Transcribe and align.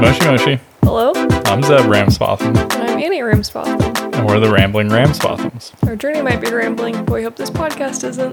Moshi 0.00 0.24
Moshi. 0.24 0.60
Hello, 0.82 1.12
I'm 1.46 1.62
Zeb 1.62 1.80
Ramsbotham, 1.86 2.56
and 2.56 2.72
I'm 2.72 2.98
Annie 2.98 3.20
Ramsbotham. 3.20 4.14
and 4.14 4.26
we're 4.26 4.40
the 4.40 4.50
Rambling 4.50 4.88
Ramsbothams. 4.88 5.72
Our 5.88 5.96
journey 5.96 6.22
might 6.22 6.40
be 6.40 6.50
rambling, 6.50 7.04
but 7.04 7.12
we 7.14 7.22
hope 7.22 7.36
this 7.36 7.50
podcast 7.50 8.04
isn't. 8.04 8.32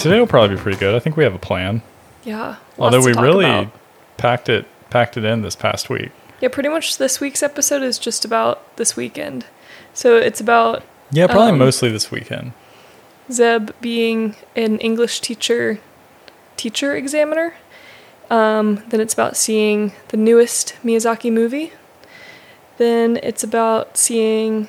Today 0.00 0.18
will 0.18 0.26
probably 0.26 0.56
be 0.56 0.62
pretty 0.62 0.78
good. 0.78 0.94
I 0.94 0.98
think 0.98 1.16
we 1.16 1.24
have 1.24 1.34
a 1.34 1.38
plan. 1.38 1.82
Yeah. 2.24 2.56
Although 2.78 3.02
we 3.04 3.12
really 3.12 3.44
about. 3.44 3.72
packed 4.16 4.48
it 4.48 4.66
packed 4.90 5.16
it 5.16 5.24
in 5.24 5.42
this 5.42 5.54
past 5.56 5.88
week. 5.88 6.10
Yeah, 6.40 6.48
pretty 6.48 6.68
much 6.68 6.98
this 6.98 7.20
week's 7.20 7.42
episode 7.42 7.82
is 7.82 7.98
just 7.98 8.24
about 8.24 8.76
this 8.76 8.96
weekend. 8.96 9.46
So 9.94 10.16
it's 10.16 10.40
about 10.40 10.82
Yeah, 11.10 11.26
probably 11.26 11.52
Um, 11.52 11.58
mostly 11.58 11.90
this 11.90 12.10
weekend. 12.10 12.52
Zeb 13.30 13.70
being 13.80 14.36
an 14.56 14.78
English 14.78 15.20
teacher 15.20 15.78
teacher 16.56 16.94
examiner. 16.96 17.54
Um, 18.30 18.82
then 18.88 19.00
it's 19.00 19.12
about 19.12 19.36
seeing 19.36 19.92
the 20.08 20.16
newest 20.16 20.76
Miyazaki 20.84 21.32
movie. 21.32 21.72
Then 22.78 23.18
it's 23.22 23.42
about 23.44 23.96
seeing 23.96 24.68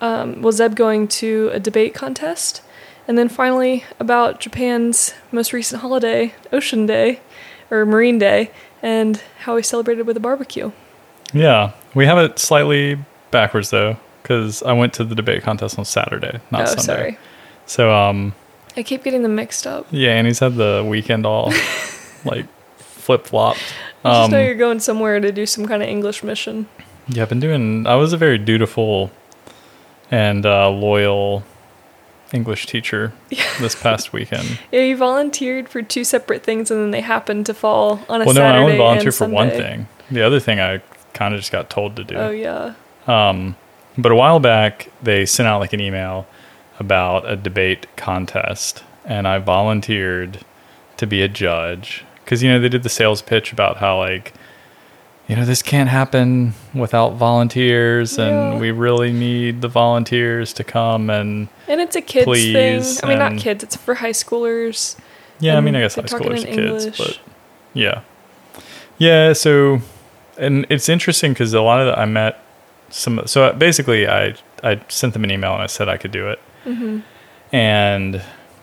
um, 0.00 0.40
well 0.40 0.52
Zeb 0.52 0.74
going 0.74 1.08
to 1.08 1.50
a 1.52 1.60
debate 1.60 1.94
contest. 1.94 2.62
And 3.08 3.18
then 3.18 3.28
finally 3.28 3.84
about 3.98 4.40
Japan's 4.40 5.14
most 5.32 5.52
recent 5.52 5.82
holiday, 5.82 6.32
Ocean 6.52 6.86
Day 6.86 7.20
or 7.70 7.84
Marine 7.84 8.18
Day, 8.18 8.50
and 8.82 9.20
how 9.40 9.56
we 9.56 9.62
celebrated 9.62 10.06
with 10.06 10.16
a 10.16 10.20
barbecue. 10.20 10.70
Yeah, 11.32 11.72
we 11.94 12.06
have 12.06 12.18
it 12.18 12.38
slightly 12.38 12.98
backwards 13.30 13.70
though, 13.70 13.96
because 14.22 14.62
I 14.62 14.72
went 14.72 14.92
to 14.94 15.04
the 15.04 15.14
debate 15.14 15.42
contest 15.42 15.78
on 15.78 15.84
Saturday, 15.84 16.40
not 16.50 16.62
oh, 16.62 16.66
Sunday. 16.66 16.82
sorry. 16.82 17.18
So 17.66 17.92
um, 17.92 18.34
I 18.76 18.82
keep 18.82 19.02
getting 19.02 19.22
them 19.22 19.34
mixed 19.34 19.66
up. 19.66 19.86
yeah, 19.90 20.10
Annie's 20.10 20.38
had 20.38 20.54
the 20.54 20.86
weekend 20.88 21.26
all 21.26 21.52
like 22.24 22.46
flip 23.00 23.26
flopped. 23.26 23.60
I 24.04 24.10
just 24.10 24.24
Um, 24.26 24.30
know 24.30 24.40
you're 24.40 24.54
going 24.54 24.80
somewhere 24.80 25.20
to 25.20 25.32
do 25.32 25.46
some 25.46 25.66
kind 25.66 25.82
of 25.82 25.88
English 25.88 26.22
mission. 26.22 26.66
Yeah, 27.08 27.22
I've 27.22 27.28
been 27.28 27.40
doing. 27.40 27.86
I 27.86 27.96
was 27.96 28.12
a 28.12 28.16
very 28.16 28.38
dutiful 28.38 29.10
and 30.10 30.44
uh, 30.46 30.70
loyal 30.70 31.42
English 32.32 32.66
teacher 32.66 33.12
this 33.60 33.74
past 33.74 34.12
weekend. 34.12 34.58
Yeah, 34.70 34.82
you 34.82 34.96
volunteered 34.96 35.68
for 35.68 35.82
two 35.82 36.04
separate 36.04 36.42
things, 36.44 36.70
and 36.70 36.80
then 36.80 36.90
they 36.92 37.00
happened 37.00 37.46
to 37.46 37.54
fall 37.54 38.00
on 38.08 38.22
a 38.22 38.24
well, 38.24 38.34
no, 38.34 38.40
Saturday 38.40 38.58
I 38.58 38.62
only 38.62 38.76
volunteered 38.76 39.14
for 39.14 39.28
one 39.28 39.50
thing. 39.50 39.88
The 40.10 40.22
other 40.22 40.40
thing 40.40 40.60
I 40.60 40.80
kind 41.12 41.34
of 41.34 41.40
just 41.40 41.52
got 41.52 41.68
told 41.70 41.96
to 41.96 42.04
do. 42.04 42.14
Oh 42.16 42.30
yeah, 42.30 42.74
Um, 43.06 43.56
but 43.98 44.12
a 44.12 44.16
while 44.16 44.38
back, 44.40 44.90
they 45.02 45.26
sent 45.26 45.48
out 45.48 45.58
like 45.60 45.72
an 45.72 45.80
email 45.80 46.26
about 46.78 47.28
a 47.28 47.36
debate 47.36 47.86
contest, 47.96 48.84
and 49.04 49.26
I 49.28 49.38
volunteered 49.38 50.38
to 50.96 51.06
be 51.06 51.22
a 51.22 51.28
judge 51.28 52.04
because 52.30 52.44
you 52.44 52.48
know 52.48 52.60
they 52.60 52.68
did 52.68 52.84
the 52.84 52.88
sales 52.88 53.20
pitch 53.22 53.52
about 53.52 53.78
how 53.78 53.98
like 53.98 54.32
you 55.26 55.34
know 55.34 55.44
this 55.44 55.62
can't 55.62 55.88
happen 55.88 56.54
without 56.72 57.14
volunteers, 57.14 58.16
Yeah. 58.16 58.26
and 58.52 58.60
we 58.60 58.70
really 58.70 59.12
need 59.12 59.62
the 59.62 59.68
volunteers 59.68 60.52
to 60.52 60.62
come 60.62 61.10
and 61.10 61.48
and 61.66 61.80
it's 61.80 61.96
a 61.96 62.00
kids 62.00 62.26
Please, 62.26 62.52
thing. 63.00 63.04
I 63.04 63.08
mean, 63.08 63.18
not 63.18 63.36
kids. 63.36 63.64
It's 63.64 63.74
for 63.74 63.94
high 63.94 64.12
schoolers. 64.12 64.96
yeah, 65.40 65.56
I 65.56 65.60
mean 65.60 65.74
I 65.74 65.80
guess 65.80 65.96
high 65.96 66.02
schoolers 66.02 66.44
are 66.44 66.54
kids, 66.54 66.84
English. 66.86 66.98
but 66.98 67.18
yeah, 67.74 68.02
yeah. 68.98 69.32
So 69.32 69.80
and 70.38 70.66
it's 70.70 70.88
interesting 70.88 71.32
because 71.32 71.52
a 71.52 71.60
lot 71.62 71.80
of 71.80 71.88
the, 71.88 71.98
I 71.98 72.04
met 72.04 72.40
some. 72.90 73.22
So 73.26 73.52
basically, 73.54 74.06
I 74.06 74.36
I 74.62 74.80
sent 74.88 75.14
them 75.14 75.24
an 75.24 75.32
email 75.32 75.52
and 75.54 75.62
I 75.62 75.66
said 75.66 75.88
I 75.88 75.96
could 75.96 76.12
do 76.12 76.28
it. 76.28 76.38
hmm 76.62 77.00
and 77.52 78.22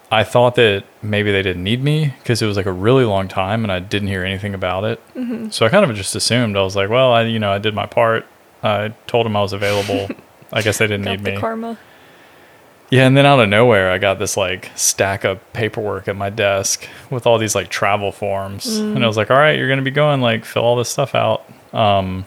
I 0.10 0.24
thought 0.24 0.56
that 0.56 0.86
maybe 1.02 1.32
they 1.34 1.42
didn't 1.42 1.64
need 1.64 1.84
me 1.84 2.14
because 2.20 2.42
it 2.42 2.46
was 2.46 2.56
like 2.56 2.66
a 2.66 2.72
really 2.72 3.04
long 3.04 3.28
time 3.28 3.64
and 3.66 3.72
I 3.72 3.80
didn't 3.80 4.08
hear 4.08 4.24
anything 4.24 4.54
about 4.54 4.84
it. 4.86 5.00
hmm 5.14 5.50
So 5.50 5.66
I 5.66 5.70
kind 5.70 5.90
of 5.90 5.96
just 5.98 6.16
assumed 6.16 6.56
I 6.56 6.62
was 6.62 6.76
like, 6.78 6.90
well, 6.90 7.12
I 7.12 7.24
you 7.24 7.40
know 7.40 7.52
I 7.52 7.58
did 7.58 7.74
my 7.76 7.86
part. 7.86 8.26
I 8.64 8.94
told 9.08 9.26
them 9.26 9.36
I 9.36 9.42
was 9.42 9.54
available. 9.54 10.08
I 10.54 10.62
guess 10.62 10.78
they 10.78 10.88
didn't 10.88 11.04
Got 11.06 11.12
need 11.12 11.24
the 11.26 11.32
me. 11.32 11.38
karma. 11.38 11.78
Yeah, 12.90 13.06
and 13.06 13.18
then 13.18 13.26
out 13.26 13.42
of 13.42 13.50
nowhere, 13.50 13.92
I 13.92 13.98
got 13.98 14.18
this 14.18 14.38
like 14.38 14.72
stack 14.76 15.26
of 15.26 15.40
paperwork 15.52 16.08
at 16.08 16.16
my 16.16 16.30
desk 16.30 16.88
with 17.10 17.28
all 17.28 17.38
these 17.38 17.54
like 17.54 17.68
travel 17.68 18.14
forms, 18.14 18.78
and 18.78 19.04
I 19.04 19.08
was 19.08 19.18
like, 19.18 19.30
all 19.30 19.36
right, 19.38 19.58
you're 19.58 19.68
gonna 19.68 19.82
be 19.82 19.92
going 19.92 20.22
like 20.22 20.46
fill 20.46 20.64
all 20.64 20.78
this 20.78 20.88
stuff 20.88 21.14
out. 21.14 21.44
Um, 21.74 22.26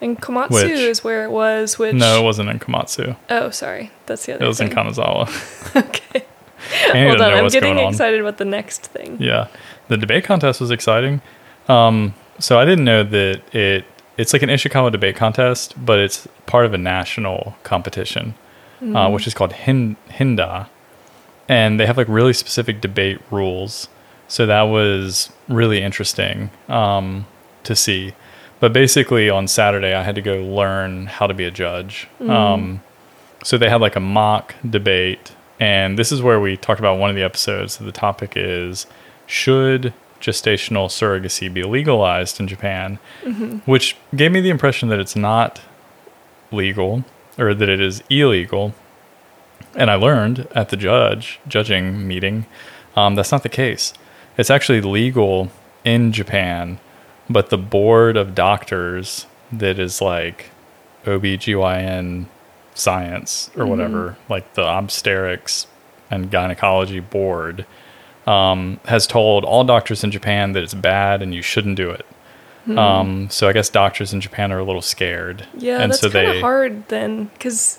And 0.00 0.20
Komatsu 0.20 0.50
Which- 0.52 0.70
is 0.70 1.02
where 1.02 1.24
it 1.24 1.30
was. 1.32 1.76
Which 1.76 1.94
no, 1.96 2.20
it 2.20 2.22
wasn't 2.22 2.50
in 2.50 2.60
Komatsu. 2.60 3.16
Oh, 3.30 3.50
sorry. 3.50 3.90
That's 4.06 4.26
the 4.26 4.34
other. 4.36 4.44
It 4.44 4.48
was 4.48 4.60
in. 4.60 4.68
Kanazawa. 4.68 5.26
okay. 5.88 6.24
Hold 6.92 7.20
on, 7.20 7.32
I'm 7.32 7.48
getting 7.48 7.78
excited 7.78 8.20
about 8.20 8.38
the 8.38 8.44
next 8.44 8.86
thing. 8.86 9.16
Yeah, 9.20 9.48
the 9.88 9.96
debate 9.96 10.24
contest 10.24 10.60
was 10.60 10.70
exciting. 10.70 11.20
Um, 11.68 12.14
so 12.38 12.58
I 12.58 12.64
didn't 12.64 12.84
know 12.84 13.02
that 13.04 13.54
it 13.54 13.84
it's 14.16 14.32
like 14.32 14.42
an 14.42 14.48
Ishikawa 14.48 14.92
debate 14.92 15.16
contest, 15.16 15.74
but 15.84 15.98
it's 15.98 16.28
part 16.46 16.66
of 16.66 16.74
a 16.74 16.78
national 16.78 17.56
competition, 17.64 18.34
uh, 18.94 19.10
which 19.10 19.26
is 19.26 19.34
called 19.34 19.52
Hin- 19.52 19.96
Hinda, 20.08 20.68
and 21.48 21.80
they 21.80 21.86
have 21.86 21.96
like 21.96 22.08
really 22.08 22.32
specific 22.32 22.80
debate 22.80 23.20
rules. 23.30 23.88
So 24.28 24.46
that 24.46 24.62
was 24.62 25.30
really 25.48 25.82
interesting 25.82 26.50
um, 26.68 27.26
to 27.64 27.74
see. 27.76 28.14
But 28.60 28.72
basically, 28.72 29.28
on 29.28 29.46
Saturday, 29.48 29.94
I 29.94 30.02
had 30.02 30.14
to 30.14 30.22
go 30.22 30.42
learn 30.42 31.06
how 31.06 31.26
to 31.26 31.34
be 31.34 31.44
a 31.44 31.50
judge. 31.50 32.08
Um, 32.26 32.82
so 33.42 33.58
they 33.58 33.68
had 33.68 33.80
like 33.82 33.94
a 33.96 34.00
mock 34.00 34.54
debate, 34.68 35.32
and 35.60 35.98
this 35.98 36.10
is 36.12 36.22
where 36.22 36.40
we 36.40 36.56
talked 36.56 36.80
about 36.80 36.98
one 36.98 37.10
of 37.10 37.16
the 37.16 37.22
episodes. 37.22 37.76
The 37.76 37.92
topic 37.92 38.32
is 38.36 38.86
should 39.26 39.92
gestational 40.20 40.88
surrogacy 40.88 41.52
be 41.52 41.62
legalized 41.62 42.40
in 42.40 42.48
Japan, 42.48 42.98
which 43.66 43.96
gave 44.16 44.32
me 44.32 44.40
the 44.40 44.50
impression 44.50 44.88
that 44.88 44.98
it's 44.98 45.16
not 45.16 45.60
legal 46.50 47.04
or 47.38 47.54
that 47.54 47.68
it 47.68 47.80
is 47.80 48.02
illegal. 48.08 48.74
And 49.74 49.90
I 49.90 49.94
learned 49.94 50.46
at 50.54 50.68
the 50.68 50.76
judge 50.76 51.40
judging 51.48 52.06
meeting 52.06 52.46
um, 52.96 53.14
that's 53.14 53.32
not 53.32 53.42
the 53.42 53.48
case. 53.48 53.92
It's 54.38 54.50
actually 54.50 54.80
legal 54.80 55.50
in 55.84 56.12
Japan, 56.12 56.78
but 57.28 57.50
the 57.50 57.58
board 57.58 58.16
of 58.16 58.34
doctors 58.34 59.26
that 59.52 59.78
is 59.78 60.00
like 60.00 60.50
OBGYN 61.04 62.26
science 62.74 63.50
or 63.56 63.66
whatever, 63.66 64.16
like 64.28 64.54
the 64.54 64.66
obstetrics 64.66 65.66
and 66.10 66.30
gynecology 66.30 67.00
board, 67.00 67.64
um, 68.26 68.80
has 68.86 69.06
told 69.06 69.44
all 69.44 69.64
doctors 69.64 70.02
in 70.04 70.10
Japan 70.10 70.52
that 70.52 70.62
it's 70.62 70.74
bad 70.74 71.22
and 71.22 71.34
you 71.34 71.42
shouldn't 71.42 71.76
do 71.76 71.90
it. 71.90 72.06
Um, 72.78 73.28
so 73.30 73.46
I 73.46 73.52
guess 73.52 73.68
doctors 73.68 74.14
in 74.14 74.20
Japan 74.22 74.50
are 74.50 74.58
a 74.58 74.64
little 74.64 74.80
scared. 74.80 75.46
Yeah, 75.54 75.80
and 75.80 75.92
that's 75.92 76.00
so 76.00 76.08
kind 76.10 76.28
they 76.28 76.36
of 76.38 76.40
hard 76.40 76.88
then, 76.88 77.26
because 77.34 77.78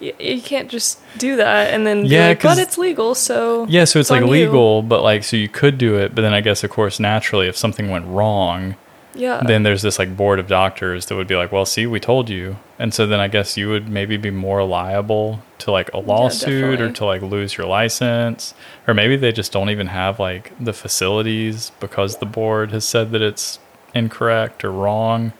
y- 0.00 0.12
you 0.18 0.42
can't 0.42 0.68
just 0.68 0.98
do 1.18 1.36
that 1.36 1.72
and 1.72 1.86
then 1.86 2.04
Yeah, 2.04 2.28
like, 2.28 2.42
but 2.42 2.58
it's 2.58 2.76
legal, 2.76 3.14
so 3.14 3.66
Yeah, 3.68 3.84
so 3.84 4.00
it's 4.00 4.10
like 4.10 4.22
on 4.22 4.26
you." 4.26 4.32
legal, 4.32 4.82
but 4.82 5.04
like 5.04 5.22
so 5.22 5.36
you 5.36 5.48
could 5.48 5.78
do 5.78 5.94
it, 5.96 6.16
but 6.16 6.22
then 6.22 6.32
I 6.34 6.40
guess 6.40 6.64
of 6.64 6.70
course 6.70 6.98
naturally 6.98 7.46
if 7.46 7.56
something 7.56 7.88
went 7.90 8.06
wrong, 8.06 8.74
Yeah, 9.14 9.42
then 9.44 9.62
there's 9.62 9.82
this 9.82 9.98
like 9.98 10.16
board 10.16 10.38
of 10.38 10.46
doctors 10.46 11.06
that 11.06 11.16
would 11.16 11.26
be 11.26 11.34
like, 11.34 11.50
"Well, 11.50 11.64
see, 11.64 11.86
we 11.86 11.98
told 11.98 12.28
you." 12.28 12.56
And 12.78 12.92
so 12.92 13.06
then 13.06 13.20
I 13.20 13.28
guess 13.28 13.56
you 13.56 13.68
would 13.68 13.88
maybe 13.88 14.16
be 14.16 14.30
more 14.30 14.62
liable 14.64 15.40
to 15.58 15.70
like 15.70 15.92
a 15.92 15.98
lawsuit 15.98 16.80
or 16.80 16.92
to 16.92 17.04
like 17.04 17.22
lose 17.22 17.56
your 17.56 17.66
license, 17.66 18.54
or 18.86 18.94
maybe 18.94 19.16
they 19.16 19.32
just 19.32 19.50
don't 19.50 19.70
even 19.70 19.88
have 19.88 20.20
like 20.20 20.52
the 20.62 20.72
facilities 20.72 21.72
because 21.80 22.18
the 22.18 22.26
board 22.26 22.70
has 22.70 22.84
said 22.84 23.10
that 23.12 23.22
it's 23.22 23.58
incorrect 23.94 24.64
or 24.64 24.70
wrong. 24.70 25.32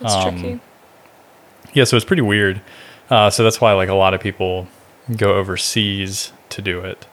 it's 0.00 0.14
um, 0.14 0.38
tricky. 0.38 0.60
Yeah, 1.72 1.84
so 1.84 1.96
it's 1.96 2.06
pretty 2.06 2.22
weird. 2.22 2.60
Uh, 3.10 3.30
so 3.30 3.44
that's 3.44 3.60
why 3.60 3.72
like 3.72 3.88
a 3.88 3.94
lot 3.94 4.14
of 4.14 4.20
people 4.20 4.66
go 5.16 5.34
overseas 5.34 6.32
to 6.50 6.62
do 6.62 6.80
it. 6.80 7.06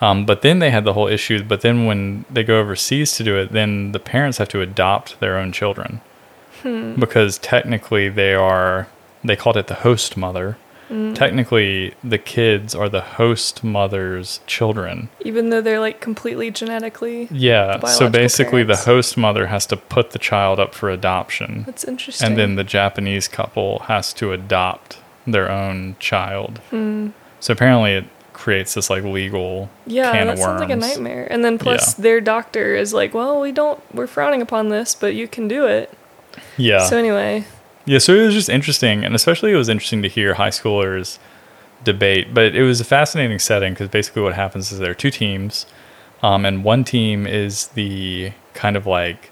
Um, 0.00 0.24
but 0.24 0.42
then 0.42 0.58
they 0.60 0.70
had 0.70 0.84
the 0.84 0.92
whole 0.94 1.08
issue. 1.08 1.42
But 1.44 1.60
then 1.60 1.84
when 1.86 2.24
they 2.30 2.42
go 2.42 2.58
overseas 2.60 3.14
to 3.16 3.24
do 3.24 3.36
it, 3.38 3.52
then 3.52 3.92
the 3.92 3.98
parents 4.00 4.38
have 4.38 4.48
to 4.50 4.60
adopt 4.60 5.20
their 5.20 5.36
own 5.36 5.52
children 5.52 6.00
because 6.62 7.38
technically 7.38 8.08
they 8.08 8.34
are. 8.34 8.88
They 9.24 9.36
called 9.36 9.56
it 9.56 9.66
the 9.66 9.74
host 9.76 10.16
mother. 10.16 10.56
Technically, 11.14 11.94
the 12.02 12.18
kids 12.18 12.74
are 12.74 12.88
the 12.88 13.00
host 13.00 13.62
mother's 13.62 14.40
children. 14.48 15.08
Even 15.20 15.50
though 15.50 15.60
they're 15.60 15.78
like 15.78 16.00
completely 16.00 16.50
genetically, 16.50 17.28
Yeah. 17.30 17.78
So 17.86 18.08
basically, 18.10 18.64
parents. 18.64 18.84
the 18.84 18.90
host 18.90 19.16
mother 19.16 19.46
has 19.46 19.66
to 19.66 19.76
put 19.76 20.10
the 20.10 20.18
child 20.18 20.58
up 20.58 20.74
for 20.74 20.90
adoption. 20.90 21.62
that's 21.64 21.84
interesting. 21.84 22.26
and 22.26 22.36
then 22.36 22.56
the 22.56 22.64
Japanese 22.64 23.28
couple 23.28 23.80
has 23.80 24.12
to 24.14 24.32
adopt 24.32 24.98
their 25.28 25.48
own 25.48 25.94
child. 26.00 26.58
Hmm. 26.70 27.10
So 27.38 27.52
apparently, 27.52 27.92
it 27.92 28.04
creates 28.40 28.72
this 28.74 28.88
like 28.88 29.04
legal 29.04 29.68
yeah, 29.86 30.24
that 30.24 30.38
sounds 30.38 30.60
like 30.60 30.70
a 30.70 30.76
nightmare. 30.76 31.26
And 31.30 31.44
then 31.44 31.58
plus 31.58 31.96
Yeah. 31.98 32.02
their 32.02 32.20
doctor 32.22 32.74
is 32.74 32.94
like, 32.94 33.12
well, 33.12 33.40
we 33.40 33.52
don't, 33.52 33.78
we're 33.94 34.06
frowning 34.06 34.40
upon 34.40 34.70
this, 34.70 34.94
but 34.94 35.14
you 35.14 35.28
can 35.28 35.46
do 35.46 35.66
it. 35.66 35.92
Yeah, 36.56 36.78
So 36.86 36.96
anyway, 36.96 37.44
yeah. 37.84 37.98
So 37.98 38.14
it 38.14 38.24
was 38.24 38.34
just 38.34 38.48
interesting, 38.48 39.04
and 39.04 39.14
especially 39.14 39.52
it 39.52 39.56
was 39.56 39.68
interesting 39.68 40.00
to 40.02 40.08
hear 40.08 40.34
high 40.34 40.50
schoolers 40.50 41.18
debate. 41.84 42.32
But 42.32 42.54
it 42.54 42.62
was 42.62 42.80
a 42.80 42.84
fascinating 42.84 43.38
setting 43.38 43.72
because 43.74 43.88
basically 43.88 44.22
what 44.22 44.34
happens 44.34 44.70
is 44.72 44.78
there 44.78 44.90
are 44.90 44.94
two 44.94 45.10
teams, 45.10 45.66
um, 46.22 46.44
and 46.46 46.62
one 46.64 46.84
team 46.84 47.26
is 47.26 47.68
the 47.68 48.32
kind 48.54 48.76
of 48.76 48.86
like 48.86 49.30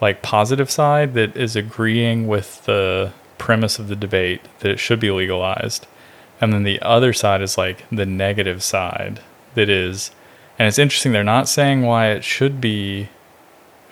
like 0.00 0.22
positive 0.22 0.70
side 0.70 1.14
that 1.14 1.36
is 1.36 1.56
agreeing 1.56 2.26
with 2.26 2.64
the 2.64 3.12
premise 3.38 3.78
of 3.78 3.88
the 3.88 3.96
debate 3.96 4.40
that 4.60 4.70
it 4.70 4.78
should 4.80 4.98
be 5.00 5.10
legalized. 5.10 5.86
And 6.40 6.52
then 6.52 6.62
the 6.64 6.80
other 6.82 7.12
side 7.12 7.40
is 7.42 7.56
like 7.56 7.84
the 7.90 8.06
negative 8.06 8.62
side 8.62 9.20
that 9.54 9.68
is 9.68 10.10
and 10.58 10.68
it's 10.68 10.78
interesting 10.78 11.12
they're 11.12 11.24
not 11.24 11.48
saying 11.48 11.82
why 11.82 12.08
it 12.10 12.22
should 12.24 12.60
be 12.60 13.08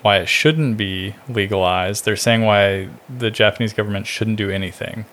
why 0.02 0.18
it 0.18 0.28
shouldn't 0.28 0.76
be 0.76 1.14
legalized. 1.28 2.04
They're 2.04 2.16
saying 2.16 2.42
why 2.42 2.88
the 3.08 3.30
Japanese 3.30 3.72
government 3.72 4.06
shouldn't 4.06 4.36
do 4.36 4.50
anything. 4.50 5.04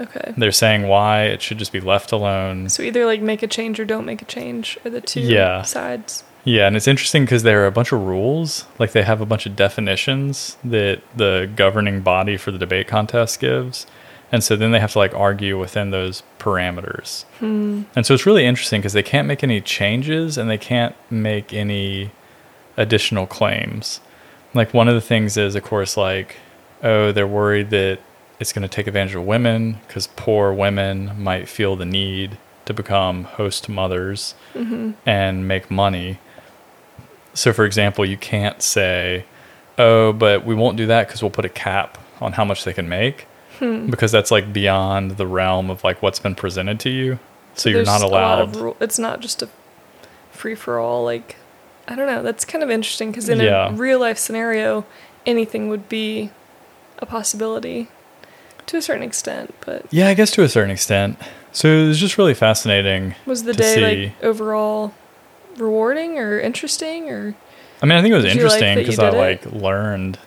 Okay. 0.00 0.32
They're 0.36 0.52
saying 0.52 0.88
why 0.88 1.24
it 1.24 1.42
should 1.42 1.58
just 1.58 1.72
be 1.72 1.80
left 1.80 2.12
alone. 2.12 2.68
So 2.70 2.82
either 2.82 3.04
like 3.04 3.20
make 3.20 3.42
a 3.42 3.46
change 3.46 3.78
or 3.78 3.84
don't 3.84 4.06
make 4.06 4.22
a 4.22 4.24
change 4.24 4.78
are 4.84 4.90
the 4.90 5.00
two 5.02 5.20
Yeah. 5.20 5.62
sides. 5.62 6.24
Yeah, 6.44 6.66
and 6.66 6.76
it's 6.76 6.88
interesting 6.88 7.24
because 7.24 7.42
there 7.42 7.62
are 7.62 7.66
a 7.66 7.72
bunch 7.72 7.92
of 7.92 8.00
rules. 8.00 8.64
Like 8.78 8.92
they 8.92 9.02
have 9.02 9.20
a 9.20 9.26
bunch 9.26 9.44
of 9.44 9.54
definitions 9.54 10.56
that 10.64 11.02
the 11.14 11.50
governing 11.54 12.00
body 12.00 12.38
for 12.38 12.50
the 12.50 12.58
debate 12.58 12.88
contest 12.88 13.40
gives. 13.40 13.86
And 14.30 14.44
so 14.44 14.56
then 14.56 14.72
they 14.72 14.80
have 14.80 14.92
to 14.92 14.98
like 14.98 15.14
argue 15.14 15.58
within 15.58 15.90
those 15.90 16.22
parameters. 16.38 17.24
Hmm. 17.38 17.82
And 17.96 18.04
so 18.04 18.12
it's 18.14 18.26
really 18.26 18.44
interesting 18.44 18.80
because 18.80 18.92
they 18.92 19.02
can't 19.02 19.26
make 19.26 19.42
any 19.42 19.60
changes 19.60 20.36
and 20.36 20.50
they 20.50 20.58
can't 20.58 20.94
make 21.10 21.54
any 21.54 22.10
additional 22.76 23.26
claims. 23.26 24.00
Like 24.54 24.74
one 24.74 24.88
of 24.88 24.94
the 24.94 25.00
things 25.00 25.36
is, 25.36 25.54
of 25.54 25.62
course, 25.62 25.96
like, 25.96 26.36
oh, 26.82 27.10
they're 27.12 27.26
worried 27.26 27.70
that 27.70 28.00
it's 28.38 28.52
going 28.52 28.62
to 28.62 28.68
take 28.68 28.86
advantage 28.86 29.14
of 29.14 29.24
women 29.24 29.78
because 29.86 30.06
poor 30.08 30.52
women 30.52 31.12
might 31.20 31.48
feel 31.48 31.74
the 31.74 31.84
need 31.86 32.38
to 32.66 32.74
become 32.74 33.24
host 33.24 33.68
mothers 33.68 34.34
Mm-hmm. 34.54 34.90
and 35.06 35.48
make 35.48 35.70
money. 35.70 36.18
So, 37.34 37.52
for 37.52 37.64
example, 37.64 38.04
you 38.04 38.16
can't 38.16 38.60
say, 38.62 39.24
oh, 39.78 40.12
but 40.12 40.44
we 40.44 40.54
won't 40.54 40.76
do 40.76 40.86
that 40.86 41.06
because 41.06 41.22
we'll 41.22 41.30
put 41.30 41.44
a 41.44 41.48
cap 41.50 41.96
on 42.20 42.32
how 42.32 42.44
much 42.44 42.64
they 42.64 42.72
can 42.72 42.88
make 42.88 43.26
Hmm. 43.58 43.90
because 43.90 44.12
that's 44.12 44.30
like 44.30 44.52
beyond 44.52 45.12
the 45.12 45.26
realm 45.26 45.70
of 45.70 45.82
like 45.84 46.00
what's 46.02 46.18
been 46.18 46.34
presented 46.34 46.78
to 46.80 46.90
you. 46.90 47.18
So, 47.54 47.68
you're 47.70 47.84
not 47.84 47.98
there's 47.98 48.02
a 48.02 48.06
lot 48.06 48.38
allowed. 48.38 48.54
of 48.56 48.60
rule- 48.60 48.76
it's 48.80 48.98
not 48.98 49.20
just 49.20 49.42
a 49.42 49.48
free 50.30 50.54
for 50.54 50.78
all. 50.78 51.02
Like, 51.04 51.36
I 51.88 51.96
don't 51.96 52.06
know. 52.06 52.22
That's 52.22 52.44
kind 52.44 52.62
of 52.62 52.70
interesting 52.70 53.10
because 53.10 53.28
in 53.28 53.40
Yeah. 53.40 53.70
a 53.70 53.72
real 53.72 53.98
life 53.98 54.16
scenario, 54.18 54.84
anything 55.26 55.68
would 55.68 55.88
be 55.88 56.30
a 57.00 57.06
possibility 57.06 57.88
to 58.66 58.76
a 58.76 58.82
certain 58.82 59.02
extent. 59.02 59.54
But 59.66 59.86
Yeah, 59.90 60.06
I 60.08 60.14
guess 60.14 60.30
to 60.32 60.42
a 60.42 60.48
certain 60.48 60.70
extent. 60.70 61.18
So 61.50 61.66
it 61.68 61.88
was 61.88 61.98
just 61.98 62.16
really 62.18 62.34
fascinating. 62.34 63.16
was 63.26 63.42
the 63.44 63.54
day 63.54 63.74
see. 63.74 63.80
like 64.06 64.24
overall 64.24 64.92
rewarding 65.56 66.18
or 66.18 66.38
interesting 66.38 67.10
or? 67.10 67.34
I 67.82 67.86
mean, 67.86 67.98
I 67.98 68.02
think 68.02 68.12
it 68.12 68.16
was 68.16 68.24
like 68.24 68.34
interesting 68.34 68.78
because 68.78 68.98
I 68.98 69.10
like 69.10 69.46
it? 69.46 69.52
learned 69.54 70.18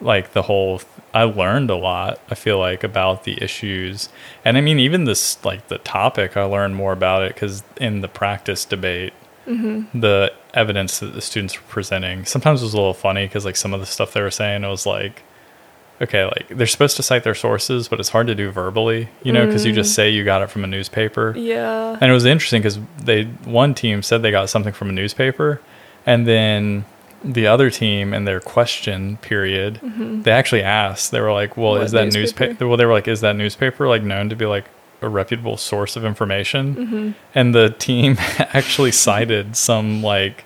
like 0.00 0.32
the 0.32 0.42
whole 0.42 0.80
I 1.14 1.22
learned 1.22 1.70
a 1.70 1.76
lot, 1.76 2.20
I 2.30 2.34
feel 2.34 2.58
like 2.58 2.84
about 2.84 3.24
the 3.24 3.42
issues. 3.42 4.08
And 4.44 4.56
I 4.58 4.60
mean 4.60 4.78
even 4.78 5.04
this 5.04 5.42
like 5.44 5.68
the 5.68 5.78
topic 5.78 6.36
I 6.36 6.42
learned 6.44 6.76
more 6.76 6.92
about 6.92 7.22
it 7.22 7.34
cuz 7.36 7.62
in 7.80 8.00
the 8.02 8.08
practice 8.08 8.64
debate 8.64 9.12
Mm-hmm. 9.48 10.00
the 10.00 10.32
evidence 10.54 10.98
that 10.98 11.14
the 11.14 11.20
students 11.20 11.56
were 11.56 11.66
presenting 11.68 12.24
sometimes 12.24 12.62
was 12.62 12.74
a 12.74 12.76
little 12.76 12.92
funny 12.92 13.26
because 13.26 13.44
like 13.44 13.54
some 13.54 13.72
of 13.72 13.78
the 13.78 13.86
stuff 13.86 14.12
they 14.12 14.20
were 14.20 14.28
saying 14.28 14.64
it 14.64 14.68
was 14.68 14.86
like 14.86 15.22
okay 16.02 16.24
like 16.24 16.48
they're 16.48 16.66
supposed 16.66 16.96
to 16.96 17.02
cite 17.04 17.22
their 17.22 17.32
sources 17.32 17.86
but 17.86 18.00
it's 18.00 18.08
hard 18.08 18.26
to 18.26 18.34
do 18.34 18.50
verbally 18.50 19.08
you 19.22 19.32
know 19.32 19.46
because 19.46 19.64
you 19.64 19.72
just 19.72 19.92
Mm. 19.92 19.94
say 19.94 20.10
you 20.10 20.24
got 20.24 20.42
it 20.42 20.50
from 20.50 20.64
a 20.64 20.66
newspaper 20.66 21.32
Yeah. 21.36 21.96
and 22.00 22.10
it 22.10 22.12
was 22.12 22.24
interesting 22.24 22.60
because 22.60 22.80
they 23.00 23.22
one 23.44 23.72
team 23.72 24.02
said 24.02 24.22
they 24.22 24.32
got 24.32 24.50
something 24.50 24.72
from 24.72 24.88
a 24.90 24.92
newspaper 24.92 25.60
and 26.04 26.26
then 26.26 26.84
the 27.24 27.46
other 27.46 27.70
team 27.70 28.12
in 28.14 28.24
their 28.24 28.40
question 28.40 29.16
period 29.18 29.80
they 30.24 30.30
actually 30.30 30.62
asked 30.62 31.10
they 31.10 31.20
were 31.20 31.32
like 31.32 31.56
well 31.56 31.72
Mm-hmm. 31.72 31.78
What 31.78 31.84
is 31.86 31.92
that 31.92 32.04
newspaper? 32.04 32.20
newspaper 32.50 32.68
well 32.68 32.76
they 32.76 32.86
were 32.86 32.92
like 32.92 33.08
is 33.08 33.20
that 33.22 33.36
newspaper 33.36 33.88
like 33.88 34.02
known 34.02 34.28
to 34.28 34.36
be 34.36 34.46
like 34.46 34.66
a 35.02 35.08
reputable 35.08 35.56
source 35.56 35.96
of 35.96 36.04
information 36.04 36.74
Mm-hmm. 36.76 37.10
and 37.34 37.54
the 37.54 37.70
team 37.70 38.16
actually 38.38 38.92
cited 38.92 39.56
some 39.56 40.02
like 40.02 40.44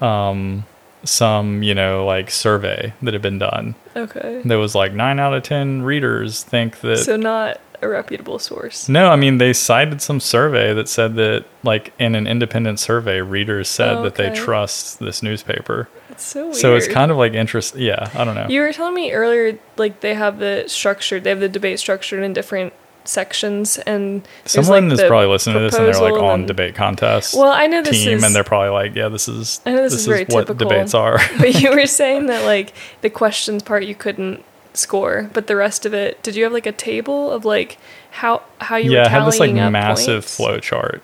um 0.00 0.64
some 1.04 1.62
you 1.62 1.74
know 1.74 2.04
like 2.04 2.30
survey 2.30 2.92
that 3.02 3.12
had 3.14 3.22
been 3.22 3.38
done 3.38 3.74
Okay. 3.94 4.42
that 4.44 4.56
was 4.56 4.74
like 4.74 4.92
9 4.92 5.18
out 5.20 5.32
of 5.32 5.42
10 5.42 5.82
readers 5.82 6.42
think 6.42 6.80
that 6.80 6.98
So 6.98 7.16
not 7.16 7.60
a 7.82 7.88
reputable 7.88 8.38
source. 8.38 8.88
no, 8.88 9.10
I 9.10 9.16
mean 9.16 9.38
they 9.38 9.52
cited 9.52 10.00
some 10.02 10.20
survey 10.20 10.72
that 10.74 10.88
said 10.88 11.14
that 11.16 11.44
like 11.62 11.92
in 11.98 12.14
an 12.14 12.26
independent 12.26 12.78
survey, 12.80 13.20
readers 13.20 13.68
said 13.68 13.96
Oh, 13.98 14.02
that 14.04 14.14
they 14.16 14.30
trust 14.34 14.98
this 14.98 15.22
newspaper. 15.22 15.88
It's 16.10 16.24
so 16.24 16.44
weird. 16.44 16.56
So 16.56 16.76
it's 16.76 16.88
kind 16.88 17.10
of 17.10 17.16
like 17.16 17.34
interest. 17.34 17.76
Yeah, 17.76 18.10
I 18.14 18.24
don't 18.24 18.34
know. 18.34 18.46
You 18.48 18.60
were 18.60 18.72
telling 18.72 18.94
me 18.94 19.12
earlier, 19.12 19.58
like 19.76 20.00
they 20.00 20.14
have 20.14 20.38
the 20.38 20.64
structured, 20.66 21.24
they 21.24 21.30
have 21.30 21.40
the 21.40 21.48
debate 21.48 21.78
structured 21.78 22.22
in 22.22 22.32
different 22.32 22.72
sections, 23.04 23.78
and 23.78 24.26
Someone 24.46 24.88
like, 24.88 24.98
is 24.98 25.06
probably 25.06 25.28
listening 25.28 25.56
to 25.56 25.60
this 25.62 25.74
and 25.76 25.86
they're 25.86 26.00
like 26.00 26.20
on 26.20 26.40
and- 26.40 26.46
debate 26.48 26.74
contest 26.74 27.34
Well, 27.36 27.52
I 27.52 27.66
know 27.68 27.82
this 27.82 28.02
team, 28.02 28.18
is, 28.18 28.24
and 28.24 28.34
they're 28.34 28.42
probably 28.44 28.70
like, 28.70 28.94
yeah, 28.96 29.08
this 29.08 29.28
is 29.28 29.60
I 29.64 29.72
know 29.72 29.82
this 29.82 29.92
is 29.92 30.06
very 30.06 30.24
what 30.24 30.46
typical. 30.48 30.68
debates 30.70 30.92
are. 30.94 31.18
but 31.38 31.54
you 31.60 31.70
were 31.70 31.86
saying 32.00 32.26
that 32.26 32.44
like 32.44 32.72
the 33.02 33.10
questions 33.10 33.62
part 33.62 33.84
you 33.84 33.94
couldn't 33.94 34.44
score, 34.78 35.30
but 35.32 35.46
the 35.46 35.56
rest 35.56 35.86
of 35.86 35.94
it, 35.94 36.22
did 36.22 36.36
you 36.36 36.44
have 36.44 36.52
like 36.52 36.66
a 36.66 36.72
table 36.72 37.30
of 37.30 37.44
like 37.44 37.78
how 38.12 38.42
how 38.58 38.76
you 38.76 38.92
yeah, 38.92 39.00
were 39.00 39.06
I 39.06 39.08
had 39.08 39.26
this 39.26 39.40
like 39.40 39.52
massive 39.52 40.22
points? 40.22 40.36
flow 40.36 40.58
chart, 40.58 41.02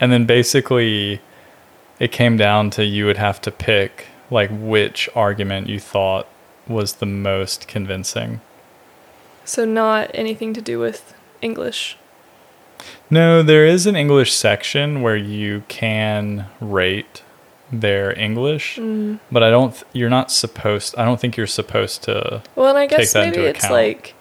and 0.00 0.12
then 0.12 0.26
basically 0.26 1.20
it 1.98 2.12
came 2.12 2.36
down 2.36 2.70
to 2.70 2.84
you 2.84 3.06
would 3.06 3.16
have 3.16 3.40
to 3.42 3.50
pick 3.50 4.06
like 4.30 4.50
which 4.52 5.08
argument 5.14 5.68
you 5.68 5.78
thought 5.78 6.26
was 6.66 6.94
the 6.94 7.06
most 7.06 7.68
convincing. 7.68 8.40
So 9.44 9.64
not 9.64 10.10
anything 10.14 10.54
to 10.54 10.62
do 10.62 10.78
with 10.78 11.14
English. 11.42 11.96
No, 13.10 13.42
there 13.42 13.66
is 13.66 13.86
an 13.86 13.96
English 13.96 14.32
section 14.32 15.02
where 15.02 15.16
you 15.16 15.62
can 15.68 16.46
rate 16.60 17.22
their 17.72 18.16
English, 18.18 18.76
Mm. 18.78 19.18
but 19.32 19.42
I 19.42 19.50
don't. 19.50 19.72
Th- 19.72 19.84
you're 19.92 20.10
not 20.10 20.30
supposed. 20.30 20.94
I 20.98 21.04
don't 21.04 21.20
think 21.20 21.36
you're 21.36 21.46
supposed 21.46 22.02
to. 22.04 22.42
Well, 22.54 22.68
and 22.68 22.78
I 22.78 22.86
guess 22.86 23.14
maybe 23.14 23.38
it's 23.40 23.60
account. 23.64 23.72
like 23.74 24.14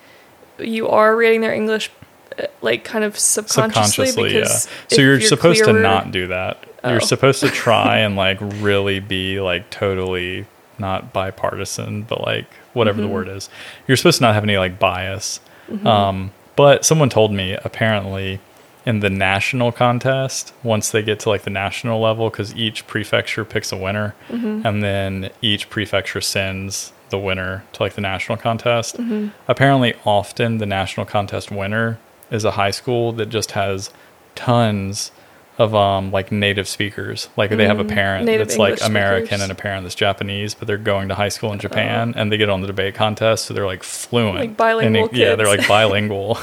you 0.60 0.88
are 0.88 1.16
reading 1.16 1.42
their 1.42 1.54
English, 1.54 1.92
uh, 2.40 2.44
like 2.62 2.84
kind 2.84 3.04
of 3.04 3.18
subconsciously, 3.20 4.08
Subconsciously, 4.08 4.40
yeah. 4.40 4.46
So 4.48 4.70
if 4.92 4.98
you're, 4.98 5.22
supposed 5.22 5.64
to 5.66 5.74
not 5.74 6.12
do 6.12 6.28
that. 6.28 6.64
Oh. 6.84 6.92
You're 6.92 7.00
supposed 7.02 7.40
to 7.42 7.50
try 7.50 7.98
and 8.06 8.16
like 8.16 8.38
really 8.42 9.00
be 9.00 9.40
like 9.40 9.70
totally 9.70 10.46
not 10.80 11.14
bipartisan, 11.14 12.04
but 12.04 12.22
like 12.22 12.46
whatever 12.74 13.00
Mhm. 13.00 13.04
the 13.06 13.08
word 13.10 13.28
is. 13.30 13.50
You're 13.88 13.98
supposed 13.98 14.18
to 14.18 14.24
not 14.24 14.34
have 14.34 14.44
any 14.44 14.58
like 14.58 14.80
bias. 14.80 15.40
Mhm. 15.72 15.86
Um, 15.86 16.32
but 16.56 16.84
someone 16.86 17.10
told 17.10 17.32
me 17.32 17.58
apparently 17.64 18.40
in 18.86 19.00
the 19.00 19.10
national 19.10 19.72
contest, 19.72 20.54
once 20.64 20.90
they 20.92 21.02
get 21.02 21.20
to 21.22 21.30
like 21.30 21.44
the 21.44 21.50
national 21.50 22.02
level, 22.02 22.30
because 22.30 22.54
each 22.56 22.86
prefecture 22.88 23.46
picks 23.46 23.72
a 23.72 23.78
winner, 23.78 24.14
Mhm. 24.30 24.66
and 24.66 24.84
then 24.84 25.30
each 25.42 25.70
prefecture 25.70 26.20
sends 26.22 26.92
the 27.10 27.18
winner 27.18 27.64
to 27.74 27.84
like 27.84 27.94
the 27.94 28.02
national 28.02 28.38
contest. 28.38 28.98
Mhm. 28.98 29.32
Apparently, 29.48 29.94
often 30.06 30.58
the 30.58 30.66
national 30.66 31.06
contest 31.06 31.52
winner 31.52 31.98
is 32.32 32.44
a 32.44 32.52
high 32.52 32.72
school 32.72 33.12
that 33.14 33.28
just 33.30 33.52
has 33.52 33.92
tons 34.36 35.12
of 35.60 35.76
um 35.76 36.12
like 36.12 36.32
native 36.32 36.68
speakers. 36.68 37.30
Like 37.38 37.52
they 37.52 37.68
have 37.68 37.80
a 37.80 37.84
Mm, 37.84 37.90
parent 37.90 38.26
native 38.26 38.48
that's 38.48 38.58
like 38.58 38.82
American 38.84 39.28
speakers. 39.28 39.42
and 39.44 39.52
a 39.52 39.56
parent 39.56 39.84
that's 39.84 39.94
Japanese, 39.96 40.56
but 40.56 40.68
they're 40.68 40.78
going 40.78 41.10
to 41.10 41.16
high 41.16 41.30
school 41.30 41.54
in 41.54 41.60
Japan 41.60 42.14
and 42.18 42.32
they 42.32 42.38
get 42.38 42.50
on 42.50 42.62
the 42.62 42.68
debate 42.68 42.96
contest, 42.96 43.46
so 43.46 43.54
they're 43.54 43.68
like 43.68 43.84
fluent. 43.84 44.40
Like 44.40 44.58
bilingual 44.58 45.10
in, 45.10 45.16
Yeah, 45.16 45.36
they're 45.36 45.46
like 45.46 45.68
bilingual. 45.76 46.40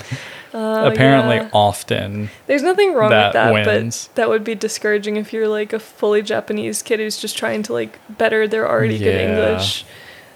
Oh, 0.52 0.86
Apparently, 0.86 1.36
yeah. 1.36 1.50
often. 1.52 2.30
There's 2.46 2.62
nothing 2.62 2.94
wrong 2.94 3.10
that 3.10 3.28
with 3.52 3.64
that, 3.64 3.74
wins. 3.74 4.08
but 4.08 4.16
that 4.16 4.28
would 4.28 4.42
be 4.44 4.54
discouraging 4.54 5.16
if 5.16 5.32
you're 5.32 5.48
like 5.48 5.72
a 5.72 5.78
fully 5.78 6.22
Japanese 6.22 6.82
kid 6.82 6.98
who's 6.98 7.18
just 7.18 7.38
trying 7.38 7.62
to 7.64 7.72
like 7.72 7.98
better 8.08 8.48
their 8.48 8.68
already 8.68 8.98
good 8.98 9.14
English. 9.14 9.84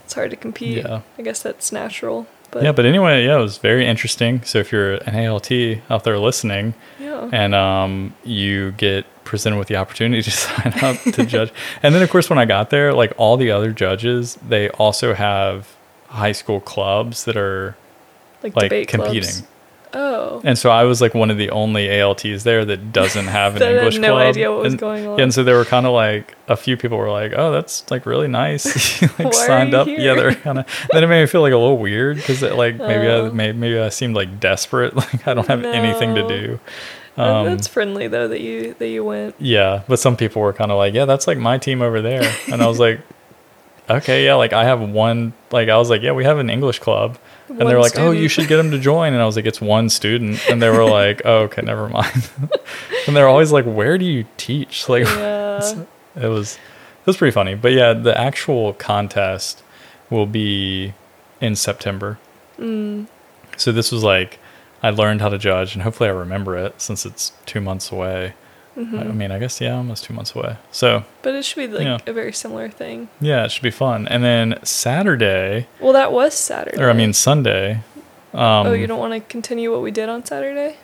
It's 0.05 0.15
hard 0.15 0.31
to 0.31 0.37
compete. 0.37 0.79
Yeah. 0.79 1.01
I 1.19 1.23
guess 1.23 1.43
that's 1.43 1.73
natural. 1.73 2.27
But 2.51 2.63
yeah, 2.63 2.73
but 2.73 2.87
anyway, 2.87 3.27
yeah, 3.27 3.39
it 3.39 3.41
was 3.41 3.59
very 3.59 3.85
interesting. 3.85 4.43
So 4.45 4.61
if 4.61 4.71
you're 4.71 4.95
an 4.95 5.27
ALT 5.27 5.51
out 5.91 6.05
there 6.05 6.19
listening, 6.19 6.75
yeah. 7.01 7.29
and 7.33 7.53
um, 7.53 8.15
you 8.23 8.71
get 8.73 9.07
presented 9.25 9.59
with 9.59 9.67
the 9.67 9.77
opportunity 9.77 10.23
to 10.31 10.31
sign 10.31 10.73
up 10.83 11.01
to 11.01 11.27
judge. 11.27 11.53
And 11.83 11.95
then, 11.95 12.03
of 12.03 12.11
course, 12.11 12.31
when 12.31 12.39
I 12.39 12.45
got 12.45 12.71
there, 12.71 12.93
like 12.95 13.13
all 13.17 13.37
the 13.37 13.51
other 13.51 13.73
judges, 13.73 14.39
they 14.47 14.69
also 14.71 15.15
have 15.15 15.75
high 16.07 16.33
school 16.33 16.61
clubs 16.61 17.25
that 17.25 17.37
are 17.37 17.77
like, 18.45 18.55
like 18.55 18.65
debate 18.67 18.89
competing. 18.89 19.23
clubs. 19.23 19.43
Oh. 19.95 20.41
And 20.45 20.59
so 20.59 20.71
I 20.71 20.85
was 20.85 21.01
like 21.01 21.15
one 21.15 21.31
of 21.31 21.39
the 21.39 21.51
only 21.51 21.89
ALTs 22.01 22.43
there 22.45 22.65
that 22.65 22.93
doesn't 22.93 23.27
have 23.27 23.57
an 23.57 23.63
English 23.77 23.99
no 23.99 24.15
club. 24.15 24.27
idea 24.27 24.51
what 24.51 24.63
was 24.65 24.73
and, 24.73 24.81
going 24.81 25.07
on. 25.07 25.19
yeah, 25.19 25.23
and 25.25 25.33
so 25.33 25.45
there 25.45 25.57
were 25.57 25.65
kind 25.65 25.87
of 25.87 25.93
like 25.93 26.35
a 26.49 26.57
few 26.57 26.77
people 26.77 26.99
were 26.99 27.11
like, 27.11 27.33
"Oh, 27.37 27.53
that's 27.53 27.89
like 27.91 28.05
really 28.07 28.29
nice." 28.29 29.01
Like 29.03 29.19
Why 29.19 29.31
signed 29.47 29.75
up. 29.75 29.87
here? 29.87 30.01
Yeah, 30.01 30.15
they're 30.15 30.35
kind 30.35 30.59
of. 30.59 30.67
Then 30.91 31.05
it 31.05 31.07
made 31.07 31.21
me 31.23 31.27
feel 31.27 31.43
like 31.43 31.53
a 31.53 31.57
little 31.57 31.79
weird 31.79 32.17
because 32.17 32.43
it 32.43 32.55
like 32.57 32.77
maybe 32.77 33.07
I 33.07 33.15
Oh. 33.15 33.31
maybe, 33.31 33.57
maybe 33.57 33.79
I 33.79 33.89
seemed 33.91 34.17
like 34.17 34.41
desperate. 34.41 34.95
Like 34.97 35.27
I 35.29 35.35
don't 35.35 35.47
have 35.47 35.65
anything 35.65 36.15
to 36.17 36.27
do. 36.27 36.61
Um, 37.17 37.47
that's 37.47 37.69
friendly 37.69 38.09
though 38.09 38.27
that 38.27 38.41
you 38.41 38.75
that 38.81 38.89
you 38.89 39.05
went. 39.05 39.37
Yeah, 39.39 39.83
but 39.87 40.01
some 40.01 40.17
people 40.17 40.43
were 40.43 40.53
kind 40.53 40.73
of 40.73 40.77
like, 40.79 40.95
"Yeah, 40.95 41.05
that's 41.05 41.29
like 41.29 41.39
my 41.39 41.59
team 41.59 41.81
over 41.83 42.03
there," 42.03 42.25
and 42.51 42.61
I 42.61 42.67
was 42.67 42.81
like, 42.81 43.01
okay, 43.89 44.25
yeah, 44.25 44.35
like 44.35 44.53
I 44.53 44.65
have 44.65 44.81
one. 44.81 45.33
Like 45.53 45.69
I 45.69 45.77
was 45.77 45.91
like, 45.91 46.03
yeah, 46.03 46.13
we 46.13 46.25
have 46.25 46.39
an 46.39 46.51
English 46.51 46.81
club, 46.81 47.17
and 47.61 47.69
they're 47.69 47.81
like, 47.81 47.99
oh, 47.99 48.11
you 48.11 48.29
should 48.29 48.49
get 48.49 48.57
them 48.57 48.71
to 48.73 48.79
join. 48.79 49.13
And 49.13 49.23
I 49.23 49.27
was 49.27 49.37
like, 49.37 49.47
it's 49.47 49.61
one 49.61 49.89
student, 49.89 50.41
and 50.51 50.61
they 50.61 50.71
were 50.71 50.85
like, 50.85 51.23
oh, 51.25 51.43
okay, 51.45 51.63
never 51.63 51.89
mind. 51.89 52.29
and 53.07 53.17
they're 53.17 53.29
always 53.29 53.53
like, 53.53 53.65
where 53.65 53.97
do 53.99 54.05
you 54.05 54.25
teach? 54.37 54.89
Like 54.89 55.05
Yeah. 55.05 55.85
it 56.17 56.29
was 56.29 56.55
it 56.55 57.07
was 57.07 57.17
pretty 57.17 57.33
funny. 57.33 57.55
But 57.55 57.73
yeah, 57.73 57.93
the 57.93 58.19
actual 58.19 58.73
contest 58.75 59.63
will 60.11 60.27
be 60.27 60.95
in 61.41 61.55
September. 61.57 62.19
Mm. 62.59 63.07
So 63.57 63.73
this 63.73 63.93
was 63.93 64.03
like 64.03 64.39
I 64.83 64.91
learned 64.91 65.21
how 65.21 65.29
to 65.31 65.39
judge, 65.39 65.75
and 65.75 65.83
hopefully 65.83 66.09
I 66.09 66.13
remember 66.13 66.57
it 66.57 66.81
since 66.81 67.07
it's 67.07 67.33
two 67.47 67.61
months 67.61 67.91
away. 67.93 68.35
Hmm 68.75 68.99
I 68.99 69.05
mean, 69.05 69.31
I 69.31 69.39
guess 69.39 69.61
yeah, 69.61 69.77
almost 69.77 70.05
two 70.05 70.15
months 70.15 70.35
away. 70.35 70.57
So 70.73 71.05
But 71.23 71.35
it 71.35 71.45
should 71.45 71.57
be 71.57 71.69
like 71.69 71.85
Yeah. 71.85 71.99
a 72.07 72.13
very 72.13 72.33
similar 72.33 72.69
thing. 72.69 73.09
yeah, 73.21 73.45
it 73.45 73.51
should 73.53 73.63
be 73.63 73.71
fun. 73.71 74.09
And 74.09 74.23
then 74.25 74.59
Saturday, 74.65 75.69
Well, 75.81 75.93
that 75.93 76.13
was 76.13 76.35
Saturday. 76.35 76.83
or 76.83 76.91
I 76.91 76.93
mean 76.93 77.13
Sunday. 77.13 77.81
Um, 78.33 78.67
oh, 78.67 78.73
you 78.73 78.87
don't 78.89 78.99
want 78.99 79.13
to 79.15 79.21
continue 79.21 79.71
what 79.71 79.81
we 79.83 79.93
did 79.93 80.09
on 80.09 80.25
Saturday? 80.25 80.77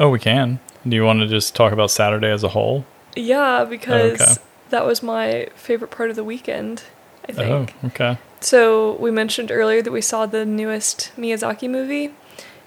Oh, 0.00 0.08
we 0.08 0.18
can. 0.18 0.58
Do 0.88 0.96
you 0.96 1.04
want 1.04 1.20
to 1.20 1.26
just 1.26 1.54
talk 1.54 1.72
about 1.72 1.90
Saturday 1.90 2.30
as 2.30 2.42
a 2.42 2.48
whole? 2.48 2.84
Yeah, 3.14 3.64
because 3.64 4.20
okay. 4.20 4.40
that 4.70 4.86
was 4.86 5.02
my 5.02 5.48
favorite 5.54 5.90
part 5.90 6.10
of 6.10 6.16
the 6.16 6.24
weekend, 6.24 6.82
I 7.28 7.32
think. 7.32 7.74
Oh, 7.82 7.86
okay. 7.88 8.18
So 8.40 8.94
we 8.94 9.10
mentioned 9.10 9.50
earlier 9.50 9.82
that 9.82 9.92
we 9.92 10.00
saw 10.00 10.26
the 10.26 10.44
newest 10.44 11.12
Miyazaki 11.16 11.68
movie, 11.70 12.14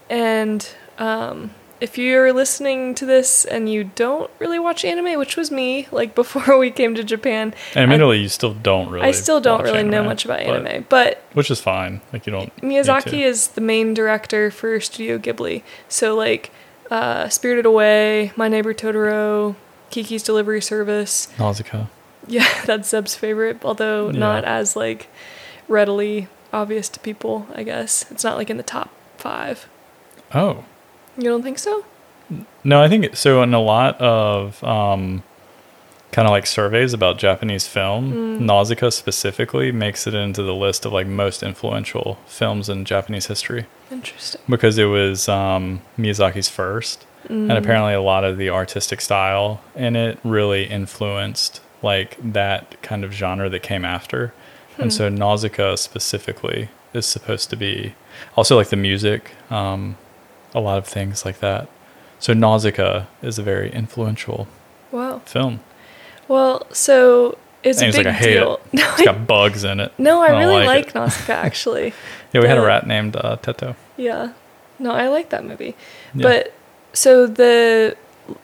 and 0.09 0.67
um, 0.99 1.51
if 1.79 1.97
you're 1.97 2.33
listening 2.33 2.95
to 2.95 3.05
this 3.05 3.45
and 3.45 3.71
you 3.71 3.83
don't 3.85 4.29
really 4.39 4.59
watch 4.59 4.83
anime, 4.85 5.17
which 5.19 5.37
was 5.37 5.51
me, 5.51 5.87
like 5.91 6.15
before 6.23 6.57
we 6.57 6.71
came 6.71 6.95
to 6.95 7.03
Japan, 7.03 7.53
And 7.75 7.83
admittedly, 7.83 8.19
you 8.19 8.29
still 8.29 8.53
don't 8.53 8.89
really. 8.89 9.07
I 9.07 9.11
still 9.11 9.39
don't 9.39 9.63
really 9.63 9.83
know 9.83 10.03
much 10.03 10.25
about 10.25 10.39
but- 10.39 10.65
anime, 10.65 10.85
but 10.89 11.21
which 11.33 11.51
is 11.51 11.59
fine. 11.59 12.01
Like 12.13 12.25
you 12.25 12.31
don't. 12.31 12.55
Miyazaki 12.57 13.21
is 13.21 13.49
the 13.49 13.61
main 13.61 13.93
director 13.93 14.49
for 14.51 14.79
Studio 14.79 15.17
Ghibli. 15.17 15.63
So 15.87 16.15
like 16.15 16.51
uh, 16.89 17.29
Spirited 17.29 17.65
Away, 17.65 18.31
My 18.35 18.47
Neighbor 18.47 18.73
Totoro, 18.73 19.55
Kiki's 19.91 20.23
Delivery 20.23 20.61
Service. 20.61 21.27
Nausicaa. 21.37 21.85
Yeah, 22.27 22.47
that's 22.65 22.89
Zeb's 22.89 23.15
favorite, 23.15 23.63
although 23.63 24.09
Yeah. 24.09 24.19
not 24.19 24.43
as 24.45 24.75
like 24.75 25.07
readily 25.67 26.27
obvious 26.53 26.89
to 26.89 26.99
people, 27.01 27.45
I 27.53 27.63
guess. 27.63 28.05
It's 28.11 28.23
not 28.23 28.37
like 28.37 28.49
in 28.49 28.57
the 28.57 28.63
top 28.63 28.89
5. 29.17 29.67
Oh 30.33 30.63
You 31.17 31.23
don't 31.23 31.43
think 31.43 31.59
so? 31.59 31.83
no, 32.63 32.81
I 32.83 32.89
think 32.89 33.15
so. 33.15 33.41
In 33.41 33.53
a 33.53 33.61
lot 33.61 33.99
of 34.01 34.61
um, 34.63 35.23
kind 36.11 36.27
of 36.27 36.31
like 36.31 36.45
surveys 36.45 36.93
about 36.93 37.17
Japanese 37.17 37.67
film, 37.67 38.13
Mm. 38.13 38.39
Nausicaa 38.41 38.89
specifically 38.91 39.71
makes 39.71 40.05
it 40.07 40.13
into 40.13 40.43
the 40.43 40.53
list 40.53 40.85
of 40.85 40.91
like 40.93 41.07
most 41.07 41.41
influential 41.43 42.17
films 42.27 42.69
in 42.69 42.85
Japanese 42.85 43.27
history 43.27 43.65
Interesting. 43.91 44.41
because 44.49 44.77
it 44.77 44.85
was 44.85 45.27
um, 45.29 45.81
Miyazaki's 45.97 46.49
first. 46.49 47.05
Mm. 47.25 47.49
and 47.49 47.51
apparently 47.53 47.93
a 47.93 48.01
lot 48.01 48.23
of 48.23 48.37
the 48.37 48.49
artistic 48.49 49.01
style 49.01 49.59
in 49.75 49.95
it 49.97 50.17
really 50.23 50.63
influenced 50.65 51.59
like 51.81 52.15
that 52.23 52.81
kind 52.81 53.03
of 53.03 53.11
genre 53.11 53.49
that 53.49 53.63
came 53.63 53.83
after 53.83 54.31
Hmm. 54.75 54.83
and 54.83 54.93
so 54.93 55.09
nausicaa 55.09 55.75
specifically 55.75 56.69
is 56.93 57.05
supposed 57.05 57.49
to 57.49 57.57
be 57.57 57.95
also 58.37 58.55
like 58.55 58.69
the 58.69 58.77
music 58.77 59.31
um, 59.49 59.97
a 60.55 60.59
lot 60.59 60.77
of 60.77 60.85
things 60.87 61.25
like 61.25 61.39
that 61.39 61.67
so 62.19 62.33
nausicaa 62.33 63.05
is 63.21 63.37
a 63.39 63.43
very 63.43 63.71
influential 63.71 64.47
Wow. 64.91 65.19
film 65.25 65.59
Well, 66.27 66.65
so 66.71 67.37
it's 67.63 67.81
And 67.81 67.83
a 67.83 67.85
he's 67.87 67.95
like, 67.97 68.05
big 68.05 68.07
"I 68.07 68.17
hate 68.17 68.33
deal. 68.35 68.55
it. 68.55 68.61
No, 68.73 68.89
it's 68.93 69.01
got 69.03 69.27
bugs 69.27 69.63
in 69.63 69.79
it 69.79 69.91
no, 69.97 70.21
I 70.21 70.29
don't 70.29 70.39
really 70.39 70.65
like 70.65 70.85
like. 70.85 70.95
Nausicaa 70.95 71.33
actually. 71.49 71.93
yeah 72.33 72.41
we 72.41 72.47
had 72.47 72.57
a 72.57 72.61
rat 72.61 72.87
named 72.87 73.15
uh, 73.15 73.37
teto 73.37 73.75
Yeah. 73.97 74.31
No, 74.79 74.91
I 74.91 75.07
like 75.07 75.29
that 75.29 75.43
movie. 75.43 75.75
Yeah. 76.13 76.23
But 76.27 76.53
so 76.93 77.25
the 77.25 77.97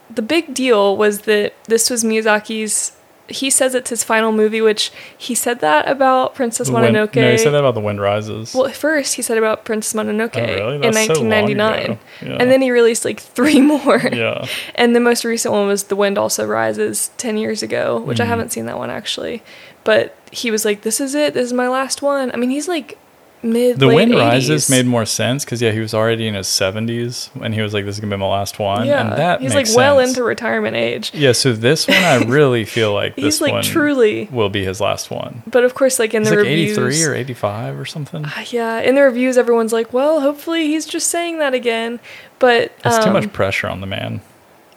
the 0.09 0.21
big 0.23 0.53
deal 0.55 0.97
was 0.97 1.21
that 1.29 1.53
this 1.65 1.89
was 1.91 2.03
Miyazaki's 2.03 2.91
he 3.33 3.49
says 3.49 3.75
it's 3.75 3.89
his 3.89 4.03
final 4.03 4.31
movie, 4.31 4.61
which 4.61 4.91
he 5.17 5.35
said 5.35 5.59
that 5.59 5.89
about 5.89 6.35
Princess 6.35 6.67
The 6.67 6.73
Wind- 6.73 6.95
Mononoke. 6.95 7.15
no 7.15 7.31
he 7.31 7.37
said 7.37 7.51
that 7.51 7.59
about 7.59 7.73
the 7.73 7.81
wind 7.81 7.99
rises 7.99 8.53
Well, 8.53 8.69
first 8.71 9.15
he 9.15 9.21
said 9.21 9.37
about 9.37 9.65
Princess 9.65 9.93
Mononoke 9.93 10.37
Oh, 10.37 10.41
really? 10.41 10.75
in 10.75 10.81
That's 10.81 10.97
so 11.07 11.13
1999. 11.23 11.99
Yeah. 12.21 12.37
And 12.39 12.49
then 12.51 12.61
he 12.61 12.71
released 12.71 13.03
like 13.05 13.19
three 13.19 13.59
more. 13.73 13.97
yeah 14.11 14.45
And 14.75 14.95
the 14.95 14.99
most 15.01 15.25
recent 15.25 15.53
one 15.53 15.67
was 15.67 15.83
The 15.85 15.95
Wind 15.95 16.17
Also 16.17 16.45
Rises 16.45 17.09
10 17.17 17.37
years 17.37 17.61
ago, 17.63 17.99
which 17.99 18.19
I 18.21 18.25
Mhm. 18.25 18.27
haven't 18.27 18.51
seen 18.51 18.65
that 18.67 18.77
one 18.77 18.89
actually. 18.89 19.41
But 19.83 20.15
he 20.31 20.49
was 20.49 20.63
like, 20.63 20.81
this 20.83 21.01
is 21.01 21.13
it. 21.13 21.33
This 21.33 21.45
is 21.47 21.53
my 21.53 21.67
last 21.67 22.01
one. 22.01 22.31
I 22.33 22.37
mean, 22.37 22.49
he's 22.49 22.69
like 22.69 22.97
mid 23.43 23.77
The 23.79 23.87
Wind 23.87 24.13
80s. 24.13 24.17
Rises 24.19 24.69
made 24.69 24.85
more 24.85 25.05
sense 25.05 25.43
because 25.45 25.61
yeah, 25.61 25.71
he 25.71 25.79
was 25.79 25.93
already 25.93 26.27
in 26.27 26.33
his 26.33 26.47
seventies 26.47 27.29
and 27.41 27.53
he 27.53 27.61
was 27.61 27.73
like, 27.73 27.85
"This 27.85 27.95
is 27.95 27.99
gonna 27.99 28.15
be 28.15 28.19
my 28.19 28.25
last 28.27 28.57
one," 28.59 28.87
Yeah, 28.87 29.01
and 29.01 29.11
that 29.19 29.41
he's 29.41 29.53
like 29.53 29.65
makes 29.65 29.75
well 29.75 29.99
into 29.99 30.23
retirement 30.23 30.75
age. 30.75 31.11
Yeah, 31.13 31.33
so 31.33 31.53
this 31.53 31.87
one 31.87 31.97
I 31.97 32.23
really 32.23 32.65
feel 32.77 32.93
like 32.93 33.15
this 33.15 33.25
He's 33.25 33.41
like 33.41 33.53
one 33.53 33.63
truly, 33.63 34.27
will 34.31 34.49
be 34.49 34.63
his 34.63 34.79
last 34.81 35.11
one. 35.11 35.43
but 35.45 35.63
of 35.63 35.73
course, 35.75 35.99
like 35.99 36.13
in 36.13 36.21
He's 36.23 36.29
the 36.29 36.37
like 36.37 36.45
reviews, 36.45 36.77
eighty 36.77 36.95
three 36.95 37.03
or 37.03 37.13
eighty 37.13 37.33
five 37.33 37.77
or 37.77 37.85
something. 37.85 38.23
Ah, 38.25 38.43
yeah, 38.49 38.79
in 38.79 38.95
the 38.95 39.01
reviews, 39.03 39.37
everyone's 39.37 39.73
like, 39.73 39.93
well, 39.93 40.21
hopefully 40.21 40.67
he's 40.67 40.85
just 40.85 41.09
saying 41.09 41.39
that 41.39 41.53
again. 41.53 41.99
But 42.39 42.71
It's 42.83 42.97
too 42.99 43.05
um, 43.09 43.13
much 43.13 43.31
pressure 43.33 43.67
on 43.67 43.81
the 43.81 43.87
man. 43.87 44.21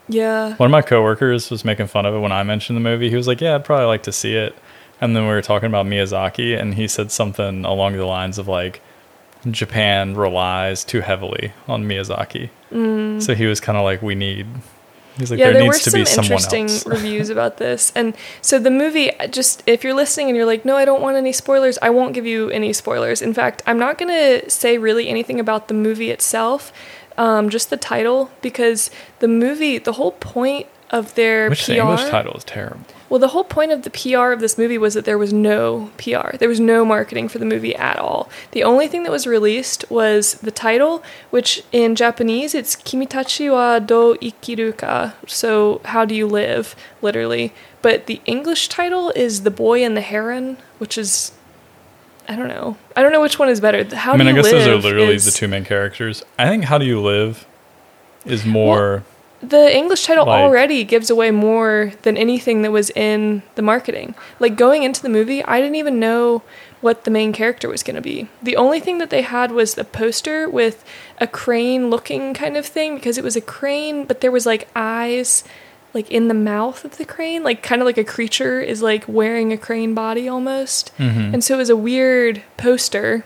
Yeah, 0.09 0.55
One 0.55 0.67
of 0.67 0.71
my 0.71 0.81
coworkers 0.81 1.51
was 1.51 1.65
making 1.65 1.87
fun 1.87 2.05
of 2.05 2.13
it 2.15 2.19
when 2.19 2.31
I 2.31 2.41
mentioned 2.43 2.77
the 2.77 2.81
movie. 2.81 3.09
He 3.09 3.15
was 3.17 3.27
like, 3.27 3.41
"Yeah, 3.41 3.55
I'd 3.55 3.65
probably 3.65 3.87
like 3.87 4.03
to 4.03 4.13
see 4.13 4.35
it." 4.35 4.55
And 4.99 5.15
then 5.15 5.23
we 5.23 5.29
were 5.29 5.41
talking 5.41 5.67
about 5.67 5.85
Miyazaki, 5.85 6.59
and 6.59 6.73
he 6.73 6.87
said 6.87 7.11
something 7.11 7.65
along 7.65 7.93
the 7.97 8.05
lines 8.05 8.37
of 8.37 8.47
like, 8.47 8.81
"Japan 9.49 10.15
relies 10.15 10.83
too 10.83 11.01
heavily 11.01 11.53
on 11.67 11.83
Miyazaki." 11.85 12.49
Mm. 12.71 13.21
So 13.21 13.35
he 13.35 13.45
was 13.45 13.59
kind 13.59 13.77
of 13.77 13.83
like, 13.83 14.01
"We 14.01 14.15
need." 14.15 14.47
He's 15.17 15.31
like, 15.31 15.39
yeah, 15.39 15.45
"There, 15.45 15.53
there 15.53 15.63
were 15.63 15.71
needs 15.73 15.83
to 15.83 15.91
some 15.91 15.99
be 16.01 16.05
someone 16.05 16.31
interesting 16.31 16.63
else." 16.63 16.85
reviews 16.97 17.29
about 17.29 17.57
this, 17.57 17.91
and 17.95 18.15
so 18.41 18.59
the 18.59 18.71
movie. 18.71 19.11
Just 19.29 19.63
if 19.67 19.83
you're 19.83 19.93
listening 19.93 20.29
and 20.29 20.35
you're 20.35 20.45
like, 20.45 20.65
no, 20.65 20.75
I 20.75 20.85
don't 20.85 21.01
want 21.01 21.17
any 21.17 21.31
spoilers. 21.31 21.77
I 21.81 21.89
won't 21.91 22.13
give 22.13 22.25
you 22.25 22.49
any 22.49 22.73
spoilers. 22.73 23.21
In 23.21 23.33
fact, 23.33 23.61
I'm 23.67 23.79
not 23.79 23.97
gonna 23.97 24.49
say 24.49 24.77
really 24.77 25.09
anything 25.09 25.39
about 25.39 25.67
the 25.67 25.73
movie 25.73 26.09
itself, 26.09 26.71
um, 27.17 27.49
just 27.49 27.69
the 27.69 27.77
title, 27.77 28.31
because 28.41 28.89
the 29.19 29.27
movie, 29.27 29.77
the 29.77 29.93
whole 29.93 30.13
point 30.13 30.67
of 30.89 31.13
their 31.15 31.49
Which 31.49 31.65
PR. 31.65 31.71
the 31.71 31.77
English 31.79 32.09
title 32.09 32.33
is 32.35 32.43
terrible. 32.43 32.85
Well, 33.09 33.19
the 33.19 33.29
whole 33.29 33.43
point 33.45 33.71
of 33.71 33.83
the 33.83 33.89
PR 33.89 34.31
of 34.31 34.39
this 34.41 34.57
movie 34.57 34.77
was 34.77 34.93
that 34.93 35.05
there 35.05 35.17
was 35.17 35.31
no 35.31 35.91
PR. 35.97 36.35
There 36.37 36.49
was 36.49 36.59
no 36.59 36.83
marketing 36.83 37.29
for 37.29 37.37
the 37.39 37.45
movie 37.45 37.75
at 37.75 37.97
all. 37.97 38.29
The 38.51 38.63
only 38.63 38.87
thing 38.87 39.03
that 39.03 39.11
was 39.11 39.25
released 39.25 39.85
was 39.89 40.33
the 40.35 40.51
title, 40.51 41.03
which 41.29 41.63
in 41.71 41.95
Japanese 41.95 42.53
it's 42.53 42.75
Kimitachi 42.75 43.49
wa 43.49 43.79
do 43.79 44.15
ikiru 44.21 44.75
ka. 44.77 45.13
So, 45.25 45.79
how 45.85 46.03
do 46.03 46.13
you 46.13 46.27
live, 46.27 46.75
literally. 47.01 47.53
But 47.81 48.07
the 48.07 48.19
English 48.25 48.67
title 48.67 49.11
is 49.15 49.43
The 49.43 49.51
Boy 49.51 49.85
and 49.85 49.95
the 49.95 50.01
Heron, 50.01 50.57
which 50.77 50.97
is 50.97 51.31
I 52.29 52.35
don't 52.35 52.49
know. 52.49 52.75
I 52.95 53.01
don't 53.01 53.13
know 53.13 53.21
which 53.21 53.39
one 53.39 53.47
is 53.47 53.61
better. 53.61 53.85
How 53.95 54.13
I 54.13 54.17
mean, 54.17 54.27
I 54.27 54.33
guess 54.33 54.51
those 54.51 54.67
are 54.67 54.75
literally 54.75 55.15
is- 55.15 55.23
the 55.23 55.31
two 55.31 55.47
main 55.47 55.63
characters. 55.63 56.23
I 56.37 56.49
think 56.49 56.65
"How 56.65 56.77
Do 56.77 56.85
You 56.85 56.99
Live" 57.01 57.45
is 58.25 58.45
more. 58.45 59.03
The 59.41 59.75
English 59.75 60.03
title 60.05 60.25
Like- 60.25 60.39
already 60.41 60.83
gives 60.83 61.09
away 61.09 61.29
more 61.31 61.91
than 62.01 62.17
anything 62.17 62.63
that 62.63 62.71
was 62.71 62.89
in 62.91 63.43
the 63.55 63.61
marketing. 63.61 64.15
Like 64.39 64.55
going 64.55 64.83
into 64.83 65.01
the 65.01 65.09
movie, 65.09 65.43
I 65.43 65.59
didn't 65.61 65.75
even 65.75 65.99
know 65.99 66.41
what 66.81 67.03
the 67.03 67.11
main 67.11 67.33
character 67.33 67.69
was 67.69 67.83
going 67.83 67.95
to 67.95 68.01
be. 68.01 68.27
The 68.41 68.55
only 68.55 68.79
thing 68.79 68.97
that 68.97 69.09
they 69.09 69.21
had 69.21 69.51
was 69.51 69.75
the 69.75 69.83
poster 69.83 70.49
with 70.49 70.83
a 71.19 71.27
crane 71.27 71.89
looking 71.89 72.33
kind 72.33 72.57
of 72.57 72.65
thing 72.65 72.95
because 72.95 73.17
it 73.17 73.23
was 73.23 73.35
a 73.35 73.41
crane, 73.41 74.05
but 74.05 74.21
there 74.21 74.31
was 74.31 74.45
like 74.45 74.67
eyes 74.75 75.43
like 75.93 76.11
in 76.11 76.27
the 76.27 76.33
mouth 76.33 76.83
of 76.85 76.97
the 76.97 77.05
crane, 77.05 77.43
like 77.43 77.63
kind 77.63 77.81
of 77.81 77.85
like 77.85 77.97
a 77.97 78.03
creature 78.03 78.59
is 78.61 78.81
like 78.83 79.05
wearing 79.07 79.51
a 79.53 79.57
crane 79.57 79.93
body 79.95 80.27
almost. 80.27 80.91
Mhm. 80.99 81.33
And 81.33 81.43
so 81.43 81.55
it 81.55 81.57
was 81.57 81.69
a 81.69 81.75
weird 81.77 82.41
poster. 82.57 83.23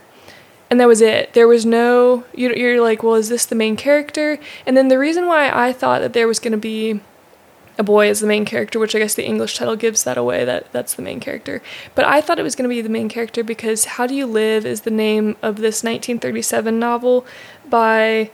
And 0.71 0.79
that 0.79 0.87
was 0.87 1.01
it. 1.01 1.33
There 1.33 1.49
was 1.49 1.65
no. 1.65 2.23
You're, 2.33 2.81
like, 2.81 3.03
well, 3.03 3.15
is 3.15 3.27
this 3.27 3.45
the 3.45 3.55
main 3.55 3.75
character? 3.75 4.39
And 4.65 4.77
then 4.77 4.87
the 4.87 4.97
reason 4.97 5.27
why 5.27 5.51
I 5.51 5.73
thought 5.73 5.99
that 5.99 6.13
there 6.13 6.29
was 6.29 6.39
going 6.39 6.53
to 6.53 6.57
be 6.57 7.01
a 7.77 7.83
boy 7.83 8.07
as 8.07 8.21
the 8.21 8.27
main 8.27 8.45
character, 8.45 8.79
which 8.79 8.95
I 8.95 8.99
guess 8.99 9.13
the 9.13 9.25
English 9.25 9.57
title 9.57 9.75
gives 9.75 10.05
that 10.05 10.17
away, 10.17 10.45
that 10.45 10.71
that's 10.71 10.93
the 10.93 11.01
main 11.01 11.19
character. 11.19 11.61
But 11.93 12.05
I 12.05 12.21
thought 12.21 12.39
it 12.39 12.43
was 12.43 12.55
going 12.55 12.69
to 12.69 12.73
be 12.73 12.81
the 12.81 12.89
main 12.89 13.09
character 13.09 13.43
because 13.43 13.83
How 13.83 14.07
Do 14.07 14.15
You 14.15 14.25
Live 14.25 14.65
is 14.65 14.81
the 14.81 14.91
name 14.91 15.35
of 15.41 15.57
this 15.57 15.83
1937 15.83 16.79
novel 16.79 17.25
by 17.69 18.31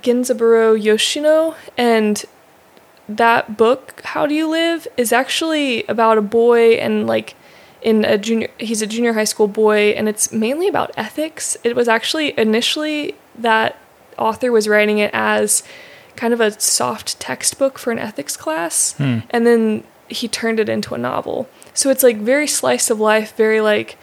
Genzaburo 0.00 0.80
Yoshino. 0.80 1.54
And 1.78 2.22
that 3.08 3.56
book, 3.56 4.02
How 4.04 4.26
Do 4.26 4.34
You 4.34 4.46
Live, 4.46 4.86
is 4.98 5.10
actually 5.10 5.84
about 5.84 6.18
a 6.18 6.22
boy 6.22 6.72
and 6.74 7.06
like 7.06 7.34
in 7.82 8.04
a 8.04 8.16
junior 8.18 8.48
he's 8.58 8.82
a 8.82 8.86
junior 8.86 9.12
high 9.14 9.24
school 9.24 9.48
boy 9.48 9.90
and 9.90 10.08
it's 10.08 10.32
mainly 10.32 10.68
about 10.68 10.90
ethics. 10.96 11.56
It 11.64 11.74
was 11.76 11.88
actually 11.88 12.38
initially 12.38 13.14
that 13.38 13.76
author 14.18 14.52
was 14.52 14.68
writing 14.68 14.98
it 14.98 15.10
as 15.12 15.62
kind 16.16 16.34
of 16.34 16.40
a 16.40 16.58
soft 16.60 17.18
textbook 17.18 17.78
for 17.78 17.90
an 17.90 17.98
ethics 17.98 18.36
class 18.36 18.92
Hmm. 18.92 19.20
and 19.30 19.46
then 19.46 19.84
he 20.08 20.28
turned 20.28 20.60
it 20.60 20.68
into 20.68 20.94
a 20.94 20.98
novel. 20.98 21.48
So 21.74 21.88
it's 21.90 22.02
like 22.02 22.18
very 22.18 22.46
slice 22.46 22.90
of 22.90 23.00
life, 23.00 23.34
very 23.36 23.60
like 23.62 23.96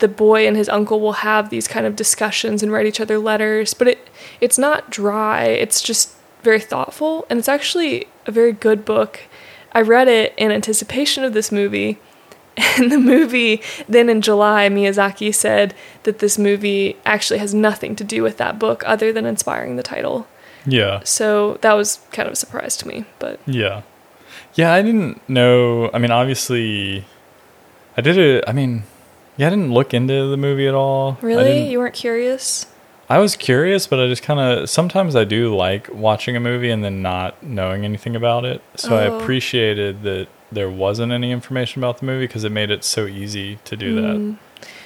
the 0.00 0.08
boy 0.08 0.46
and 0.46 0.56
his 0.56 0.68
uncle 0.68 1.00
will 1.00 1.14
have 1.14 1.48
these 1.48 1.66
kind 1.66 1.86
of 1.86 1.96
discussions 1.96 2.62
and 2.62 2.70
write 2.70 2.84
each 2.86 3.00
other 3.00 3.18
letters, 3.18 3.72
but 3.74 3.88
it 3.88 4.08
it's 4.40 4.58
not 4.58 4.90
dry. 4.90 5.44
It's 5.44 5.80
just 5.82 6.12
very 6.42 6.60
thoughtful 6.60 7.26
and 7.30 7.38
it's 7.38 7.48
actually 7.48 8.06
a 8.26 8.30
very 8.30 8.52
good 8.52 8.84
book. 8.84 9.20
I 9.72 9.80
read 9.80 10.06
it 10.08 10.34
in 10.36 10.52
anticipation 10.52 11.24
of 11.24 11.32
this 11.32 11.50
movie. 11.50 11.98
And 12.78 12.90
the 12.90 12.98
movie, 12.98 13.60
then 13.88 14.08
in 14.08 14.20
July, 14.20 14.68
Miyazaki 14.68 15.34
said 15.34 15.74
that 16.04 16.18
this 16.20 16.38
movie 16.38 16.96
actually 17.04 17.38
has 17.38 17.52
nothing 17.54 17.94
to 17.96 18.04
do 18.04 18.22
with 18.22 18.36
that 18.38 18.58
book 18.58 18.82
other 18.86 19.12
than 19.12 19.26
inspiring 19.26 19.76
the 19.76 19.82
title. 19.82 20.26
Yeah. 20.66 21.00
So 21.04 21.58
that 21.62 21.72
was 21.74 22.00
kind 22.12 22.26
of 22.26 22.32
a 22.32 22.36
surprise 22.36 22.76
to 22.78 22.88
me, 22.88 23.04
but 23.18 23.38
Yeah. 23.46 23.82
Yeah, 24.54 24.72
I 24.72 24.82
didn't 24.82 25.20
know. 25.28 25.90
I 25.92 25.98
mean, 25.98 26.10
obviously, 26.12 27.04
I 27.96 28.00
did 28.00 28.16
it. 28.16 28.44
I 28.46 28.52
mean, 28.52 28.84
yeah, 29.36 29.48
I 29.48 29.50
didn't 29.50 29.72
look 29.72 29.92
into 29.94 30.28
the 30.28 30.36
movie 30.36 30.68
at 30.68 30.74
all. 30.74 31.18
Really? 31.22 31.68
You 31.70 31.78
weren't 31.80 31.94
curious? 31.94 32.66
I 33.08 33.18
was 33.18 33.36
curious, 33.36 33.86
but 33.86 34.00
I 34.00 34.06
just 34.06 34.22
kind 34.22 34.40
of 34.40 34.70
sometimes 34.70 35.14
I 35.16 35.24
do 35.24 35.54
like 35.54 35.88
watching 35.92 36.36
a 36.36 36.40
movie 36.40 36.70
and 36.70 36.82
then 36.84 37.02
not 37.02 37.42
knowing 37.42 37.84
anything 37.84 38.16
about 38.16 38.44
it. 38.44 38.62
So 38.76 38.96
I 38.96 39.06
Oh. 39.08 39.18
appreciated 39.18 40.02
that 40.04 40.28
there 40.54 40.70
wasn't 40.70 41.12
any 41.12 41.30
information 41.32 41.80
about 41.82 41.98
the 41.98 42.06
movie 42.06 42.26
because 42.26 42.44
it 42.44 42.52
made 42.52 42.70
it 42.70 42.84
so 42.84 43.06
easy 43.06 43.58
to 43.64 43.76
do 43.76 43.94
that. 44.00 44.36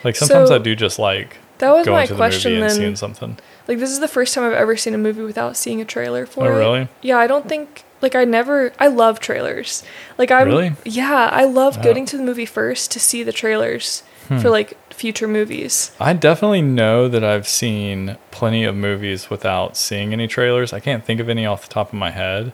Like 0.05 0.17
sometimes 0.17 0.49
Mm. 0.49 0.53
So, 0.53 0.55
I 0.57 0.59
do 0.59 0.75
just 0.75 0.99
like 0.99 1.37
That 1.59 1.71
was 1.73 1.87
going 1.87 1.97
my 1.99 2.07
to 2.07 2.13
the 2.13 2.17
question 2.17 2.53
movie 2.53 2.63
and 2.63 2.71
then. 2.71 2.77
seeing 2.77 2.97
something. 2.97 3.39
Like 3.67 3.79
this 3.79 3.91
is 3.91 4.01
the 4.01 4.09
first 4.09 4.35
time 4.35 4.45
I've 4.45 4.53
ever 4.57 4.77
seen 4.77 4.95
a 4.95 4.99
movie 4.99 5.23
without 5.23 5.57
seeing 5.57 5.81
a 5.81 5.85
trailer 5.85 6.27
for 6.27 6.49
Oh, 6.49 6.55
it. 6.55 6.59
really? 6.59 6.89
Yeah, 7.03 7.19
I 7.19 7.27
don't 7.27 7.49
think 7.49 7.85
like 8.01 8.15
I 8.15 8.25
never 8.25 8.73
I 8.79 8.87
love 8.89 9.21
trailers. 9.21 9.83
Like 10.17 10.31
I'm 10.31 10.47
Really? 10.49 10.73
Yeah, 10.85 11.29
I 11.33 11.45
love 11.45 11.79
Oh. 11.79 11.83
getting 11.83 12.07
to 12.07 12.17
the 12.17 12.23
movie 12.23 12.47
first 12.47 12.91
to 12.93 13.01
see 13.01 13.23
the 13.23 13.33
trailers 13.33 14.03
Hmm. 14.29 14.39
for 14.39 14.51
like 14.51 14.77
future 14.93 15.27
movies. 15.29 15.91
I 15.99 16.13
definitely 16.13 16.61
know 16.63 17.09
that 17.09 17.25
I've 17.25 17.49
seen 17.49 18.19
plenty 18.31 18.63
of 18.65 18.75
movies 18.77 19.31
without 19.31 19.77
seeing 19.77 20.13
any 20.13 20.27
trailers. 20.29 20.73
I 20.73 20.81
can't 20.81 21.05
think 21.05 21.19
of 21.21 21.29
any 21.31 21.47
off 21.47 21.63
the 21.67 21.73
top 21.73 21.89
of 21.89 21.95
my 21.95 22.11
head, 22.11 22.53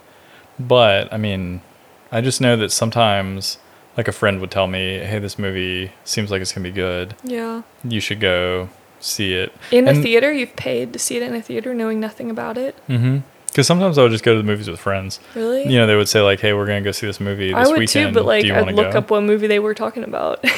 but 0.59 1.12
I 1.12 1.16
mean, 1.16 1.62
I 2.14 2.21
just 2.21 2.40
know 2.40 2.56
that 2.56 2.71
sometimes, 2.71 3.59
like 3.97 4.09
a 4.09 4.12
friend 4.12 4.40
would 4.40 4.50
tell 4.50 4.68
me, 4.68 5.00
"Hey, 5.00 5.18
this 5.18 5.38
movie 5.38 5.92
seems 6.04 6.30
like 6.30 6.40
it's 6.40 6.52
gonna 6.52 6.62
be 6.62 6.71
good. 6.71 7.14
Yeah. 7.25 7.62
You 7.83 8.00
should 8.00 8.21
go 8.21 8.68
see 9.00 9.35
it." 9.35 9.52
In 9.73 9.88
a 9.88 9.94
theater, 9.94 10.33
you've 10.33 10.56
paid 10.56 10.92
to 10.92 10.99
see 10.99 11.16
it 11.16 11.23
in 11.23 11.35
a 11.35 11.42
theater 11.42 11.75
knowing 11.75 11.99
nothing 12.00 12.30
about 12.30 12.56
it. 12.56 12.76
Mm-hmm. 12.88 13.18
Because 13.49 13.66
sometimes 13.66 13.99
I 13.99 14.02
would 14.02 14.12
just 14.12 14.25
go 14.25 14.33
to 14.33 14.38
the 14.38 14.47
movies 14.47 14.68
with 14.71 14.80
friends. 14.80 15.21
Really? 15.35 15.68
You 15.68 15.78
know, 15.78 15.87
they 15.87 15.97
would 15.97 16.09
say 16.09 16.21
like, 16.21 16.40
"Hey, 16.40 16.52
we're 16.52 16.66
gonna 16.66 16.80
go 16.80 16.92
see 16.92 17.06
this 17.06 17.21
movie 17.21 17.52
this 17.52 17.66
I 17.66 17.68
would 17.68 17.78
weekend. 17.80 18.11
too, 18.11 18.14
but 18.14 18.25
like 18.25 18.44
I'd 18.44 18.75
look 18.75 18.92
go?" 18.92 18.99
up 18.99 19.11
what 19.11 19.23
movie 19.25 19.49
they 19.49 19.59
were 19.59 19.75
talking 19.75 20.04
about. 20.04 20.44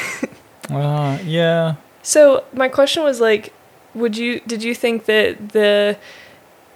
Uh, 0.68 1.16
yeah. 1.24 1.76
So 2.02 2.42
my 2.52 2.68
question 2.68 3.04
was 3.04 3.20
like, 3.20 3.52
would 3.94 4.16
you 4.16 4.40
did 4.48 4.64
you 4.64 4.74
think 4.74 5.04
that 5.04 5.50
the 5.50 5.96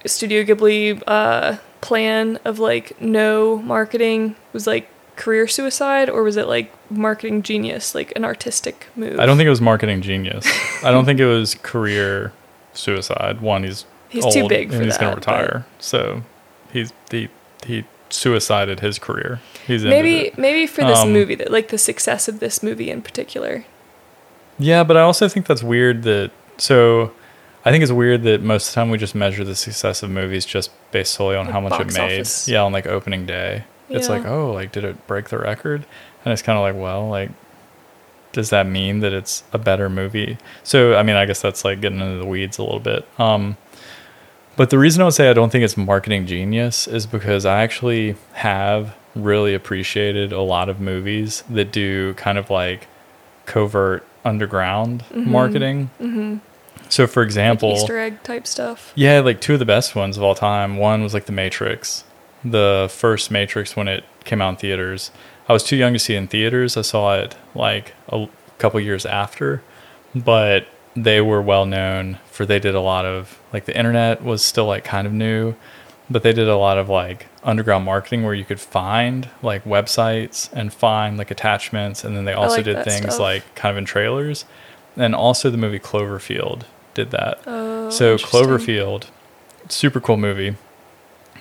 Studio 0.05 0.43
Ghibli 0.43 1.01
uh, 1.07 1.57
plan 1.81 2.37
of 2.45 2.59
like 2.59 2.99
no 3.01 3.57
marketing 3.57 4.35
was 4.53 4.67
like 4.67 4.89
career 5.15 5.47
suicide, 5.47 6.09
or 6.09 6.23
was 6.23 6.37
it 6.37 6.47
like 6.47 6.71
marketing 6.91 7.41
genius, 7.43 7.93
like 7.93 8.13
an 8.15 8.23
artistic 8.23 8.87
move? 8.95 9.19
I 9.19 9.25
don't 9.25 9.37
think 9.37 9.47
it 9.47 9.51
was 9.51 9.61
marketing 9.61 10.01
genius. 10.01 10.45
I 10.83 10.91
don't 10.91 11.05
think 11.05 11.19
it 11.19 11.25
was 11.27 11.55
career 11.55 12.33
suicide. 12.73 13.41
One, 13.41 13.63
he's 13.63 13.85
He's 14.09 14.25
old 14.25 14.33
too 14.33 14.47
big 14.49 14.69
for 14.69 14.75
and 14.75 14.85
he's 14.85 14.95
that. 14.97 15.01
gonna 15.01 15.15
but 15.15 15.25
retire. 15.27 15.65
So 15.79 16.23
he's 16.73 16.91
he 17.09 17.29
he 17.65 17.85
suicided 18.09 18.81
his 18.81 18.99
career. 18.99 19.39
He's 19.65 19.83
Maybe 19.85 20.31
maybe 20.37 20.67
for 20.67 20.83
this 20.83 20.99
Um, 20.99 21.13
movie, 21.13 21.35
that 21.35 21.49
like 21.51 21.69
the 21.69 21.77
success 21.77 22.27
of 22.27 22.39
this 22.41 22.61
movie 22.61 22.89
in 22.91 23.01
particular. 23.01 23.63
Yeah, 24.59 24.83
but 24.83 24.97
I 24.97 25.01
also 25.01 25.29
think 25.29 25.45
that's 25.45 25.63
weird 25.63 26.03
that 26.03 26.31
so 26.57 27.11
I 27.63 27.71
think 27.71 27.83
it's 27.83 27.91
weird 27.91 28.23
that 28.23 28.41
most 28.41 28.67
of 28.69 28.73
the 28.73 28.75
time 28.81 28.89
we 28.89 28.97
just 28.97 29.13
measure 29.15 29.43
the 29.43 29.55
success 29.55 30.01
of 30.03 30.09
movies 30.09 30.45
just 30.45 30.71
based 30.91 31.13
solely 31.13 31.35
on 31.35 31.45
Like 31.45 31.53
how 31.53 31.61
much 31.61 31.79
it 31.79 31.93
made. 31.93 32.19
office. 32.19 32.47
Yeah, 32.47 32.63
on 32.63 32.71
like 32.71 32.87
opening 32.87 33.25
day. 33.25 33.65
It's 33.89 34.07
like, 34.09 34.25
oh, 34.25 34.51
like 34.53 34.71
did 34.71 34.83
it 34.85 35.05
break 35.05 35.29
the 35.29 35.37
record? 35.37 35.85
And 36.23 36.31
it's 36.31 36.41
kind 36.41 36.57
of 36.57 36.61
like, 36.63 36.81
well, 36.81 37.07
like 37.09 37.29
does 38.31 38.49
that 38.51 38.65
mean 38.65 39.01
that 39.01 39.11
it's 39.11 39.43
a 39.51 39.57
better 39.57 39.89
movie? 39.89 40.37
So, 40.63 40.95
I 40.95 41.03
mean, 41.03 41.17
I 41.17 41.25
guess 41.25 41.41
that's 41.41 41.65
like 41.65 41.81
getting 41.81 41.99
into 41.99 42.17
the 42.17 42.25
weeds 42.25 42.57
a 42.57 42.63
little 42.63 42.79
bit. 42.79 43.05
Um 43.19 43.57
but 44.57 44.69
the 44.69 44.77
reason 44.79 45.01
I 45.01 45.05
would 45.05 45.13
say 45.13 45.29
I 45.29 45.33
don't 45.33 45.49
think 45.51 45.63
it's 45.63 45.77
marketing 45.77 46.25
genius 46.27 46.87
is 46.87 47.05
because 47.05 47.45
I 47.45 47.61
actually 47.63 48.15
have 48.33 48.95
really 49.15 49.53
appreciated 49.53 50.31
a 50.31 50.41
lot 50.41 50.67
of 50.69 50.79
movies 50.79 51.43
that 51.49 51.71
do 51.71 52.13
kind 52.15 52.37
of 52.37 52.49
like 52.49 52.87
covert 53.45 54.05
underground 54.23 55.03
marketing. 55.13 55.89
Mm-hmm. 55.99 56.37
So, 56.91 57.07
for 57.07 57.21
Like 57.21 57.27
example, 57.27 57.71
Easter 57.73 57.97
egg 57.97 58.21
type 58.23 58.45
stuff. 58.45 58.91
yeah, 58.95 59.19
like 59.21 59.39
two 59.39 59.53
of 59.53 59.59
the 59.59 59.65
best 59.65 59.95
ones 59.95 60.17
of 60.17 60.23
all 60.23 60.35
time. 60.35 60.75
One 60.77 61.01
was 61.01 61.13
like 61.13 61.25
The 61.25 61.31
Matrix, 61.31 62.03
the 62.43 62.89
first 62.93 63.31
Matrix 63.31 63.75
when 63.77 63.87
it 63.87 64.03
came 64.25 64.41
out 64.41 64.49
in 64.49 64.55
theaters. 64.57 65.09
I 65.47 65.53
was 65.53 65.63
too 65.63 65.77
young 65.77 65.93
to 65.93 65.99
see 65.99 66.15
it 66.15 66.17
in 66.17 66.27
theaters. 66.27 66.75
I 66.75 66.81
saw 66.81 67.15
it 67.15 67.35
like 67.55 67.93
a 68.09 68.27
couple 68.57 68.79
years 68.81 69.05
after, 69.05 69.61
but 70.13 70.67
they 70.93 71.21
were 71.21 71.41
well 71.41 71.65
known 71.65 72.19
for 72.29 72.45
they 72.45 72.59
did 72.59 72.75
a 72.75 72.81
lot 72.81 73.05
of 73.05 73.39
like 73.53 73.63
the 73.65 73.77
internet 73.77 74.21
was 74.23 74.43
still 74.43 74.65
like 74.65 74.83
kind 74.83 75.07
of 75.07 75.13
new, 75.13 75.55
but 76.09 76.23
they 76.23 76.33
did 76.33 76.49
a 76.49 76.57
lot 76.57 76.77
of 76.77 76.89
like 76.89 77.27
underground 77.43 77.85
marketing 77.85 78.23
where 78.23 78.33
you 78.33 78.43
could 78.43 78.59
find 78.59 79.29
like 79.41 79.63
websites 79.63 80.49
and 80.51 80.73
find 80.73 81.17
like 81.17 81.31
attachments, 81.31 82.03
and 82.03 82.17
then 82.17 82.25
they 82.25 82.33
also 82.33 82.57
like 82.57 82.65
did 82.65 82.83
things 82.83 83.05
stuff. 83.13 83.19
like 83.19 83.55
kind 83.55 83.71
of 83.71 83.77
in 83.77 83.85
trailers, 83.85 84.43
and 84.97 85.15
also 85.15 85.49
the 85.49 85.57
movie 85.57 85.79
Cloverfield 85.79 86.63
did 86.93 87.11
that. 87.11 87.39
Oh, 87.47 87.89
So. 87.89 88.17
Cloverfield, 88.17 89.05
super 89.69 89.99
cool 89.99 90.17
movie. 90.17 90.55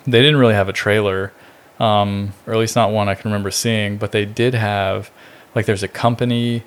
They 0.07 0.21
didn't 0.21 0.37
really 0.37 0.55
have 0.55 0.69
a 0.69 0.73
trailer, 0.73 1.33
um, 1.79 2.33
or 2.47 2.55
at 2.55 2.59
least 2.59 2.77
not 2.77 2.91
one 2.91 3.09
I 3.09 3.15
can 3.15 3.31
remember 3.31 3.51
seeing, 3.51 3.97
but 3.99 4.13
they 4.13 4.25
did 4.25 4.55
have 4.55 5.11
like 5.55 5.67
there's 5.67 5.83
a 5.83 5.89
company 5.89 6.63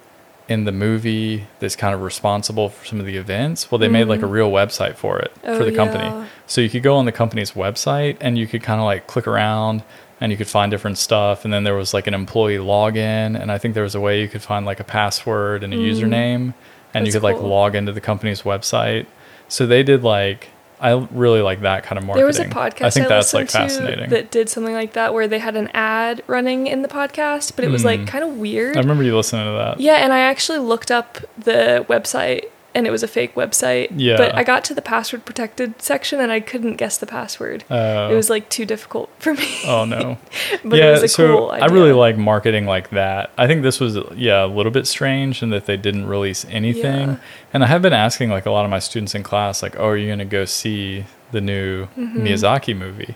in 0.49 0.65
the 0.65 0.71
movie 0.73 1.45
that's 1.59 1.75
kind 1.75 1.95
of 1.95 2.01
responsible 2.01 2.67
for 2.69 2.85
some 2.85 2.99
of 2.99 3.05
the 3.05 3.15
events. 3.15 3.71
Well, 3.71 3.79
they 3.79 3.87
made 3.87 4.07
like 4.09 4.21
a 4.21 4.25
real 4.27 4.51
website 4.51 4.95
for 4.95 5.17
it 5.19 5.31
Oh, 5.43 5.57
for 5.57 5.63
the 5.63 5.71
company. 5.71 6.03
yeah. 6.03 6.27
So 6.47 6.59
you 6.59 6.69
could 6.69 6.83
go 6.83 6.97
on 6.97 7.05
the 7.05 7.13
company's 7.13 7.51
website 7.53 8.17
and 8.19 8.37
you 8.37 8.45
could 8.45 8.61
kind 8.61 8.79
of 8.81 8.85
like 8.85 9.07
click 9.07 9.25
around 9.25 9.83
and 10.19 10.31
you 10.33 10.37
could 10.37 10.49
find 10.49 10.69
different 10.69 10.97
stuff. 10.97 11.45
And 11.45 11.53
then 11.53 11.63
there 11.63 11.75
was 11.75 11.93
like 11.93 12.07
an 12.07 12.13
employee 12.13 12.57
login, 12.57 13.39
and 13.41 13.51
I 13.51 13.57
think 13.57 13.73
there 13.73 13.83
was 13.83 13.95
a 13.95 13.99
way 14.01 14.21
you 14.21 14.27
could 14.27 14.41
find 14.41 14.65
like 14.65 14.79
a 14.79 14.83
password 14.83 15.63
and 15.63 15.73
a 15.73 15.77
username, 15.77 16.53
and 16.93 17.05
you 17.05 17.11
Mm. 17.11 17.15
Could 17.15 17.23
like 17.23 17.39
log 17.39 17.75
into 17.75 17.91
the 17.91 18.01
company's 18.01 18.41
website. 18.43 19.05
So 19.47 19.65
they 19.65 19.83
did 19.83 20.03
like 20.03 20.49
I 20.81 21.07
really 21.11 21.41
like 21.41 21.61
that 21.61 21.83
kind 21.83 21.97
of 21.97 22.03
marketing. 22.05 22.19
There 22.19 22.27
was 22.27 22.39
a 22.39 22.45
podcast 22.45 22.83
I 22.85 22.89
think 22.89 23.07
that's 23.07 23.33
like 23.33 23.49
fascinating. 23.49 24.09
that 24.09 24.31
did 24.31 24.49
something 24.49 24.73
like 24.73 24.93
that 24.93 25.13
where 25.13 25.29
they 25.29 25.39
had 25.39 25.55
an 25.55 25.69
ad 25.73 26.21
running 26.27 26.67
in 26.67 26.81
the 26.81 26.89
podcast, 26.89 27.55
but 27.55 27.63
it 27.63 27.71
was 27.71 27.83
Hmm. 27.83 27.87
like 27.87 28.07
kind 28.07 28.21
of 28.23 28.31
weird. 28.37 28.75
I 28.75 28.81
remember 28.81 29.01
you 29.03 29.15
listening 29.15 29.45
to 29.45 29.51
that. 29.57 29.79
Yeah, 29.79 29.93
and 30.03 30.11
I 30.11 30.19
actually 30.19 30.59
looked 30.59 30.91
up 30.91 31.19
the 31.37 31.85
website 31.87 32.45
and 32.75 32.87
it 32.87 32.91
was 32.91 33.03
a 33.03 33.07
fake 33.07 33.35
website. 33.35 33.89
Yeah. 33.95 34.17
But 34.17 34.35
I 34.35 34.43
got 34.43 34.63
to 34.65 34.73
the 34.73 34.81
password 34.81 35.25
protected 35.25 35.81
section 35.81 36.19
and 36.19 36.31
I 36.31 36.39
couldn't 36.39 36.75
guess 36.77 36.97
the 36.97 37.05
password. 37.05 37.63
Uh, 37.69 38.09
It 38.11 38.15
was 38.15 38.29
like 38.29 38.49
too 38.49 38.65
difficult 38.65 39.09
for 39.19 39.33
me. 39.33 39.47
oh 39.67 39.85
no. 39.85 40.17
but 40.65 40.77
yeah, 40.77 40.89
it 40.89 40.91
was 40.93 41.03
a 41.03 41.07
so 41.07 41.37
cool 41.37 41.51
idea. 41.51 41.65
I 41.65 41.67
really 41.71 41.93
like 41.93 42.17
marketing 42.17 42.65
like 42.65 42.89
that. 42.91 43.31
I 43.37 43.47
think 43.47 43.61
this 43.63 43.79
was 43.79 43.97
yeah 44.15 44.45
a 44.45 44.47
little 44.47 44.71
bit 44.71 44.87
strange 44.87 45.43
in 45.43 45.49
that 45.51 45.65
they 45.65 45.77
didn't 45.77 46.07
release 46.07 46.45
anything. 46.49 47.09
Yeah. 47.09 47.17
And 47.53 47.63
I 47.63 47.67
have 47.67 47.81
been 47.81 47.93
asking 47.93 48.29
like 48.31 48.45
a 48.45 48.51
lot 48.51 48.65
of 48.65 48.71
my 48.71 48.79
students 48.79 49.13
in 49.13 49.23
class 49.23 49.61
like, 49.61 49.75
"Oh, 49.77 49.87
are 49.89 49.97
you 49.97 50.07
going 50.07 50.19
to 50.19 50.25
go 50.25 50.45
see 50.45 51.05
the 51.31 51.41
new 51.41 51.87
Miyazaki 51.97 52.75
movie?" 52.75 53.15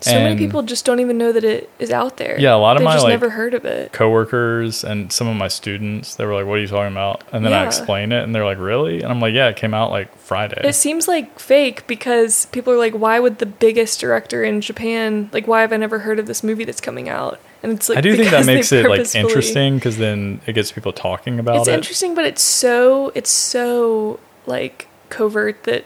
So 0.00 0.14
many 0.20 0.36
people 0.36 0.62
just 0.62 0.84
don't 0.84 1.00
even 1.00 1.16
know 1.18 1.32
that 1.32 1.42
it 1.44 1.70
is 1.78 1.90
out 1.90 2.16
there. 2.18 2.38
Yeah, 2.38 2.54
a 2.54 2.56
lot 2.56 2.76
of 2.76 2.80
They've 2.80 2.84
my, 2.84 2.92
just 2.94 3.04
like, 3.04 3.12
never 3.12 3.30
heard 3.30 3.54
of 3.54 3.64
it. 3.64 3.92
coworkers 3.92 4.84
and 4.84 5.10
some 5.12 5.26
of 5.26 5.36
my 5.36 5.48
students 5.48 6.16
they 6.16 6.24
were 6.26 6.34
like, 6.34 6.46
"What 6.46 6.58
are 6.58 6.60
you 6.60 6.66
talking 6.66 6.92
about?" 6.92 7.22
And 7.32 7.44
then 7.44 7.52
I 7.52 7.62
Yeah. 7.62 7.66
explain 7.66 8.12
it 8.12 8.22
and 8.22 8.34
they're 8.34 8.44
like, 8.44 8.58
"Really?" 8.58 9.02
And 9.02 9.10
I'm 9.10 9.20
like, 9.20 9.34
"Yeah, 9.34 9.48
it 9.48 9.56
came 9.56 9.74
out 9.74 9.90
like 9.90 10.16
Friday." 10.18 10.60
It 10.64 10.74
seems 10.74 11.08
like 11.08 11.38
fake 11.38 11.86
because 11.86 12.46
people 12.46 12.72
are 12.72 12.78
like, 12.78 12.94
why 12.94 13.18
would 13.20 13.38
the 13.38 13.46
biggest 13.46 14.00
director 14.00 14.44
in 14.44 14.60
Japan, 14.60 15.30
like, 15.32 15.46
why 15.46 15.62
have 15.62 15.72
I 15.72 15.76
never 15.76 16.00
heard 16.00 16.18
of 16.18 16.26
this 16.26 16.42
movie 16.44 16.64
that's 16.64 16.80
coming 16.80 17.08
out? 17.08 17.40
And 17.62 17.72
it's 17.72 17.88
like, 17.88 17.98
I 17.98 18.00
do 18.02 18.14
think 18.16 18.30
that 18.30 18.44
makes 18.46 18.70
it 18.72 18.88
like 18.88 19.14
interesting 19.14 19.76
because 19.76 19.96
then 19.96 20.40
it 20.46 20.52
gets 20.52 20.70
people 20.72 20.92
talking 20.92 21.38
about 21.38 21.56
It's 21.56 21.68
it. 21.68 21.74
interesting, 21.74 22.14
but 22.14 22.24
it's 22.24 22.42
so, 22.42 23.10
it's 23.14 23.30
so 23.30 24.20
like 24.46 24.88
covert 25.08 25.64
that, 25.64 25.84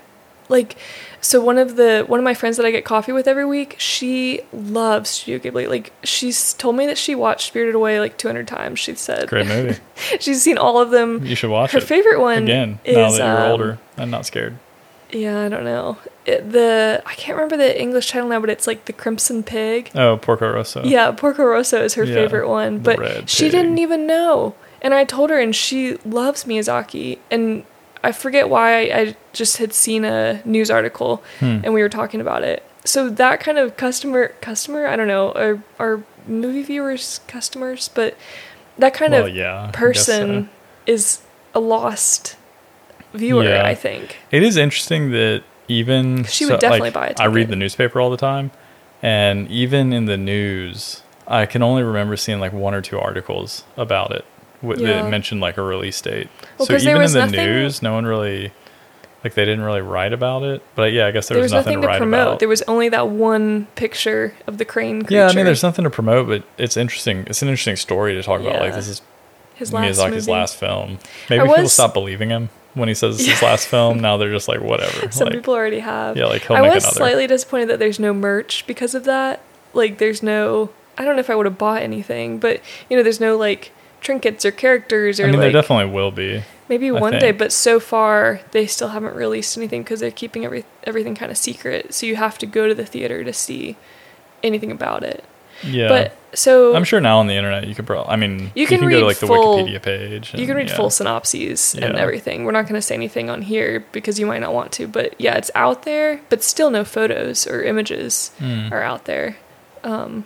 like, 0.48 0.76
so 1.20 1.40
one 1.40 1.58
of 1.58 1.76
the 1.76 2.04
one 2.06 2.18
of 2.18 2.24
my 2.24 2.34
friends 2.34 2.56
that 2.56 2.64
I 2.66 2.70
get 2.70 2.84
coffee 2.84 3.12
with 3.12 3.28
every 3.28 3.44
week, 3.44 3.76
she 3.78 4.40
loves 4.52 5.10
Studio 5.10 5.38
Ghibli. 5.50 5.68
Like, 5.68 5.92
she's 6.02 6.54
told 6.54 6.76
me 6.76 6.86
that 6.86 6.96
she 6.98 7.14
watched 7.14 7.46
Spirited 7.48 7.74
Away 7.74 8.00
like 8.00 8.16
200 8.16 8.48
times. 8.48 8.78
She 8.78 8.94
said 8.94 9.28
Great 9.28 9.46
movie. 9.46 9.78
she's 10.20 10.42
seen 10.42 10.58
all 10.58 10.80
of 10.80 10.90
them. 10.90 11.24
You 11.24 11.34
should 11.34 11.50
watch 11.50 11.72
Her 11.72 11.78
it 11.78 11.84
favorite 11.84 12.20
one 12.20 12.44
again 12.44 12.78
is 12.84 12.96
now 12.96 13.10
that 13.10 13.18
you're 13.18 13.46
um, 13.46 13.50
older 13.52 13.78
and 13.96 14.10
not 14.10 14.26
scared. 14.26 14.58
Yeah, 15.12 15.40
I 15.40 15.48
don't 15.48 15.64
know. 15.64 15.98
It, 16.24 16.52
the 16.52 17.02
I 17.04 17.14
can't 17.14 17.36
remember 17.36 17.56
the 17.56 17.80
English 17.80 18.10
title 18.10 18.28
now, 18.28 18.40
but 18.40 18.48
it's 18.48 18.66
like 18.66 18.84
the 18.84 18.92
Crimson 18.92 19.42
Pig. 19.42 19.90
Oh, 19.94 20.16
Porco 20.16 20.50
Rosso. 20.52 20.84
Yeah, 20.84 21.10
Porco 21.10 21.44
Rosso 21.44 21.82
is 21.82 21.94
her 21.94 22.04
Yeah, 22.04 22.14
favorite 22.14 22.48
one, 22.48 22.78
but 22.78 23.28
she 23.28 23.48
didn't 23.50 23.78
even 23.78 24.06
know. 24.06 24.54
And 24.82 24.94
I 24.94 25.04
told 25.04 25.30
her, 25.30 25.38
and 25.38 25.54
she 25.54 25.96
loves 26.04 26.44
Miyazaki. 26.44 27.18
And 27.30 27.64
I 28.02 28.12
forget 28.12 28.48
why 28.48 28.82
I 28.84 29.16
just 29.32 29.58
had 29.58 29.72
seen 29.72 30.04
a 30.04 30.40
news 30.44 30.70
article 30.70 31.22
Hmm. 31.40 31.60
and 31.64 31.74
we 31.74 31.82
were 31.82 31.88
talking 31.88 32.20
about 32.20 32.42
it. 32.42 32.62
So 32.84 33.10
that 33.10 33.40
kind 33.40 33.58
of 33.58 33.76
customer, 33.76 34.28
customer, 34.40 34.86
I 34.86 34.96
don't 34.96 35.08
know, 35.08 35.32
our, 35.32 35.62
our 35.78 36.02
movie 36.26 36.62
viewers, 36.62 37.20
customers, 37.28 37.88
but 37.88 38.16
that 38.78 38.94
kind 38.94 39.12
well, 39.12 39.26
of 39.26 39.34
yeah, 39.34 39.70
person 39.72 40.44
so. 40.44 40.48
is 40.86 41.20
a 41.54 41.60
lost 41.60 42.36
viewer, 43.12 43.44
Yeah. 43.44 43.66
I 43.66 43.74
think. 43.74 44.16
It 44.30 44.42
is 44.42 44.56
interesting 44.56 45.10
that 45.10 45.42
even 45.68 46.24
She 46.24 46.46
would 46.46 46.60
definitely 46.60 46.90
like, 46.90 47.16
buy 47.16 47.22
I 47.22 47.26
read 47.26 47.48
the 47.48 47.56
newspaper 47.56 48.00
all 48.00 48.10
the 48.10 48.16
time, 48.16 48.50
and 49.02 49.48
even 49.50 49.92
in 49.92 50.06
the 50.06 50.16
news, 50.16 51.02
I 51.28 51.46
can 51.46 51.62
only 51.62 51.82
remember 51.82 52.16
seeing 52.16 52.40
like 52.40 52.52
one 52.52 52.74
or 52.74 52.80
two 52.80 52.98
articles 52.98 53.64
about 53.76 54.10
it 54.12 54.24
w- 54.62 54.86
Yeah. 54.86 55.02
that 55.02 55.10
mentioned 55.10 55.40
like 55.40 55.56
a 55.58 55.62
release 55.62 56.00
date. 56.00 56.28
Well, 56.58 56.66
so 56.66 56.74
even 56.76 57.00
in 57.02 57.12
the 57.12 57.18
nothing- 57.20 57.32
news, 57.44 57.82
no 57.82 57.94
one 57.94 58.04
really 58.06 58.52
like 59.22 59.34
they 59.34 59.44
didn't 59.44 59.62
really 59.62 59.82
write 59.82 60.12
about 60.14 60.42
it. 60.44 60.62
But 60.74 60.92
yeah, 60.92 61.06
I 61.06 61.10
guess 61.10 61.28
there, 61.28 61.34
There 61.36 61.42
was, 61.42 61.52
was 61.52 61.58
nothing, 61.66 61.80
nothing 61.80 61.82
to 61.82 61.86
to 61.86 61.88
write 61.92 61.98
promote. 61.98 62.26
about. 62.28 62.38
There 62.38 62.48
was 62.48 62.62
only 62.62 62.88
that 62.88 63.08
one 63.08 63.66
picture 63.76 64.34
of 64.46 64.58
the 64.58 64.64
crane 64.64 65.02
creature. 65.02 65.14
yeah, 65.14 65.26
I 65.28 65.34
mean, 65.34 65.44
there's 65.44 65.62
nothing 65.62 65.82
to 65.84 65.90
promote, 65.90 66.26
but 66.28 66.42
it's 66.56 66.76
interesting. 66.76 67.24
It's 67.26 67.42
an 67.42 67.48
interesting 67.48 67.76
story 67.76 68.14
to 68.14 68.22
talk 68.22 68.40
about. 68.40 68.60
Like 68.60 68.74
this 68.74 68.88
is 68.88 69.02
his 69.54 69.72
last 69.74 69.98
Miyazaki's 69.98 70.26
movie. 70.26 70.32
last 70.32 70.56
film. 70.56 70.98
Maybe 71.28 71.40
I 71.40 71.46
people 71.46 71.62
was- 71.64 71.72
stop 71.72 71.92
believing 71.92 72.30
him 72.30 72.48
when 72.74 72.88
he 72.88 72.94
says 72.94 73.18
it's 73.20 73.28
his 73.28 73.42
last 73.42 73.66
film. 73.74 74.00
Now 74.00 74.16
they're 74.16 74.32
just 74.32 74.48
like 74.48 74.60
whatever. 74.62 75.10
Some 75.10 75.26
like, 75.26 75.34
people 75.34 75.52
already 75.54 75.80
have. 75.80 76.16
yeah, 76.16 76.24
like 76.26 76.46
he'll 76.46 76.56
I 76.56 76.62
make 76.62 76.74
was 76.74 76.84
another. 76.84 76.96
slightly 76.96 77.26
disappointed 77.26 77.68
that 77.68 77.78
there's 77.78 77.98
no 78.00 78.14
merch 78.14 78.64
because 78.66 78.94
of 78.94 79.04
that. 79.04 79.40
Like, 79.74 79.98
there's 79.98 80.22
no. 80.22 80.70
I 80.96 81.04
don't 81.04 81.16
know 81.16 81.20
if 81.20 81.28
I 81.30 81.34
would 81.34 81.46
have 81.46 81.58
bought 81.58 81.82
anything, 81.82 82.38
but 82.38 82.60
you 82.88 82.96
know, 82.96 83.02
there's 83.02 83.20
no 83.20 83.36
like 83.36 83.70
trinkets 84.00 84.44
or 84.44 84.50
characters 84.50 85.20
or 85.20 85.24
I 85.24 85.26
mean, 85.26 85.36
like 85.36 85.52
there 85.52 85.60
definitely 85.62 85.92
will 85.92 86.10
be. 86.10 86.42
maybe 86.68 86.88
I 86.88 86.92
one 86.92 87.18
day. 87.18 87.32
But 87.32 87.52
so 87.52 87.78
far, 87.80 88.40
they 88.52 88.66
still 88.66 88.88
haven't 88.88 89.14
released 89.14 89.56
anything 89.56 89.82
because 89.82 90.00
they're 90.00 90.10
keeping 90.10 90.44
every 90.44 90.64
everything 90.84 91.14
kind 91.14 91.30
of 91.30 91.38
secret. 91.38 91.94
So 91.94 92.06
you 92.06 92.16
have 92.16 92.38
to 92.38 92.46
go 92.46 92.66
to 92.68 92.74
the 92.74 92.86
theater 92.86 93.22
to 93.24 93.32
see 93.32 93.76
anything 94.42 94.70
about 94.70 95.02
it. 95.02 95.24
Yeah. 95.62 95.88
But 95.88 96.16
so 96.32 96.74
I'm 96.74 96.84
sure 96.84 97.00
now 97.00 97.18
on 97.18 97.26
the 97.26 97.34
internet 97.34 97.66
you 97.68 97.74
could 97.74 97.86
probably. 97.86 98.10
I 98.10 98.16
mean, 98.16 98.50
You 98.54 98.66
can 98.66 98.80
go 98.80 98.88
to 98.88 98.96
read 98.96 99.02
like 99.04 99.18
the 99.18 99.26
full- 99.26 99.58
Wikipedia 99.58 99.82
page. 99.82 100.32
You 100.34 100.46
can 100.46 100.56
read 100.56 100.68
yeah. 100.70 100.76
full 100.76 100.88
synopses 100.88 101.74
and 101.74 101.94
Yeah. 101.96 102.00
everything. 102.00 102.44
We're 102.44 102.52
not 102.52 102.62
going 102.62 102.76
to 102.76 102.82
say 102.82 102.94
anything 102.94 103.28
on 103.28 103.42
here 103.42 103.84
because 103.92 104.18
you 104.18 104.24
might 104.24 104.38
not 104.38 104.54
want 104.54 104.72
to, 104.72 104.86
but 104.88 105.14
yeah, 105.18 105.34
it's 105.36 105.50
out 105.54 105.82
there, 105.82 106.20
but 106.30 106.42
still 106.42 106.70
no 106.70 106.82
photos 106.84 107.46
or 107.46 107.62
images 107.62 108.30
Mm. 108.40 108.72
are 108.72 108.80
out 108.82 109.04
there. 109.04 109.36
Um, 109.84 110.24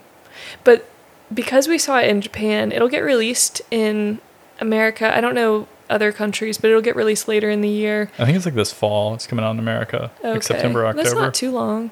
but 0.63 0.89
because 1.33 1.69
we 1.69 1.79
saw 1.79 1.99
it 1.99 2.09
in 2.09 2.21
Japan, 2.21 2.73
it'll 2.73 2.89
get 2.89 3.01
released 3.01 3.63
in 3.71 4.21
America. 4.61 5.17
I 5.17 5.21
don't 5.21 5.35
know 5.35 5.69
other 5.91 6.13
countries, 6.13 6.59
but 6.59 6.71
it'll 6.71 6.83
get 6.83 6.97
released 6.97 7.29
later 7.29 7.51
in 7.51 7.61
the 7.61 7.69
year. 7.69 8.11
I 8.19 8.25
think 8.25 8.37
it's 8.37 8.47
like 8.47 8.55
this 8.55 8.73
fall. 8.73 9.15
It's 9.15 9.27
coming 9.27 9.45
out 9.45 9.53
in 9.53 9.59
America, 9.59 10.11
like 10.23 10.43
September, 10.43 10.87
October. 10.87 11.03
That's 11.03 11.15
not 11.15 11.35
too 11.35 11.51
long. 11.51 11.91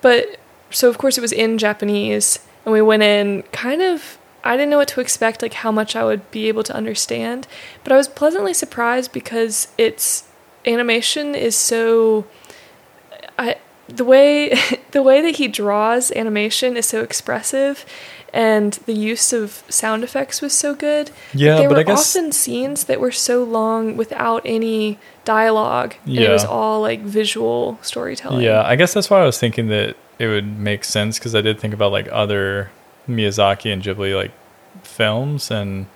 But 0.00 0.38
so 0.70 0.88
of 0.88 0.98
course 0.98 1.18
it 1.18 1.20
was 1.20 1.32
in 1.32 1.58
Japanese 1.58 2.38
and 2.64 2.72
we 2.72 2.80
went 2.80 3.02
in 3.02 3.42
kind 3.52 3.82
of 3.82 4.18
I 4.42 4.56
didn't 4.56 4.70
know 4.70 4.78
what 4.78 4.88
to 4.88 5.00
expect, 5.00 5.42
like 5.42 5.52
how 5.52 5.70
much 5.70 5.94
I 5.94 6.02
would 6.02 6.30
be 6.30 6.48
able 6.48 6.62
to 6.62 6.74
understand. 6.74 7.46
But 7.84 7.92
I 7.92 7.96
was 7.96 8.08
pleasantly 8.08 8.54
surprised 8.54 9.12
because 9.12 9.68
its 9.76 10.24
animation 10.66 11.34
is 11.34 11.56
so 11.56 12.26
I 13.38 13.56
the 13.88 14.04
way 14.04 14.54
the 14.92 15.02
way 15.02 15.20
that 15.20 15.36
he 15.36 15.48
draws 15.48 16.10
animation 16.12 16.76
is 16.76 16.86
so 16.86 17.02
expressive 17.02 17.84
and 18.32 18.74
the 18.86 18.92
use 18.94 19.32
of 19.32 19.62
sound 19.68 20.04
effects 20.04 20.40
was 20.40 20.52
so 20.52 20.74
good. 20.74 21.10
Yeah, 21.34 21.56
there 21.56 21.68
but 21.68 21.74
were 21.74 21.80
I 21.80 21.84
guess 21.84 22.16
often 22.16 22.32
scenes 22.32 22.84
that 22.84 23.00
were 23.00 23.10
so 23.12 23.42
long 23.44 23.96
without 23.96 24.42
any 24.44 24.98
dialogue. 25.24 25.94
And 26.06 26.18
it 26.18 26.30
was 26.30 26.44
all 26.44 26.80
like 26.80 27.00
visual 27.00 27.78
storytelling. 27.82 28.42
yeah, 28.42 28.62
I 28.62 28.76
guess 28.76 28.94
that's 28.94 29.10
why 29.10 29.20
I 29.20 29.24
was 29.24 29.38
thinking 29.38 29.68
that 29.68 29.96
it 30.18 30.26
would 30.28 30.58
make 30.58 30.84
sense 30.84 31.18
because 31.18 31.34
I 31.34 31.40
did 31.40 31.58
think 31.58 31.74
about 31.74 31.92
like 31.92 32.08
other 32.12 32.70
Miyazaki 33.08 33.72
and 33.72 33.82
Ghibli 33.82 34.14
like 34.14 34.32
films, 34.82 35.50
and 35.50 35.86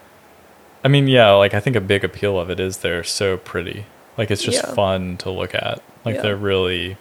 I 0.83 0.89
mean, 0.89 1.09
yeah, 1.09 1.31
like 1.33 1.55
I 1.55 1.61
think 1.61 1.77
a 1.77 1.81
big 1.81 2.05
appeal 2.05 2.39
of 2.39 2.51
it 2.51 2.59
is 2.61 2.79
they're 2.79 3.05
so 3.05 3.37
pretty. 3.37 3.87
Like 4.17 4.31
it's 4.31 4.43
just 4.43 4.63
Yeah. 4.65 4.75
fun 4.75 5.17
to 5.19 5.31
look 5.31 5.55
at. 5.55 5.81
Like 6.05 6.17
Yeah. 6.17 6.23
they're 6.23 6.37
really, 6.37 6.97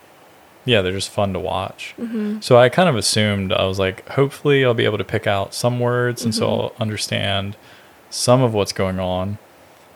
yeah, 0.65 0.82
they're 0.82 0.91
just 0.93 1.10
fun 1.10 1.34
to 1.34 1.39
watch. 1.39 1.93
hmm 1.97 2.39
So 2.41 2.58
I 2.58 2.69
kind 2.69 2.88
of 2.89 2.95
assumed 2.95 3.52
I 3.52 3.65
was 3.65 3.80
like, 3.80 4.08
hopefully 4.10 4.63
I'll 4.65 4.73
be 4.73 4.86
able 4.86 4.97
to 4.97 5.04
pick 5.04 5.28
out 5.28 5.54
some 5.54 5.80
words, 5.80 6.23
and 6.23 6.34
so 6.34 6.47
Mhm. 6.47 6.49
I'll 6.52 6.73
understand 6.80 7.56
some 8.10 8.41
of 8.41 8.54
what's 8.54 8.73
going 8.73 8.99
on. 8.99 9.38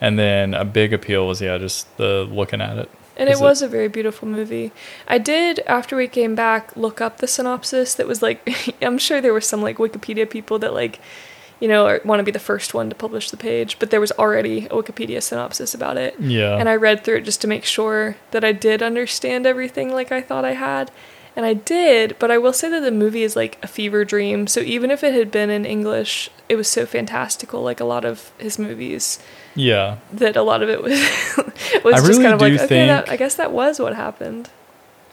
And 0.01 0.17
then 0.19 0.53
a 0.53 0.63
big 0.65 0.93
appeal 0.93 1.27
was 1.27 1.41
yeah, 1.41 1.57
just 1.57 1.95
the 1.97 2.27
looking 2.29 2.61
at 2.61 2.77
it. 2.77 2.89
And 3.19 3.29
it- 3.29 3.39
was 3.39 3.63
a 3.63 3.67
very 3.67 3.87
beautiful 3.87 4.27
movie. 4.27 4.71
I 5.07 5.17
did, 5.17 5.59
after 5.65 5.95
we 5.95 6.07
came 6.07 6.35
back, 6.35 6.75
look 6.77 7.01
up 7.01 7.17
the 7.17 7.25
synopsis 7.27 7.95
that 7.95 8.05
was 8.07 8.21
like, 8.21 8.75
I'm 8.81 8.99
sure 8.99 9.21
there 9.21 9.33
were 9.33 9.41
some 9.41 9.61
like 9.63 9.77
Wikipedia 9.77 10.29
people 10.29 10.59
that 10.59 10.73
like, 10.73 10.99
you 11.59 11.67
know, 11.67 11.87
I 11.87 11.99
want 12.05 12.19
to 12.19 12.23
be 12.23 12.31
the 12.31 12.39
first 12.39 12.73
one 12.73 12.89
to 12.89 12.95
publish 12.95 13.31
the 13.31 13.37
page, 13.37 13.79
but 13.79 13.89
there 13.89 14.01
was 14.01 14.11
already 14.13 14.65
a 14.65 14.69
Wikipedia 14.69 15.21
synopsis 15.21 15.73
about 15.73 15.97
it. 15.97 16.19
Yeah. 16.19 16.57
And 16.57 16.69
I 16.69 16.75
read 16.75 17.03
through 17.03 17.17
it 17.17 17.25
just 17.25 17.41
to 17.41 17.47
make 17.47 17.65
sure 17.65 18.15
that 18.31 18.43
I 18.43 18.51
did 18.51 18.83
understand 18.83 19.45
everything 19.45 19.91
like 19.91 20.11
I 20.11 20.21
thought 20.21 20.45
I 20.45 20.53
had. 20.53 20.91
And 21.35 21.45
I 21.45 21.53
did, 21.53 22.15
but 22.17 22.31
I 22.31 22.39
will 22.39 22.53
say 22.53 22.67
that 22.69 22.79
the 22.79 22.91
movie 22.91 23.21
is 23.21 23.35
like 23.35 23.59
a 23.61 23.67
fever 23.67 24.03
dream. 24.03 24.47
So 24.47 24.59
even 24.61 24.89
if 24.89 25.03
it 25.03 25.13
had 25.13 25.29
been 25.29 25.51
in 25.51 25.65
English, 25.65 26.31
it 26.49 26.55
was 26.55 26.67
so 26.67 26.85
fantastical, 26.85 27.61
like 27.61 27.79
a 27.79 27.85
lot 27.85 28.05
of 28.05 28.31
his 28.39 28.57
movies, 28.57 29.19
yeah. 29.53 29.97
that 30.11 30.35
a 30.35 30.41
lot 30.41 30.63
of 30.63 30.69
it 30.69 30.81
was 30.83 30.99
was 31.83 31.93
I 31.93 31.97
just 31.97 32.07
really 32.07 32.23
kind 32.23 32.33
of 32.33 32.41
like, 32.41 32.53
okay, 32.53 32.87
that, 32.87 33.05
think- 33.05 33.09
I 33.09 33.17
guess 33.17 33.35
that 33.35 33.51
was 33.51 33.79
what 33.79 33.95
happened. 33.95 34.49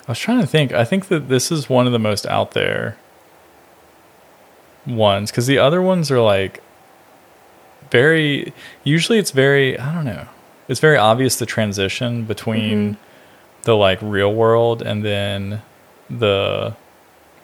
I 0.07 0.13
was 0.13 0.19
trying 0.19 0.41
to 0.41 0.47
think. 0.47 0.73
I 0.73 0.85
think 0.85 1.09
that 1.09 1.29
this 1.29 1.51
is 1.51 1.69
one 1.69 1.87
of 1.87 1.93
the 1.93 1.99
most 1.99 2.27
out 2.27 2.51
there 2.53 2.97
ones 4.87 5.31
because 5.31 5.47
the 5.47 5.59
other 5.59 5.81
ones 5.83 6.11
are 6.11 6.21
like 6.21 6.61
very. 7.91 8.53
Usually, 8.83 9.19
it's 9.19 9.31
very. 9.31 9.79
I 9.79 9.93
don't 9.95 10.05
know. 10.05 10.27
It's 10.69 10.81
very 10.81 10.97
obvious 10.97 11.37
the 11.37 11.47
transition 11.47 12.25
between 12.25 12.95
Mhm. 12.95 12.97
the 13.65 13.77
like 13.77 13.99
real 14.01 14.33
world 14.33 14.83
and 14.83 15.05
then 15.05 15.63
the 16.11 16.75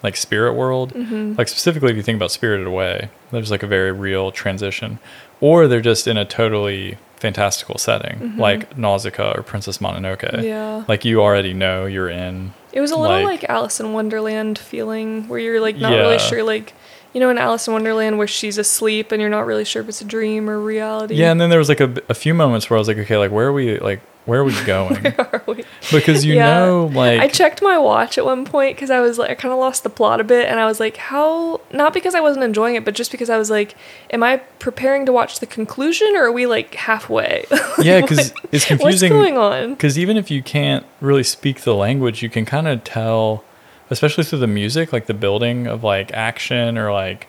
like 0.03 0.17
spirit 0.17 0.55
world. 0.55 0.93
hmm 0.93 1.35
Like 1.37 1.49
specifically, 1.49 1.91
if 1.91 1.97
you 1.97 2.03
think 2.03 2.17
about 2.17 2.31
Spirited 2.31 2.67
Away, 2.67 3.11
there's 3.33 3.51
like 3.51 3.63
a 3.63 3.67
very 3.67 3.93
real 3.93 4.31
transition, 4.33 4.99
or 5.41 5.67
they're 5.69 5.83
just 5.83 6.09
in 6.09 6.17
a 6.17 6.25
totally 6.25 6.97
fantastical 7.17 7.77
setting, 7.77 8.19
Mhm. 8.19 8.39
like 8.39 8.79
Nausicaa 8.79 9.33
or 9.37 9.43
Princess 9.43 9.77
Mononoke. 9.77 10.43
Yeah. 10.43 10.85
Like 10.89 11.05
you 11.05 11.21
already 11.21 11.53
know 11.53 11.85
you're 11.85 12.09
in 12.09 12.53
It 12.73 12.81
was 12.81 12.91
a 12.93 12.97
little 12.97 13.17
like- 13.23 13.43
like, 13.43 13.51
Alice 13.51 13.79
in 13.79 13.93
Wonderland 13.93 14.59
feeling 14.59 15.29
where 15.29 15.39
you're 15.39 15.61
like 15.61 15.77
not 15.77 15.93
really 15.93 16.19
sure 16.19 16.43
like 16.43 16.73
you 17.13 17.21
know 17.21 17.31
in 17.31 17.39
Alice 17.39 17.67
in 17.67 17.73
Wonderland 17.73 18.19
where 18.19 18.27
she's 18.27 18.59
asleep 18.59 19.13
and 19.13 19.21
you're 19.21 19.31
not 19.31 19.47
really 19.47 19.65
sure 19.65 19.83
if 19.83 19.89
it's 19.89 20.01
a 20.01 20.05
dream 20.05 20.49
or 20.49 20.59
reality. 20.61 21.15
Yeah, 21.15 21.31
and 21.33 21.41
then 21.41 21.51
there 21.51 21.59
was 21.59 21.69
like 21.69 21.81
a, 21.81 21.95
a 22.09 22.15
few 22.15 22.35
moments 22.35 22.69
where 22.71 22.77
I 22.77 22.81
was 22.81 22.89
like, 22.89 22.99
okay, 22.99 23.17
like 23.17 23.31
where 23.31 23.49
are 23.49 23.53
we? 23.53 23.79
Like 23.79 24.01
where 24.27 24.41
are 24.41 24.45
we 24.45 24.53
going? 24.65 25.03
Where 25.03 25.35
are 25.35 25.43
we? 25.47 25.65
because 25.91 26.27
you 26.27 26.35
Yeah. 26.35 26.45
know, 26.45 26.91
like 26.93 27.21
I 27.21 27.27
checked 27.27 27.63
my 27.63 27.79
watch 27.79 28.19
at 28.19 28.25
one 28.25 28.45
point 28.45 28.77
because 28.77 28.91
I 28.91 29.01
was 29.01 29.19
like, 29.19 29.31
I 29.31 29.35
kind 29.35 29.51
of 29.51 29.59
lost 29.59 29.83
the 29.83 29.89
plot 29.89 30.21
a 30.21 30.25
bit, 30.25 30.47
and 30.47 30.61
I 30.61 30.67
was 30.67 30.79
like, 30.79 30.99
how? 30.99 31.61
Not 31.73 31.95
because 31.95 32.15
I 32.15 32.21
wasn't 32.21 32.45
enjoying 32.45 32.75
it, 32.77 32.85
but 32.85 32.95
just 32.95 33.11
because 33.11 33.31
I 33.31 33.39
was 33.39 33.51
like, 33.51 33.75
am 34.11 34.23
I 34.23 34.37
preparing 34.59 35.07
to 35.07 35.13
watch 35.13 35.41
the 35.41 35.47
conclusion, 35.47 36.15
or 36.15 36.25
are 36.27 36.33
we 36.33 36.47
like 36.47 36.75
halfway? 36.75 37.47
yeah, 37.83 38.03
because 38.03 38.33
it's 38.53 38.67
confusing. 38.67 39.11
What's 39.11 39.23
going 39.33 39.39
on? 39.39 39.71
Because 39.71 39.99
even 39.99 40.19
if 40.19 40.31
you 40.31 40.43
can't 40.43 40.85
really 41.01 41.25
speak 41.25 41.63
the 41.63 41.75
language, 41.75 42.23
you 42.23 42.29
can 42.29 42.45
kind 42.45 42.69
of 42.69 42.85
tell, 42.85 43.43
especially 43.91 44.25
through 44.25 44.39
the 44.41 44.47
music, 44.47 44.93
like 44.93 45.07
the 45.07 45.15
building 45.15 45.67
of 45.67 45.85
like 45.85 46.13
action 46.13 46.79
or 46.79 46.93
like. 46.93 47.29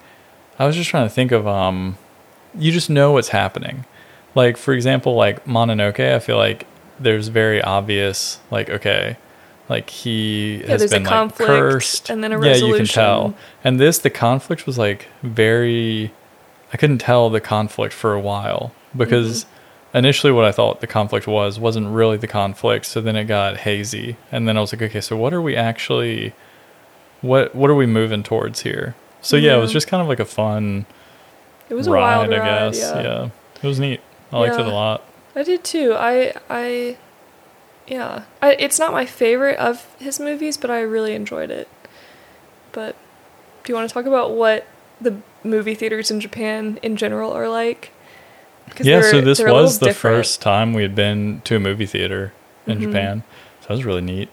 I 0.60 0.66
was 0.66 0.76
just 0.76 0.90
trying 0.90 1.08
to 1.08 1.14
think 1.14 1.32
of 1.32 1.48
um, 1.48 1.98
you 2.58 2.72
just 2.72 2.90
know 2.90 3.14
what's 3.14 3.30
happening. 3.30 3.86
Like 4.36 4.58
for 4.58 4.74
example, 4.74 5.16
like 5.16 5.44
Mononoke, 5.46 6.14
I 6.14 6.20
feel 6.20 6.38
like 6.38 6.68
there's 7.00 7.30
very 7.30 7.62
obvious 7.62 8.40
like 8.52 8.70
okay, 8.70 9.18
like 9.70 9.90
he 9.90 10.58
Yeah, 10.58 10.68
has 10.68 10.92
been 10.92 11.04
like 11.04 11.36
cursed, 11.36 12.10
and 12.10 12.24
then 12.24 12.32
a 12.32 12.40
yeah, 12.40 12.56
you 12.56 12.74
can 12.74 12.86
tell. 12.88 13.34
And 13.64 13.80
this, 13.80 13.98
the 14.00 14.10
conflict 14.10 14.66
was 14.68 14.78
like 14.78 15.08
very. 15.24 16.12
I 16.74 16.78
couldn't 16.78 17.00
tell 17.00 17.30
the 17.30 17.42
conflict 17.42 17.94
for 17.94 18.14
a 18.14 18.20
while 18.22 18.72
because 18.96 19.44
Mm-hmm. 19.46 19.98
initially 19.98 20.32
what 20.32 20.46
I 20.46 20.52
thought 20.54 20.80
the 20.80 20.88
conflict 20.88 21.28
was 21.28 21.60
wasn't 21.60 21.88
really 21.90 22.18
the 22.18 22.28
conflict. 22.28 22.86
So 22.86 23.02
then 23.02 23.16
it 23.16 23.26
got 23.26 23.58
hazy, 23.58 24.16
and 24.32 24.48
then 24.48 24.58
I 24.58 24.62
was 24.62 24.72
like, 24.72 24.82
okay, 24.84 25.02
so 25.02 25.18
what 25.18 25.34
are 25.34 25.42
we 25.42 25.56
actually? 25.56 26.34
What 27.22 27.54
what 27.56 27.70
are 27.70 27.76
we 27.76 27.86
moving 27.86 28.24
towards 28.24 28.62
here? 28.62 28.96
So 29.22 29.36
yeah, 29.38 29.56
it 29.56 29.60
was 29.60 29.72
just 29.72 29.88
kind 29.88 30.02
of 30.02 30.08
like 30.08 30.20
a 30.20 30.26
fun 30.26 30.86
It 31.70 31.76
was 31.76 31.88
a 31.88 31.92
ride, 31.92 32.18
wild 32.18 32.34
I 32.34 32.38
ride. 32.40 32.46
guess. 32.74 32.80
yeah. 32.80 33.02
Yeah. 33.02 33.30
it 33.62 33.68
was 33.68 33.80
neat. 33.80 34.02
I 34.32 34.40
liked 34.40 34.56
it 34.60 34.66
a 34.66 34.70
lot. 34.72 35.04
I 35.36 35.44
did 35.44 35.64
too. 35.64 35.94
I 35.94 36.34
I 36.50 36.98
yeah. 37.88 38.24
I, 38.42 38.54
it's 38.54 38.80
not 38.80 38.92
my 38.94 39.06
favorite 39.06 39.58
of 39.58 39.86
his 40.00 40.20
movies, 40.20 40.56
but 40.58 40.70
I 40.72 40.82
really 40.82 41.14
enjoyed 41.14 41.50
it. 41.52 41.68
But 42.72 42.96
do 43.64 43.72
you 43.72 43.76
want 43.76 43.90
to 43.90 43.94
talk 43.94 44.06
about 44.06 44.32
what 44.32 44.66
the 45.00 45.18
movie 45.44 45.76
theaters 45.76 46.10
in 46.10 46.20
Japan 46.20 46.80
in 46.82 46.96
general 46.96 47.32
are 47.34 47.50
like? 47.50 47.92
'Cause 48.70 48.88
Yeah, 48.88 49.02
so 49.02 49.20
this 49.22 49.40
a 49.42 49.52
was 49.52 49.80
the 49.80 49.88
different. 49.88 50.18
first 50.18 50.42
time 50.42 50.74
we 50.74 50.82
had 50.84 50.96
been 50.96 51.42
to 51.46 51.58
a 51.58 51.60
movie 51.60 51.86
theater 51.86 52.32
in 52.66 52.78
Mhm. 52.78 52.82
Japan. 52.84 53.24
So 53.62 53.68
that 53.68 53.74
was 53.74 53.84
really 53.86 54.02
neat. 54.02 54.30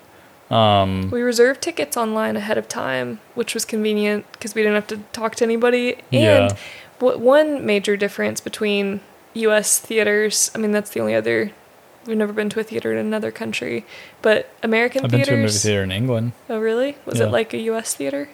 Um, 0.50 1.10
We 1.10 1.20
reserved 1.22 1.60
tickets 1.60 1.96
online 1.96 2.36
ahead 2.36 2.56
of 2.58 2.68
time, 2.68 3.20
which 3.34 3.54
was 3.54 3.64
convenient 3.64 4.30
because 4.32 4.54
we 4.54 4.62
didn't 4.62 4.76
have 4.76 4.86
to 4.88 4.98
talk 5.12 5.34
to 5.36 5.44
anybody. 5.44 5.96
Yeah. 6.10 6.48
And 6.48 6.58
what 7.00 7.20
one 7.20 7.66
major 7.66 7.96
difference 7.96 8.40
between 8.40 9.00
U.S. 9.34 9.78
theaters, 9.78 10.50
I 10.54 10.58
mean, 10.58 10.72
that's 10.72 10.90
the 10.90 11.00
only 11.00 11.14
other. 11.14 11.52
We've 12.06 12.16
never 12.16 12.32
been 12.32 12.48
to 12.50 12.60
a 12.60 12.64
theater 12.64 12.90
in 12.92 12.98
another 12.98 13.30
country, 13.30 13.84
but 14.22 14.48
American 14.62 15.04
I've 15.04 15.10
been 15.10 15.18
theaters. 15.20 15.28
to 15.28 15.34
a 15.34 15.42
movie 15.42 15.52
theater 15.58 15.82
in 15.82 15.92
England. 15.92 16.32
Oh, 16.48 16.58
really? 16.58 16.96
Was 17.04 17.18
Yeah. 17.20 17.26
it 17.26 17.30
like 17.32 17.52
a 17.52 17.58
U.S. 17.58 17.92
theater? 17.94 18.30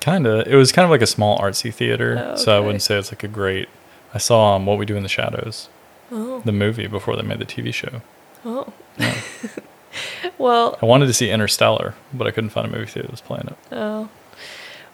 Kind 0.00 0.26
of. 0.26 0.46
It 0.46 0.54
was 0.54 0.70
kind 0.72 0.84
of 0.84 0.90
like 0.90 1.00
a 1.02 1.06
small 1.06 1.38
artsy 1.38 1.72
theater. 1.72 2.32
Oh, 2.32 2.36
So 2.36 2.56
I 2.56 2.60
wouldn't 2.60 2.82
say 2.82 2.98
it's 2.98 3.10
like 3.10 3.24
a 3.24 3.28
great. 3.28 3.68
I 4.14 4.18
saw 4.18 4.56
um, 4.56 4.66
What 4.66 4.78
We 4.78 4.84
Do 4.86 4.96
in 4.96 5.02
the 5.02 5.08
Shadows, 5.08 5.68
Oh, 6.12 6.40
the 6.44 6.52
movie, 6.52 6.86
before 6.86 7.16
they 7.16 7.22
made 7.22 7.38
the 7.38 7.44
TV 7.46 7.72
show. 7.72 8.02
oh. 8.44 8.72
Yeah. 8.98 9.14
Well, 10.38 10.78
I 10.80 10.86
wanted 10.86 11.06
to 11.06 11.12
see 11.12 11.30
Interstellar, 11.30 11.94
but 12.12 12.26
I 12.26 12.30
couldn't 12.30 12.50
find 12.50 12.66
a 12.66 12.70
movie 12.70 12.86
theater 12.86 13.08
that 13.08 13.10
was 13.10 13.20
playing 13.20 13.48
it. 13.48 13.56
Oh. 13.72 14.08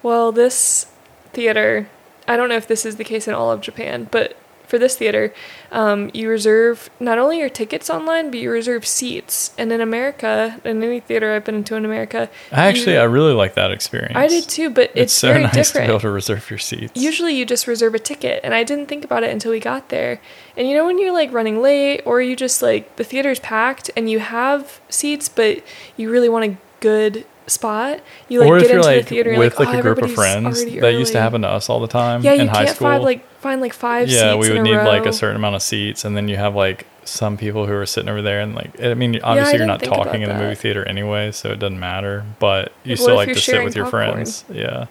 Well, 0.03 0.33
this 0.33 0.87
theater, 1.33 1.89
I 2.27 2.37
don't 2.37 2.49
know 2.49 2.57
if 2.57 2.67
this 2.67 2.87
is 2.87 2.97
the 2.97 3.05
case 3.05 3.29
in 3.29 3.35
all 3.35 3.51
of 3.51 3.61
Japan, 3.61 4.09
but 4.11 4.37
for 4.75 4.79
this 4.81 4.97
theater, 4.97 5.33
um, 5.71 6.11
you 6.13 6.29
reserve 6.29 6.91
not 6.99 7.17
only 7.17 7.39
your 7.39 7.49
tickets 7.49 7.89
online, 7.89 8.29
but 8.33 8.41
you 8.41 8.51
reserve 8.51 8.85
seats. 8.85 9.55
And 9.57 9.71
in 9.71 9.81
America, 9.81 10.61
in 10.65 10.83
any 10.83 10.99
theater 10.99 11.33
I've 11.33 11.45
been 11.45 11.55
into 11.55 11.77
in 11.77 11.85
America, 11.85 12.29
I 12.51 12.67
actually, 12.67 12.95
you- 12.95 12.99
I 12.99 13.05
really 13.05 13.35
like 13.35 13.55
that 13.55 13.71
experience. 13.71 14.17
I 14.17 14.27
did 14.27 14.49
too, 14.49 14.71
but 14.71 14.91
it's, 14.95 14.97
It's, 14.97 15.13
so 15.15 15.29
very 15.29 15.43
nice 15.45 15.55
different. 15.55 15.85
to 15.85 15.89
be 15.89 15.93
able 15.93 16.01
to 16.01 16.11
reserve 16.11 16.51
your 16.51 16.59
seats. 16.59 17.01
Usually 17.01 17.35
you 17.35 17.47
just 17.47 17.69
reserve 17.69 17.95
a 17.95 18.01
ticket, 18.01 18.41
and 18.43 18.53
I 18.53 18.65
didn't 18.65 18.87
think 18.87 19.05
about 19.05 19.23
it 19.23 19.31
until 19.31 19.53
we 19.53 19.61
got 19.61 19.91
there. 19.91 20.21
And 20.57 20.67
you 20.69 20.75
know 20.75 20.87
when 20.87 20.99
you're 20.99 21.13
like 21.13 21.31
running 21.33 21.63
late, 21.63 22.03
or 22.05 22.21
you 22.21 22.35
just 22.35 22.61
like 22.61 22.97
the 22.97 23.05
theater's 23.05 23.39
packed 23.39 23.93
and 23.97 24.11
you 24.11 24.19
have 24.19 24.81
seats, 24.89 25.29
but 25.29 25.63
you 25.97 26.11
really 26.11 26.29
want 26.29 26.45
a 26.47 26.57
good 26.81 27.25
spot, 27.47 28.01
you 28.29 28.41
like 28.41 28.49
or 28.49 28.59
get 28.59 28.69
you're 28.69 28.79
into 28.79 28.89
like 28.89 29.05
the 29.05 29.09
theater 29.09 29.31
with 29.31 29.39
you're 29.39 29.45
like 29.51 29.59
like, 29.59 29.75
a 29.75 29.79
oh, 29.79 29.83
group 29.83 30.03
of 30.03 30.13
friends, 30.13 30.65
that 30.65 30.93
used 30.93 31.13
to 31.13 31.21
happen 31.21 31.43
to 31.43 31.49
us 31.49 31.69
all 31.69 31.81
the 31.81 31.87
time 31.89 32.23
Yeah, 32.23 32.33
you 32.33 32.43
in 32.43 32.49
high 32.49 32.65
can't 32.65 32.77
school. 32.77 32.89
find 32.89 33.03
like 33.05 33.29
find 33.41 33.61
like 33.61 33.73
five 33.73 34.09
seats. 34.09 34.21
yeah, 34.21 34.35
we 34.35 34.49
would 34.51 34.59
a 34.59 34.63
need 34.63 34.77
like 34.77 35.07
a 35.07 35.13
certain 35.13 35.37
amount 35.37 35.55
of 35.57 35.63
seats, 35.63 36.05
and 36.05 36.17
then 36.17 36.29
you 36.29 36.37
have 36.37 36.55
like 36.55 36.87
some 37.05 37.37
people 37.37 37.67
who 37.67 37.75
are 37.75 37.85
sitting 37.87 38.09
over 38.09 38.23
there, 38.23 38.41
and 38.41 38.55
like 38.55 38.81
I 38.83 38.95
mean, 38.95 39.17
I 39.17 39.21
obviously 39.21 39.59
you're 39.59 39.67
didn't 39.67 39.89
not 39.89 39.97
talking 40.05 40.23
in 40.23 40.29
the 40.31 40.35
movie 40.37 40.55
theater 40.55 40.87
anyway, 40.89 41.33
so 41.33 41.51
it 41.51 41.59
doesn't 41.59 41.79
matter. 41.79 42.25
But 42.39 42.73
you 42.83 42.97
still 42.97 43.15
like 43.17 43.29
to 43.29 43.35
sit 43.39 43.63
with 43.63 43.77
your 43.77 43.85
popcorn? 43.85 44.13
friends. 44.15 44.45
Yeah. 44.51 44.87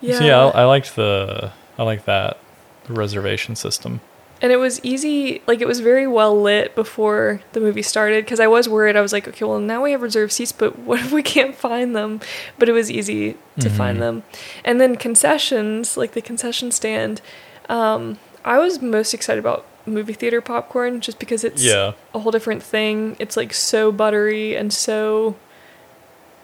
Yeah, 0.00 0.18
So 0.18 0.24
yeah, 0.24 0.38
I, 0.44 0.62
I 0.62 0.64
liked 0.66 0.96
the 0.96 1.52
I 1.78 1.82
like 1.82 2.04
that 2.04 2.38
the 2.86 2.92
reservation 2.92 3.56
system. 3.56 4.00
And 4.42 4.52
it 4.52 4.56
was 4.56 4.84
easy. 4.84 5.42
Like 5.46 5.60
it 5.60 5.66
was 5.66 5.80
very 5.80 6.06
well 6.06 6.38
lit 6.40 6.74
before 6.74 7.40
the 7.52 7.60
movie 7.60 7.82
started 7.82 8.24
because 8.24 8.40
I 8.40 8.46
was 8.46 8.68
worried. 8.68 8.96
I 8.96 9.00
was 9.00 9.12
like, 9.12 9.26
okay, 9.28 9.44
well 9.44 9.58
now 9.60 9.82
we 9.82 9.92
have 9.92 10.02
reserved 10.02 10.32
seats, 10.32 10.52
but 10.52 10.78
what 10.88 11.00
if 11.00 11.12
we 11.12 11.22
can't 11.22 11.54
find 11.54 11.94
them? 11.96 12.20
But 12.58 12.68
it 12.68 12.72
was 12.72 12.90
easy 12.90 13.36
to 13.60 13.70
find 13.70 13.96
Mhm. 13.98 14.00
them. 14.00 14.22
And 14.64 14.80
then 14.80 14.96
concessions, 14.96 15.96
like 15.96 16.12
the 16.12 16.22
concession 16.22 16.70
stand. 16.72 17.20
Um, 17.68 18.18
I 18.44 18.58
was 18.58 18.82
most 18.82 19.14
excited 19.14 19.38
about 19.40 19.64
movie 19.86 20.12
theater 20.14 20.40
popcorn 20.40 21.00
just 21.00 21.18
because 21.18 21.44
it's 21.44 21.62
Yeah. 21.62 21.92
a 22.14 22.18
whole 22.18 22.32
different 22.32 22.62
thing. 22.62 23.16
It's 23.18 23.36
like 23.36 23.52
so 23.54 23.92
buttery 23.92 24.54
and 24.56 24.72
so 24.72 25.36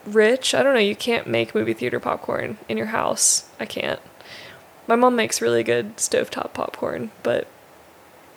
rich. 0.07 0.55
I 0.55 0.63
don't 0.63 0.75
know, 0.75 0.81
you 0.81 0.97
can't 0.97 1.27
make 1.27 1.55
movie 1.55 1.75
theater 1.75 2.01
popcorn 2.01 2.59
in 2.69 2.77
your 2.77 2.87
house. 2.89 3.45
I 3.59 3.67
can't. 3.67 4.01
My 4.87 4.97
mom 4.97 5.15
makes 5.15 5.41
really 5.43 5.63
good 5.63 5.97
stovetop 5.99 6.53
popcorn, 6.53 7.11
but 7.23 7.47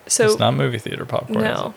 so 0.08 0.26
it's 0.26 0.40
not 0.40 0.54
movie 0.54 0.80
theater 0.80 1.06
popcorn. 1.06 1.44
no. 1.44 1.74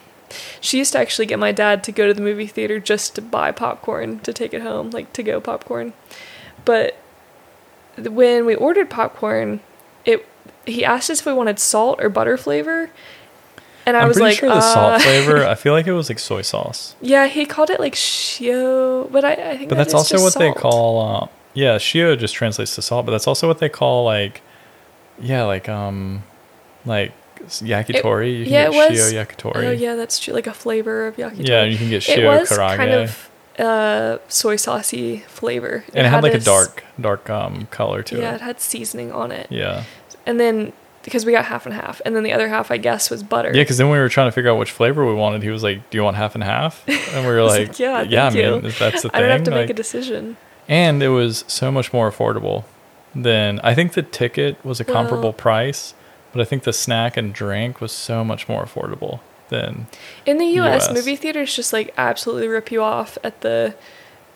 She 0.60 0.78
used 0.78 0.92
to 0.92 0.98
actually 0.98 1.26
get 1.26 1.38
my 1.38 1.52
dad 1.52 1.84
to 1.84 1.92
go 1.92 2.08
to 2.08 2.14
the 2.14 2.20
movie 2.20 2.48
theater 2.48 2.80
just 2.80 3.14
to 3.14 3.22
buy 3.22 3.52
popcorn 3.52 4.18
to 4.20 4.32
take 4.32 4.52
it 4.52 4.62
home, 4.62 4.90
like 4.90 5.12
to 5.12 5.22
go 5.22 5.40
popcorn. 5.40 5.92
But 6.64 6.96
when 7.96 8.44
we 8.44 8.54
ordered 8.54 8.90
popcorn, 8.90 9.60
it 10.04 10.26
he 10.66 10.84
asked 10.84 11.10
us 11.10 11.20
if 11.20 11.26
we 11.26 11.32
wanted 11.32 11.58
salt 11.58 12.00
or 12.02 12.08
butter 12.08 12.36
flavor. 12.36 12.90
And 13.86 13.96
I 13.96 14.00
I'm 14.00 14.08
was 14.08 14.18
like, 14.18 14.36
sure 14.36 14.48
the 14.48 14.56
uh, 14.56 14.60
salt 14.60 15.02
flavor. 15.02 15.46
I 15.46 15.54
feel 15.62 15.72
like 15.72 15.86
it 15.86 15.92
was 15.92 16.08
like 16.08 16.18
soy 16.18 16.42
sauce, 16.42 16.96
Yeah, 17.00 17.28
he 17.28 17.46
called 17.46 17.70
it 17.70 17.78
like 17.78 17.94
shio, 17.94 19.10
but 19.12 19.24
I, 19.24 19.32
I 19.52 19.56
think 19.56 19.68
but 19.68 19.76
that 19.76 19.84
that's 19.84 19.94
also 19.94 20.20
what 20.20 20.34
they 20.34 20.52
call. 20.52 21.00
Uh, 21.00 21.28
yeah, 21.54 21.76
shio 21.76 22.18
just 22.18 22.34
translates 22.34 22.74
to 22.74 22.82
salt, 22.82 23.06
but 23.06 23.12
that's 23.12 23.28
also 23.28 23.46
what 23.46 23.60
they 23.60 23.68
call 23.68 24.04
like, 24.04 24.42
yeah, 25.20 25.44
like 25.44 25.68
um, 25.68 26.24
like 26.84 27.12
yakitori. 27.44 28.38
you 28.38 28.44
can 28.44 28.52
yeah, 28.52 28.70
get 28.70 28.74
it 28.74 28.90
was- 28.92 29.12
shio 29.12 29.26
yakitori. 29.26 29.64
Oh 29.66 29.70
yeah, 29.70 29.94
that's 29.94 30.18
true. 30.18 30.34
Like 30.34 30.46
a 30.46 30.54
flavor 30.54 31.06
of 31.06 31.16
yakitori. 31.16 31.48
Yeah, 31.48 31.64
you 31.64 31.76
can 31.78 31.88
get 31.90 32.02
shio 32.02 32.18
it 32.18 32.24
was 32.40 32.48
karaage. 32.50 32.76
kind 32.76 32.92
of 32.92 33.30
uh, 33.58 34.18
soy 34.28 34.56
saucy 34.56 35.18
flavor, 35.28 35.84
and 35.94 36.06
it 36.06 36.10
had 36.10 36.22
like 36.22 36.32
a 36.34 36.36
this- 36.36 36.44
dark, 36.44 36.84
dark 37.00 37.30
um 37.30 37.66
color 37.70 38.02
to 38.02 38.16
Yeah, 38.16 38.20
it 38.20 38.24
Yeah, 38.24 38.34
it. 38.36 38.40
had 38.42 38.60
seasoning 38.60 39.12
on 39.12 39.32
it. 39.32 39.46
Yeah, 39.50 39.84
And 40.26 40.38
then 40.40 40.72
because 41.02 41.24
we 41.24 41.30
got 41.30 41.44
half 41.44 41.66
and 41.66 41.74
half, 41.74 42.02
and 42.04 42.16
then 42.16 42.24
the 42.24 42.32
other 42.32 42.48
half, 42.48 42.70
I 42.72 42.78
guess, 42.78 43.10
was 43.10 43.22
butter. 43.22 43.50
yeah. 43.54 43.62
Because 43.62 43.78
then 43.78 43.88
we 43.90 43.96
were 43.98 44.08
trying 44.08 44.26
to 44.26 44.32
figure 44.32 44.50
out 44.50 44.58
which 44.58 44.72
flavor 44.72 45.06
we 45.06 45.14
wanted. 45.14 45.42
He 45.42 45.50
was 45.50 45.62
like, 45.62 45.88
"Do 45.90 45.96
you 45.98 46.02
want 46.04 46.16
half 46.16 46.34
and 46.34 46.42
half?" 46.42 46.82
And 46.88 47.24
we 47.26 47.32
were 47.32 47.44
like, 47.54 47.68
like, 47.68 47.78
"Yeah, 47.78 48.02
yeah, 48.02 48.28
man, 48.30 48.64
you." 48.64 48.70
that's 48.72 49.02
the 49.02 49.08
thing." 49.08 49.10
I 49.14 49.20
don't 49.20 49.30
have 49.30 49.44
to 49.44 49.50
make 49.52 49.70
a 49.70 49.74
decision. 49.74 50.36
and 50.68 51.00
it 51.02 51.10
was 51.10 51.44
so 51.46 51.70
much 51.70 51.92
more 51.92 52.10
affordable 52.10 52.64
than 53.14 53.60
I 53.62 53.72
think 53.74 53.92
the 53.94 54.02
ticket 54.02 54.62
was 54.64 54.80
a 54.80 54.84
Well- 54.84 54.96
comparable 54.96 55.32
price, 55.32 55.94
but 56.36 56.42
I 56.42 56.44
think 56.44 56.64
the 56.64 56.72
snack 56.72 57.16
and 57.16 57.32
drink 57.32 57.80
was 57.80 57.92
so 57.92 58.22
much 58.22 58.46
more 58.46 58.62
affordable 58.62 59.20
than 59.48 59.86
In 60.26 60.36
the 60.36 60.44
U.S., 60.44 60.88
US. 60.88 60.94
movie 60.94 61.16
theaters 61.16 61.56
just 61.56 61.72
like 61.72 61.94
absolutely 61.96 62.46
rip 62.46 62.70
you 62.70 62.82
off 62.82 63.16
at 63.24 63.40
the 63.40 63.74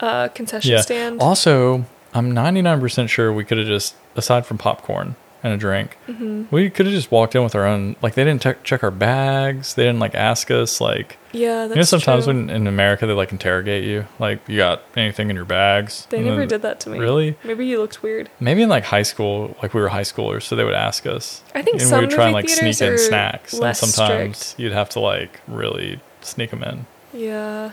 uh, 0.01 0.29
concession 0.29 0.73
yeah. 0.73 0.81
stand. 0.81 1.21
Also, 1.21 1.85
I'm 2.15 2.33
99% 2.33 3.09
sure 3.11 3.31
we 3.33 3.45
could 3.45 3.59
have 3.59 3.67
just 3.67 3.97
aside 4.17 4.47
from 4.47 4.57
popcorn 4.57 5.15
and 5.43 5.53
a 5.53 5.57
drink, 5.57 5.97
hmm 6.07 6.45
we 6.51 6.69
could 6.71 6.87
have 6.87 6.95
just 6.95 7.11
walked 7.11 7.35
in 7.35 7.43
with 7.45 7.55
our 7.55 7.67
own 7.67 7.97
like 8.03 8.15
they 8.15 8.25
didn't 8.25 8.43
check 8.43 8.63
check 8.65 8.83
our 8.85 8.91
bags, 8.91 9.75
they 9.75 9.85
didn't 9.85 10.01
like 10.01 10.15
ask 10.15 10.51
us 10.51 10.81
like 10.81 11.17
Yeah, 11.33 11.67
that's 11.67 11.71
you 11.71 11.77
know 11.77 11.83
sometimes 11.83 12.25
true. 12.25 12.35
when 12.35 12.51
in 12.51 12.67
America 12.67 13.07
they 13.07 13.13
like 13.13 13.33
interrogate 13.33 13.85
you 13.85 14.07
like 14.19 14.41
you 14.49 14.57
got 14.57 14.83
anything 14.97 15.31
in 15.31 15.37
your 15.37 15.45
bags 15.45 16.07
they 16.11 16.19
And 16.19 16.27
never 16.27 16.41
then- 16.41 16.49
did 16.49 16.63
that 16.63 16.81
to 16.81 16.91
me. 16.91 16.99
Really? 16.99 17.37
Maybe 17.45 17.67
you 17.67 17.79
looked 17.79 18.03
weird. 18.03 18.29
Maybe 18.41 18.63
in 18.63 18.69
like 18.69 18.85
high 18.85 19.03
school, 19.03 19.57
like 19.63 19.73
we 19.75 19.81
were 19.81 19.89
high 19.89 20.03
schoolers, 20.03 20.43
so 20.43 20.57
they 20.57 20.65
would 20.65 20.75
ask 20.75 21.07
us. 21.07 21.43
I 21.55 21.63
think 21.63 21.81
and 21.81 21.89
some 21.89 22.01
we 22.01 22.07
would 22.07 22.15
try 22.15 22.25
and 22.27 22.35
like 22.35 22.49
sneak 22.49 22.81
in 22.81 22.99
snacks, 22.99 23.53
and 23.55 23.77
sometimes 23.77 24.39
strict. 24.39 24.61
you'd 24.61 24.73
have 24.73 24.89
to 24.91 25.01
like 25.01 25.41
really 25.47 26.01
sneak 26.23 26.51
them 26.51 26.63
in. 26.63 26.87
Yeah. 27.13 27.71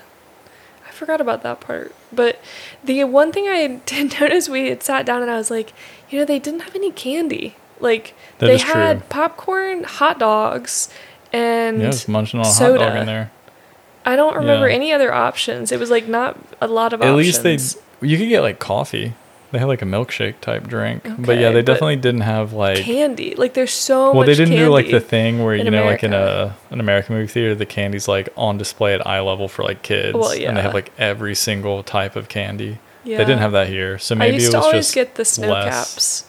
I 0.88 0.92
forgot 0.92 1.20
about 1.22 1.44
that 1.44 1.60
part. 1.60 1.94
But 2.12 2.40
the 2.84 3.04
one 3.06 3.32
thing 3.32 3.48
I 3.48 3.68
did 3.86 4.20
notice, 4.20 4.48
we 4.50 4.70
had 4.70 4.84
sat 4.84 5.06
down 5.06 5.22
and 5.22 5.30
I 5.32 5.38
was 5.38 5.52
like, 5.52 5.74
you 6.10 6.20
know, 6.20 6.26
they 6.26 6.40
didn't 6.40 6.62
have 6.62 6.76
any 6.76 6.92
candy. 6.92 7.56
Like, 7.80 8.16
That 8.40 8.48
they 8.48 8.58
had 8.58 9.00
true. 9.00 9.08
popcorn, 9.10 9.84
hot 9.84 10.20
dogs, 10.20 10.90
and 11.34 11.82
Yeah, 11.82 11.92
munching 12.08 12.40
on 12.40 12.46
a 12.46 12.50
hot 12.50 12.78
dog 12.80 12.96
in 12.98 13.06
there. 13.06 13.32
I 14.06 14.16
don't 14.16 14.36
remember 14.36 14.70
Yeah. 14.70 14.76
any 14.76 14.94
other 14.94 15.14
options. 15.14 15.72
It 15.72 15.80
was 15.80 15.90
like 15.92 16.08
not 16.08 16.38
a 16.62 16.68
lot 16.68 16.94
of 16.94 17.02
options. 17.02 17.10
At 17.10 17.42
options. 17.42 17.44
least 17.76 18.00
they, 18.02 18.08
you 18.08 18.18
could 18.18 18.30
get 18.30 18.42
like 18.42 18.58
coffee. 18.60 19.14
They 19.52 19.60
had 19.60 19.68
like 19.70 19.82
a 19.82 19.86
milkshake 19.86 20.42
type 20.42 20.68
drink, 20.68 21.04
but 21.20 21.38
yeah, 21.38 21.52
they 21.52 21.60
but 21.62 21.66
definitely 21.68 21.96
didn't 21.96 22.22
have 22.22 22.52
like. 22.52 22.80
candy. 22.80 23.34
Like, 23.36 23.54
there's 23.54 23.72
so 23.72 24.14
well, 24.14 24.26
they 24.26 24.36
didn't 24.36 24.58
do 24.58 24.70
like 24.70 24.90
the 24.92 25.00
thing 25.00 25.42
where 25.44 25.56
you 25.56 25.70
know, 25.72 25.86
like 25.86 26.04
in 26.04 26.14
a 26.14 26.56
an 26.70 26.80
American 26.82 27.16
movie 27.16 27.28
theater, 27.32 27.56
the 27.56 27.66
candy's 27.66 28.08
like 28.10 28.28
on 28.36 28.58
display 28.58 28.94
at 28.94 29.08
eye 29.08 29.22
level 29.22 29.48
for 29.48 29.64
like 29.64 29.84
kids, 29.84 30.16
Well, 30.18 30.32
and 30.32 30.58
they 30.58 30.62
have 30.62 30.74
like 30.74 30.92
every 30.98 31.34
single 31.36 31.82
type 31.84 32.16
of 32.18 32.28
candy. 32.28 32.80
Yeah. 33.06 33.20
They 33.20 33.24
didn't 33.24 33.40
have 33.40 33.54
that 33.54 33.70
here, 33.70 33.98
so 34.00 34.16
I 34.16 34.18
maybe 34.18 34.36
used 34.36 34.50
it 34.50 34.52
to 34.52 34.58
was 34.58 34.66
always 34.66 34.86
just 34.88 34.96
get 34.96 35.16
the 35.16 35.24
snow 35.24 35.48
less. 35.54 35.94
caps. 35.94 36.26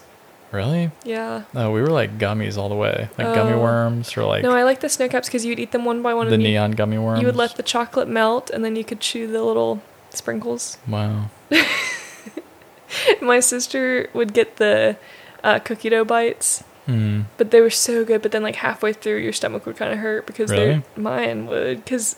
really. 0.53 0.91
Yeah. 1.03 1.43
No, 1.53 1.71
we 1.71 1.81
were 1.81 1.89
like 1.89 2.17
gummies 2.17 2.57
all 2.57 2.69
the 2.69 2.75
way, 2.75 3.09
like 3.17 3.35
gummy 3.35 3.51
Oh. 3.51 3.61
worms 3.61 4.15
or 4.15 4.23
like 4.23 4.43
no, 4.43 4.51
I 4.55 4.63
like 4.63 4.79
the 4.79 4.87
Sno-Caps 4.87 5.27
because 5.27 5.43
you'd 5.43 5.59
eat 5.59 5.73
them 5.73 5.83
one 5.83 6.01
by 6.01 6.13
one. 6.13 6.27
the 6.29 6.35
and 6.35 6.43
you, 6.43 6.49
neon 6.51 6.71
gummy 6.71 6.97
worms. 6.97 7.19
you 7.19 7.25
would 7.25 7.35
let 7.35 7.57
the 7.57 7.63
chocolate 7.63 8.07
melt, 8.07 8.49
and 8.49 8.63
then 8.63 8.77
you 8.77 8.85
could 8.85 9.01
chew 9.01 9.27
the 9.27 9.43
little 9.43 9.81
sprinkles. 10.11 10.77
wow. 10.87 11.29
My 13.21 13.39
sister 13.39 14.09
would 14.13 14.33
get 14.33 14.57
the 14.57 14.97
uh, 15.43 15.59
cookie 15.59 15.89
dough 15.89 16.05
bites, 16.05 16.63
Hmm. 16.85 17.21
but 17.37 17.51
they 17.51 17.61
were 17.61 17.69
so 17.69 18.03
good. 18.03 18.21
But 18.23 18.31
then, 18.31 18.41
like 18.41 18.55
halfway 18.55 18.93
through, 18.93 19.17
your 19.17 19.31
stomach 19.33 19.65
would 19.67 19.77
kind 19.77 19.93
of 19.93 19.99
hurt 19.99 20.25
because 20.25 20.49
Really? 20.51 20.81
mine 20.97 21.45
would 21.45 21.83
because 21.85 22.15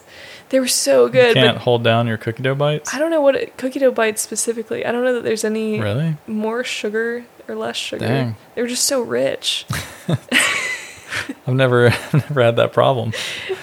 they 0.48 0.58
were 0.60 0.66
so 0.68 1.04
You 1.06 1.12
good. 1.12 1.34
can't 1.34 1.56
But 1.58 1.62
hold 1.62 1.84
down 1.84 2.06
your 2.06 2.16
cookie 2.16 2.42
dough 2.42 2.54
bites. 2.54 2.94
I 2.94 2.98
don't 2.98 3.10
know 3.10 3.20
what 3.20 3.34
it, 3.36 3.56
cookie 3.58 3.78
dough 3.80 3.90
bites 3.92 4.22
specifically. 4.22 4.86
I 4.86 4.92
don't 4.92 5.04
know 5.04 5.12
that 5.14 5.24
there's 5.24 5.44
any 5.44 5.78
Really? 5.78 6.16
more 6.26 6.64
sugar 6.64 7.24
or 7.48 7.54
less 7.54 7.76
sugar. 7.76 8.06
Dang. 8.06 8.36
They 8.54 8.62
were 8.62 8.68
just 8.68 8.84
so 8.86 9.02
rich. 9.02 9.66
I've 11.46 11.54
never, 11.54 11.88
I've 11.88 12.14
never 12.14 12.42
had 12.42 12.56
that 12.56 12.72
problem. 12.72 13.12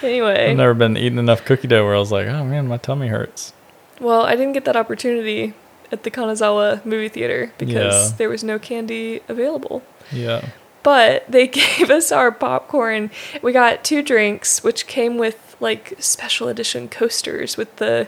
anyway, 0.04 0.52
I've 0.52 0.58
never 0.58 0.74
been 0.74 0.96
eating 0.98 1.18
enough 1.18 1.44
cookie 1.46 1.68
dough 1.68 1.84
where 1.86 1.96
I 1.96 2.00
was 2.00 2.12
like, 2.12 2.28
oh 2.28 2.44
man, 2.44 2.68
my 2.68 2.78
tummy 2.78 3.08
hurts. 3.08 3.54
well, 4.00 4.22
I 4.24 4.36
didn't 4.36 4.54
get 4.54 4.66
that 4.66 4.76
opportunity 4.76 5.54
at 5.92 6.04
the 6.04 6.12
Kanazawa 6.12 6.86
movie 6.86 7.10
theater 7.10 7.52
because 7.58 8.12
Yeah. 8.12 8.18
there 8.18 8.30
was 8.30 8.44
no 8.44 8.60
candy 8.60 9.22
available. 9.28 9.82
Yeah. 10.12 10.50
But 10.84 11.26
they 11.30 11.48
gave 11.62 11.90
us 11.90 12.12
our 12.12 12.32
popcorn. 12.32 13.12
We 13.42 13.52
got 13.52 13.84
two 13.84 14.02
drinks, 14.02 14.64
which 14.64 14.88
came 14.88 15.18
with 15.18 15.56
like 15.60 15.96
special 16.00 16.48
edition 16.48 16.88
coasters 16.88 17.58
with 17.58 17.76
the 17.78 18.08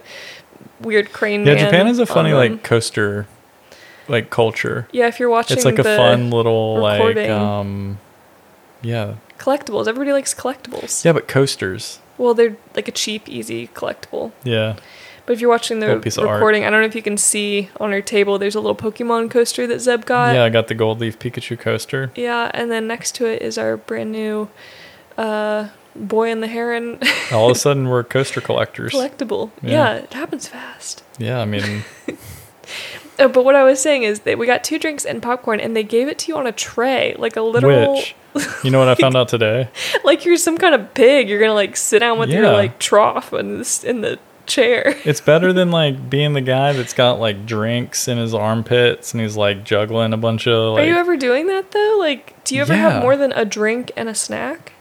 weird 0.80 1.12
crane. 1.12 1.46
Yeah, 1.46 1.56
man 1.56 1.66
Japan 1.66 1.88
is 1.88 2.00
a 2.00 2.06
funny 2.06 2.34
like 2.34 2.64
coaster 2.64 3.28
like 4.08 4.30
culture. 4.30 4.88
Yeah, 4.92 5.08
if 5.08 5.20
you're 5.20 5.30
watching, 5.30 5.58
It's 5.58 5.66
like 5.66 5.80
a 5.80 5.84
fun 5.84 6.30
little 6.32 6.80
like 6.80 7.30
um 7.30 8.00
yeah. 8.82 9.16
collectibles. 9.38 9.88
Everybody 9.88 10.12
likes 10.14 10.34
collectibles. 10.34 11.04
Yeah, 11.06 11.14
but 11.14 11.28
coasters. 11.28 12.00
Well, 12.18 12.34
they're 12.34 12.56
like 12.76 12.88
a 12.88 12.92
cheap, 12.92 13.28
easy 13.28 13.68
collectible. 13.68 14.32
Yeah. 14.44 14.76
But 15.26 15.34
if 15.34 15.42
you're 15.42 15.50
watching 15.50 15.80
the 15.80 15.98
recording, 16.00 16.66
I 16.66 16.70
don't 16.70 16.82
know 16.82 16.88
if 16.88 16.96
you 16.96 17.02
can 17.04 17.18
see 17.18 17.70
on 17.80 17.92
our 17.94 18.02
table. 18.02 18.40
There's 18.40 18.56
a 18.56 18.60
little 18.60 18.76
Pokemon 18.76 19.30
coaster 19.32 19.68
that 19.68 19.80
Zeb 19.80 20.06
got. 20.06 20.34
yeah, 20.36 20.44
I 20.44 20.50
got 20.50 20.68
the 20.68 20.74
gold 20.76 21.00
leaf 21.00 21.20
Pikachu 21.20 21.58
coaster. 21.60 22.12
Yeah, 22.16 22.50
and 22.54 22.72
then 22.72 22.88
next 22.88 23.14
to 23.16 23.26
it 23.26 23.42
is 23.42 23.58
our 23.58 23.78
brand 23.78 24.12
new 24.12 24.50
uh, 25.18 25.70
Boy 25.96 26.32
and 26.32 26.42
the 26.42 26.48
Heron 26.48 27.00
All 27.32 27.50
of 27.50 27.56
a 27.56 27.60
sudden 27.60 27.88
we're 27.90 28.04
coaster 28.04 28.42
collectors. 28.42 28.94
collectible. 28.94 29.52
Yeah. 29.62 29.72
Yeah. 29.72 29.94
it 29.96 30.14
happens 30.14 30.48
fast. 30.48 31.04
yeah, 31.18 31.40
I 31.40 31.46
mean 31.46 31.84
Uh, 33.20 33.28
but 33.28 33.46
what 33.46 33.56
I 33.56 33.64
was 33.64 33.80
saying 33.80 34.04
is 34.04 34.22
that 34.22 34.40
we 34.40 34.48
got 34.48 34.64
two 34.64 34.80
drinks 34.80 35.06
and 35.06 35.22
popcorn, 35.22 35.60
and 35.60 35.76
they 35.76 35.84
gave 35.84 36.08
it 36.08 36.18
to 36.20 36.30
you 36.32 36.38
on 36.38 36.48
a 36.48 36.52
tray, 36.52 37.14
like 37.20 37.36
a 37.36 37.42
literal, 37.42 37.94
which 37.96 38.16
you 38.64 38.72
know 38.72 38.80
what 38.80 38.88
I 38.88 38.96
found 38.96 39.16
out 39.16 39.28
today? 39.28 39.70
like 40.04 40.26
you're 40.26 40.38
some 40.38 40.58
kind 40.58 40.74
of 40.74 40.94
pig. 40.96 41.30
You're 41.30 41.40
gonna 41.40 41.54
like 41.54 41.76
sit 41.78 42.00
down 42.00 42.18
with 42.18 42.30
your 42.30 42.50
like 42.52 42.80
trough 42.80 43.30
this 43.32 43.84
in 43.84 44.02
the 44.02 44.18
chair. 44.52 44.96
It's 45.06 45.22
better 45.22 45.54
than 45.54 45.72
like 45.72 46.10
being 46.10 46.34
the 46.34 46.42
guy 46.42 46.74
that's 46.74 46.94
got 46.94 47.20
like 47.20 47.46
drinks 47.46 48.08
in 48.08 48.18
his 48.18 48.34
armpits 48.34 49.14
and 49.14 49.22
he's 49.22 49.36
like 49.38 49.64
juggling 49.64 50.14
a 50.14 50.18
bunch 50.18 50.48
of 50.48 50.74
like 50.76 50.84
Are 50.84 50.88
you 50.88 50.96
ever 50.96 51.16
doing 51.18 51.48
that 51.48 51.72
though? 51.72 51.98
Like, 52.00 52.44
do 52.44 52.56
you 52.56 52.62
ever 52.62 52.74
Yeah. 52.74 52.90
have 52.92 53.02
more 53.02 53.16
than 53.18 53.32
a 53.34 53.46
drink 53.46 53.92
and 53.96 54.10
a 54.10 54.16
snack? 54.16 54.74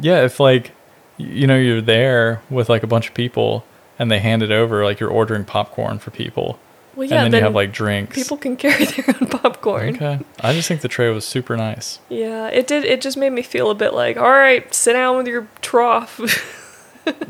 Yeah, 0.00 0.24
if 0.24 0.40
like 0.40 0.72
you 1.18 1.46
know 1.46 1.56
you're 1.56 1.80
there 1.80 2.42
with 2.50 2.68
like 2.68 2.82
a 2.82 2.86
bunch 2.86 3.08
of 3.08 3.14
people 3.14 3.64
and 3.98 4.10
they 4.10 4.18
hand 4.18 4.42
it 4.42 4.50
over 4.50 4.84
like 4.84 4.98
you're 5.00 5.10
ordering 5.10 5.44
popcorn 5.44 5.98
for 5.98 6.10
people. 6.10 6.58
Well, 6.94 7.08
yeah. 7.08 7.24
and 7.24 7.24
then, 7.26 7.30
then 7.32 7.38
you 7.40 7.44
have 7.44 7.54
like 7.54 7.72
drinks. 7.72 8.14
people 8.16 8.36
can 8.36 8.56
carry 8.58 8.84
their 8.84 9.04
own 9.08 9.28
popcorn. 9.28 9.96
Okay. 9.96 10.18
I 10.40 10.52
just 10.52 10.68
think 10.68 10.82
the 10.82 10.88
tray 10.88 11.08
was 11.10 11.24
super 11.26 11.56
nice. 11.56 12.00
Yeah, 12.10 12.48
it 12.48 12.66
did. 12.66 12.84
It 12.84 13.00
just 13.00 13.16
made 13.16 13.30
me 13.30 13.40
feel 13.42 13.70
a 13.70 13.74
bit 13.74 13.94
like, 13.94 14.16
all 14.18 14.30
right, 14.30 14.72
sit 14.74 14.92
down 14.94 15.16
with 15.16 15.26
your 15.26 15.46
trough. 15.62 16.20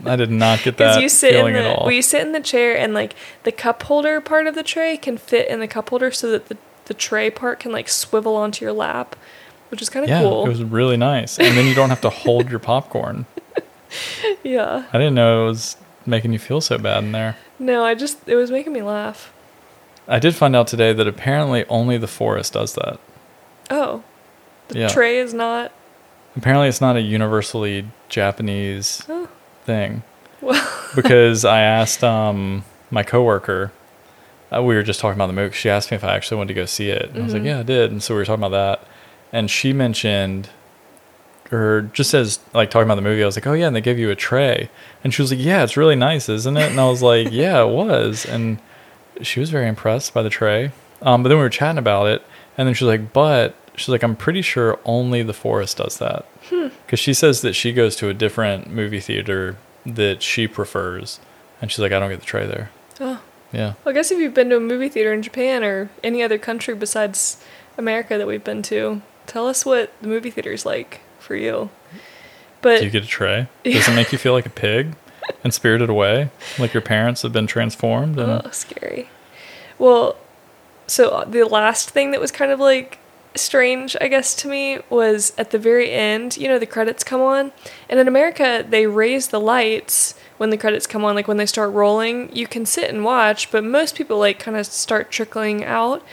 I 0.07 0.17
did 0.17 0.31
not 0.31 0.63
get 0.63 0.77
that 0.79 1.01
you 1.01 1.09
sit 1.09 1.31
in 1.35 1.41
feeling 1.41 1.55
the 1.55 1.61
at 1.61 1.77
all. 1.79 1.85
well, 1.87 1.93
you 1.95 2.03
sit 2.03 2.21
in 2.23 2.33
the 2.33 2.41
chair, 2.41 2.77
and 2.77 2.93
like 2.95 3.15
the 3.45 3.53
cup 3.53 3.83
holder 3.85 4.21
part 4.21 4.47
of 4.47 4.55
the 4.55 4.63
tray 4.63 4.97
can 4.97 5.17
fit 5.19 5.49
in 5.49 5.61
the 5.61 5.69
cup 5.69 5.91
holder, 5.91 6.11
so 6.11 6.31
that 6.31 6.47
the 6.49 6.57
the 6.87 6.95
tray 6.95 7.31
part 7.31 7.61
can 7.61 7.73
like 7.73 7.89
swivel 7.89 8.37
onto 8.37 8.65
your 8.65 8.73
lap, 8.73 9.15
which 9.71 9.81
is 9.81 9.89
kind 9.89 10.05
of 10.05 10.11
yeah, 10.11 10.21
cool. 10.21 10.45
it 10.45 10.49
was 10.49 10.63
really 10.63 10.97
nice. 10.97 11.39
And 11.39 11.57
then 11.57 11.67
you 11.67 11.75
don't 11.75 11.91
have 11.91 12.01
to 12.03 12.11
hold 12.11 12.51
your 12.51 12.59
popcorn. 12.59 13.25
yeah. 14.43 14.87
I 14.93 14.99
didn't 14.99 15.15
know 15.15 15.45
it 15.45 15.49
was 15.49 15.77
making 16.07 16.33
you 16.33 16.39
feel 16.39 16.61
so 16.61 16.79
bad 16.79 17.05
in 17.05 17.13
there. 17.13 17.37
No, 17.59 17.85
I 17.85 17.95
just 17.95 18.19
it 18.29 18.37
was 18.37 18.51
making 18.51 18.73
me 18.73 18.83
laugh. 18.83 19.33
I 20.09 20.19
did 20.19 20.35
find 20.35 20.57
out 20.57 20.67
today 20.67 20.93
that 20.93 21.07
apparently 21.07 21.65
only 21.69 21.97
the 21.97 22.09
Forus 22.09 22.51
does 22.51 22.75
that. 22.75 22.99
Oh, 23.71 24.03
the 24.69 24.81
Yeah. 24.81 24.89
tray 24.89 25.19
is 25.19 25.33
not. 25.33 25.71
Apparently 26.37 26.67
it's 26.69 26.81
not 26.81 26.97
a 26.97 27.01
universally 27.01 27.87
Japanese 28.09 29.03
Oh, 29.09 29.22
thing. 29.65 30.03
well, 30.41 30.69
because 30.97 31.45
I 31.45 31.61
asked 31.61 32.03
um, 32.05 32.65
my 32.91 33.03
coworker. 33.03 33.73
Uh, 34.55 34.63
we 34.63 34.75
were 34.75 34.83
just 34.83 35.01
talking 35.01 35.17
about 35.17 35.29
the 35.29 35.33
movie. 35.33 35.55
She 35.55 35.71
asked 35.71 35.91
me 35.91 35.95
if 35.97 36.05
I 36.05 36.15
actually 36.15 36.37
wanted 36.37 36.49
to 36.49 36.55
go 36.55 36.67
see 36.67 36.91
it, 36.91 37.09
and 37.11 37.21
I 37.21 37.25
was 37.25 37.33
like, 37.33 37.43
Mhm. 37.43 37.47
"Yeah, 37.47 37.59
I 37.61 37.63
did." 37.63 37.91
And 37.91 38.03
so 38.03 38.13
we 38.15 38.19
were 38.19 38.25
talking 38.27 38.45
about 38.45 38.51
that, 38.81 38.87
and 39.33 39.51
she 39.51 39.73
mentioned, 39.73 40.51
or 41.51 41.89
just 41.95 42.13
as 42.13 42.39
like 42.53 42.71
talking 42.71 42.85
about 42.87 42.97
the 42.97 43.03
movie, 43.03 43.23
I 43.23 43.27
was 43.27 43.37
like, 43.37 43.47
"Oh 43.47 43.55
yeah," 43.55 43.67
and 43.67 43.75
they 43.75 43.81
gave 43.81 43.99
you 43.99 44.11
a 44.11 44.15
tray, 44.15 44.69
and 45.03 45.15
she 45.15 45.23
was 45.23 45.31
like, 45.33 45.41
"Yeah, 45.41 45.63
it's 45.65 45.77
really 45.79 45.97
nice, 45.97 46.29
isn't 46.29 46.57
it?" 46.57 46.71
And 46.71 46.79
I 46.81 46.87
was 46.89 47.03
like, 47.03 47.29
"Yeah, 47.33 47.63
it 47.63 47.69
was," 47.71 48.27
and 48.27 48.59
she 49.23 49.41
was 49.41 49.49
very 49.51 49.69
impressed 49.69 50.13
by 50.13 50.23
the 50.23 50.29
tray. 50.31 50.71
Um, 51.01 51.23
but 51.23 51.31
then 51.31 51.39
we 51.39 51.45
were 51.45 51.49
chatting 51.51 51.79
about 51.79 52.09
it, 52.09 52.23
and 52.59 52.67
then 52.69 52.75
she 52.75 52.85
was 52.85 52.93
like, 52.99 53.13
"But." 53.15 53.55
She's 53.77 53.89
like, 53.89 54.03
I'm 54.03 54.17
pretty 54.17 54.43
sure 54.43 54.79
only 54.85 55.23
the 55.23 55.33
Forus 55.33 55.75
does 55.77 55.99
that. 55.99 56.27
Because 56.51 57.01
she 57.01 57.15
says 57.15 57.41
that 57.43 57.55
she 57.55 57.73
goes 57.73 57.97
to 57.97 58.09
a 58.09 58.15
different 58.15 58.71
movie 58.71 59.01
theater 59.01 59.57
that 59.87 60.23
she 60.23 60.47
prefers. 60.47 61.21
And 61.61 61.71
she's 61.71 61.79
like, 61.79 61.93
I 61.93 61.99
don't 61.99 62.11
get 62.11 62.21
the 62.21 62.27
tray 62.27 62.47
there. 62.47 62.71
oh. 63.01 63.21
Yeah. 63.53 63.75
Well, 63.85 63.93
I 63.93 63.93
guess 63.93 64.11
if 64.11 64.19
you've 64.19 64.33
been 64.33 64.49
to 64.49 64.57
a 64.57 64.61
movie 64.61 64.89
theater 64.89 65.13
in 65.13 65.21
Japan 65.21 65.63
or 65.63 65.91
any 66.03 66.23
other 66.23 66.39
country 66.39 66.75
besides 66.75 67.43
America 67.77 68.17
that 68.17 68.27
we've 68.27 68.43
been 68.43 68.63
to, 68.63 69.03
tell 69.27 69.47
us 69.47 69.67
what 69.67 69.93
the 70.01 70.09
movie 70.09 70.31
theater's 70.31 70.65
like 70.65 71.01
for 71.19 71.37
you. 71.37 71.69
But 72.63 72.79
Do 72.79 72.85
you 72.87 72.91
get 72.91 73.05
a 73.05 73.07
tray? 73.07 73.49
Does 73.65 73.89
it 73.89 73.95
make 73.95 74.11
you 74.11 74.17
feel 74.17 74.33
like 74.33 74.47
a 74.47 74.51
pig 74.51 74.95
and 75.45 75.53
spirited 75.53 75.91
away? 75.91 76.31
Like 76.59 76.73
your 76.73 76.81
parents 76.81 77.21
have 77.23 77.33
been 77.35 77.47
transformed? 77.47 78.19
And 78.19 78.43
Oh, 78.43 78.51
scary. 78.53 79.11
Well, 79.79 80.17
so 80.87 81.11
uh, 81.11 81.25
the 81.27 81.45
last 81.45 81.91
thing 81.91 82.13
that 82.13 82.21
was 82.23 82.31
kind 82.33 82.53
of 82.53 82.59
like 82.59 83.01
strange, 83.35 83.97
I 84.01 84.09
guess, 84.09 84.35
to 84.37 84.49
me 84.49 84.81
was 84.91 85.33
at 85.39 85.51
the 85.51 85.59
very 85.59 85.91
end, 85.91 86.37
you 86.37 86.49
know, 86.49 86.59
the 86.59 86.67
credits 86.67 87.05
come 87.05 87.21
on. 87.21 87.53
And 87.89 87.99
in 87.99 88.09
America, 88.09 88.65
they 88.69 88.87
raise 88.87 89.29
the 89.29 89.41
lights 89.41 90.15
when 90.39 90.51
the 90.51 90.57
credits 90.57 90.87
come 90.87 91.05
on, 91.05 91.15
like 91.15 91.29
when 91.29 91.37
they 91.37 91.47
start 91.47 91.73
rolling. 91.73 92.35
You 92.35 92.47
can 92.47 92.67
sit 92.67 92.91
and 92.91 93.05
watch, 93.05 93.51
but 93.51 93.65
most 93.65 93.95
people 93.95 94.19
like 94.19 94.39
kind 94.39 94.57
of 94.57 94.67
start 94.67 95.11
trickling 95.11 95.65
out. 95.65 96.05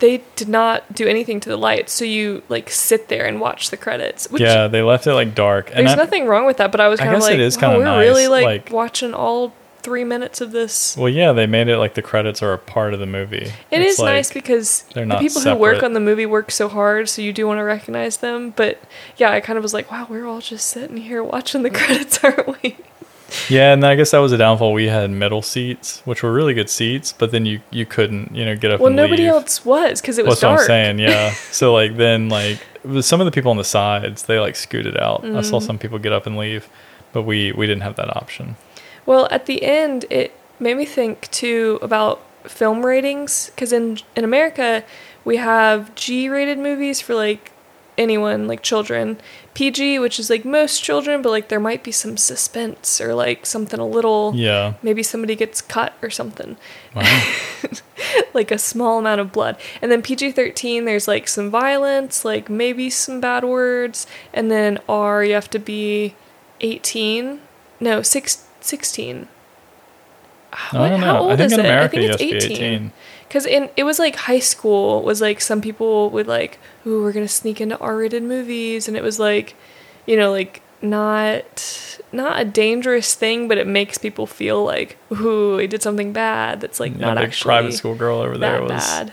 They 0.00 0.22
did 0.36 0.48
not 0.48 0.94
do 0.94 1.08
anything 1.08 1.40
to 1.40 1.48
the 1.48 1.56
lights, 1.56 1.92
so 1.92 2.04
you 2.04 2.44
like 2.48 2.70
sit 2.70 3.08
there 3.08 3.26
and 3.26 3.40
watch 3.40 3.70
the 3.70 3.76
credits. 3.76 4.30
Which 4.30 4.42
yeah, 4.42 4.68
they 4.68 4.82
left 4.82 5.08
it 5.08 5.14
like 5.14 5.34
dark. 5.34 5.70
And 5.74 5.86
there's 5.86 5.98
I, 5.98 6.02
nothing 6.02 6.26
wrong 6.26 6.46
with 6.46 6.58
that, 6.58 6.70
but 6.70 6.80
I 6.80 6.86
was 6.86 7.00
kind 7.00 7.16
of 7.16 7.22
like, 7.22 7.34
it 7.34 7.40
is 7.40 7.58
oh, 7.60 7.78
we're 7.78 7.98
really 7.98 8.28
like, 8.28 8.44
like- 8.44 8.70
watching 8.70 9.12
all 9.12 9.52
three 9.88 10.04
minutes 10.04 10.40
of 10.40 10.52
this 10.52 10.96
Well, 10.96 11.08
yeah, 11.08 11.32
they 11.32 11.46
made 11.46 11.68
it 11.68 11.78
like 11.78 11.94
the 11.94 12.02
credits 12.02 12.42
are 12.42 12.52
a 12.52 12.58
part 12.58 12.92
of 12.94 13.00
the 13.00 13.06
movie. 13.06 13.50
It 13.70 13.80
It's 13.80 13.94
is 13.94 13.98
nice 14.00 14.30
because 14.32 14.82
they're 14.94 15.06
the 15.06 15.16
people 15.16 15.40
who 15.40 15.54
work 15.56 15.82
on 15.82 15.94
the 15.94 16.00
movie 16.00 16.26
work 16.26 16.50
so 16.50 16.68
hard, 16.68 17.08
so 17.08 17.22
you 17.22 17.32
do 17.32 17.46
want 17.46 17.58
to 17.58 17.64
recognize 17.64 18.18
them. 18.18 18.50
But 18.50 18.78
yeah, 19.16 19.30
I 19.30 19.40
kind 19.40 19.56
of 19.56 19.62
was 19.62 19.72
like, 19.72 19.90
wow, 19.90 20.06
we're 20.10 20.26
all 20.26 20.40
just 20.40 20.66
sitting 20.68 20.98
here 20.98 21.22
watching 21.24 21.62
the 21.62 21.70
credits, 21.78 22.22
aren't 22.22 22.62
we? 22.62 22.76
Yeah, 23.48 23.72
and 23.74 23.84
I 23.84 23.94
guess 23.94 24.10
that 24.12 24.18
was 24.18 24.32
a 24.32 24.38
downfall. 24.38 24.72
We 24.72 24.86
had 24.88 25.10
middle 25.10 25.42
seats, 25.42 26.00
which 26.06 26.22
were 26.22 26.32
really 26.32 26.54
good 26.54 26.70
seats, 26.70 27.12
but 27.12 27.30
then 27.30 27.44
you 27.46 27.60
you 27.70 27.84
couldn't, 27.86 28.34
you 28.34 28.44
know, 28.44 28.56
get 28.56 28.70
up 28.72 28.80
Well, 28.80 28.92
nobody 28.92 29.22
leave. 29.24 29.32
else 29.32 29.64
was 29.66 30.00
because 30.00 30.16
it 30.18 30.24
was 30.24 30.40
That's 30.40 30.50
what 30.50 30.60
I'm 30.60 30.66
saying, 30.66 30.98
yeah. 30.98 31.32
so 31.50 31.72
like 31.74 31.96
then 31.96 32.28
like 32.30 32.58
some 33.02 33.20
of 33.20 33.24
the 33.26 33.30
people 33.30 33.50
on 33.50 33.58
the 33.58 33.64
sides, 33.64 34.22
they 34.24 34.38
like 34.40 34.56
scooted 34.56 34.96
out. 34.96 35.24
I 35.24 35.28
Mm. 35.28 35.44
saw 35.44 35.60
some 35.60 35.78
people 35.78 35.98
get 35.98 36.12
up 36.12 36.26
and 36.26 36.36
leave, 36.38 36.68
but 37.12 37.22
we 37.24 37.52
we 37.52 37.66
didn't 37.66 37.82
have 37.82 37.96
that 37.96 38.14
option. 38.16 38.56
Well, 39.08 39.26
at 39.30 39.46
the 39.46 39.62
end, 39.62 40.04
it 40.10 40.34
made 40.60 40.76
me 40.76 40.84
think 40.84 41.30
too 41.30 41.78
about 41.80 42.20
film 42.44 42.84
ratings 42.84 43.50
because 43.54 43.72
in 43.72 44.00
in 44.14 44.22
America 44.22 44.84
we 45.24 45.38
have 45.38 45.94
G-rated 45.94 46.58
movies 46.58 47.00
for 47.00 47.14
like 47.14 47.52
anyone, 47.96 48.46
like 48.46 48.62
children, 48.62 49.18
PG, 49.54 49.98
which 49.98 50.20
is 50.20 50.28
like 50.28 50.44
most 50.44 50.84
children, 50.84 51.22
but 51.22 51.30
like 51.30 51.48
there 51.48 51.58
might 51.58 51.82
be 51.82 51.90
some 51.90 52.18
suspense 52.18 53.00
or 53.00 53.14
like 53.14 53.46
something 53.46 53.80
a 53.80 53.86
little. 53.86 54.34
Yeah. 54.36 54.74
Maybe 54.82 55.02
somebody 55.02 55.34
gets 55.36 55.62
cut 55.62 55.94
or 56.02 56.10
something. 56.10 56.58
Wow. 56.94 57.34
like 58.34 58.50
a 58.50 58.58
small 58.58 58.98
amount 58.98 59.22
of 59.22 59.32
blood. 59.32 59.56
And 59.80 59.90
then 59.90 60.02
PG 60.02 60.32
13, 60.32 60.84
there's 60.84 61.08
like 61.08 61.28
some 61.28 61.48
violence, 61.48 62.26
like 62.26 62.50
maybe 62.50 62.90
some 62.90 63.22
bad 63.22 63.42
words. 63.42 64.06
And 64.34 64.50
then 64.50 64.78
R, 64.86 65.24
you 65.24 65.32
have 65.32 65.48
to 65.50 65.58
be 65.58 66.14
18. 66.60 67.40
No, 67.80 68.02
six, 68.02 68.47
16. 68.68 69.28
I 70.52 70.88
don't 70.88 71.00
know. 71.00 71.30
I 71.30 71.36
think 71.36 71.52
in 71.52 71.60
America 71.60 72.00
you 72.00 72.08
have 72.08 72.18
to 72.18 72.24
be 72.24 72.36
18. 72.36 72.92
Because 73.26 73.44
in 73.44 73.68
it 73.76 73.84
was 73.84 73.98
like 73.98 74.16
high 74.16 74.38
school 74.38 75.02
was 75.02 75.20
like 75.20 75.40
some 75.40 75.60
people 75.60 76.08
would 76.10 76.26
like, 76.26 76.58
ooh, 76.86 77.02
we're 77.02 77.12
gonna 77.12 77.28
sneak 77.28 77.60
into 77.60 77.78
R-rated 77.78 78.22
movies, 78.22 78.88
and 78.88 78.96
it 78.96 79.02
was 79.02 79.18
like, 79.18 79.54
you 80.06 80.16
know, 80.16 80.30
like 80.30 80.62
not 80.80 82.00
not 82.10 82.40
a 82.40 82.44
dangerous 82.44 83.14
thing, 83.14 83.48
but 83.48 83.58
it 83.58 83.66
makes 83.66 83.98
people 83.98 84.26
feel 84.26 84.64
like, 84.64 84.96
ooh, 85.12 85.56
we 85.56 85.66
did 85.66 85.82
something 85.82 86.12
bad. 86.12 86.60
That's 86.62 86.80
like 86.80 86.92
Yeah, 86.92 87.06
not 87.08 87.16
big 87.18 87.28
actually 87.28 87.48
private 87.48 87.72
school 87.74 87.94
girl 87.94 88.18
over 88.18 88.38
there 88.38 88.52
that 88.52 88.62
was 88.62 88.70
bad. 88.70 89.12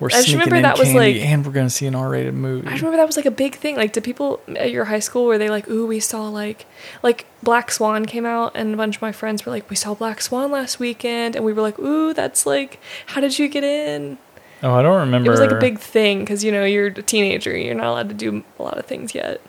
We're 0.00 0.08
I 0.08 0.10
just 0.10 0.24
sneaking 0.24 0.38
remember 0.38 0.56
in 0.56 0.62
that 0.62 0.78
was, 0.78 0.92
like- 0.94 1.16
and 1.16 1.44
we're 1.44 1.52
gonna 1.52 1.70
see 1.70 1.86
an 1.86 1.94
R-rated 1.94 2.34
movie. 2.34 2.66
I 2.66 2.70
just 2.70 2.82
remember 2.82 2.98
that 2.98 3.06
was 3.06 3.16
like 3.16 3.26
a 3.26 3.30
big 3.30 3.56
thing. 3.56 3.76
Like, 3.76 3.92
did 3.92 4.04
people 4.04 4.40
at 4.56 4.70
your 4.70 4.84
high 4.84 5.00
school 5.00 5.24
were 5.24 5.38
they 5.38 5.50
like, 5.50 5.68
ooh, 5.68 5.86
we 5.86 6.00
saw 6.00 6.28
like, 6.28 6.66
like 7.02 7.26
Black 7.42 7.70
Swan 7.70 8.06
came 8.06 8.24
out, 8.26 8.52
and 8.54 8.74
a 8.74 8.76
bunch 8.76 8.96
of 8.96 9.02
my 9.02 9.12
friends 9.12 9.44
were 9.44 9.50
like, 9.50 9.68
we 9.70 9.76
saw 9.76 9.94
Black 9.94 10.20
Swan 10.20 10.50
last 10.50 10.78
weekend, 10.78 11.34
and 11.36 11.44
we 11.44 11.52
were 11.52 11.62
like, 11.62 11.78
ooh, 11.78 12.14
that's 12.14 12.46
like, 12.46 12.80
how 13.06 13.20
did 13.20 13.38
you 13.38 13.48
get 13.48 13.64
in? 13.64 14.18
oh, 14.62 14.74
I 14.74 14.82
don't 14.82 15.00
remember. 15.00 15.28
It 15.28 15.30
was 15.30 15.40
like 15.40 15.52
a 15.52 15.58
big 15.58 15.78
thing 15.78 16.20
because 16.20 16.42
you 16.44 16.52
know 16.52 16.64
you're 16.64 16.88
a 16.88 17.02
teenager, 17.02 17.56
you're 17.56 17.74
not 17.74 17.86
allowed 17.86 18.08
to 18.08 18.14
do 18.14 18.44
a 18.58 18.62
lot 18.62 18.78
of 18.78 18.86
things 18.86 19.14
yet. 19.14 19.40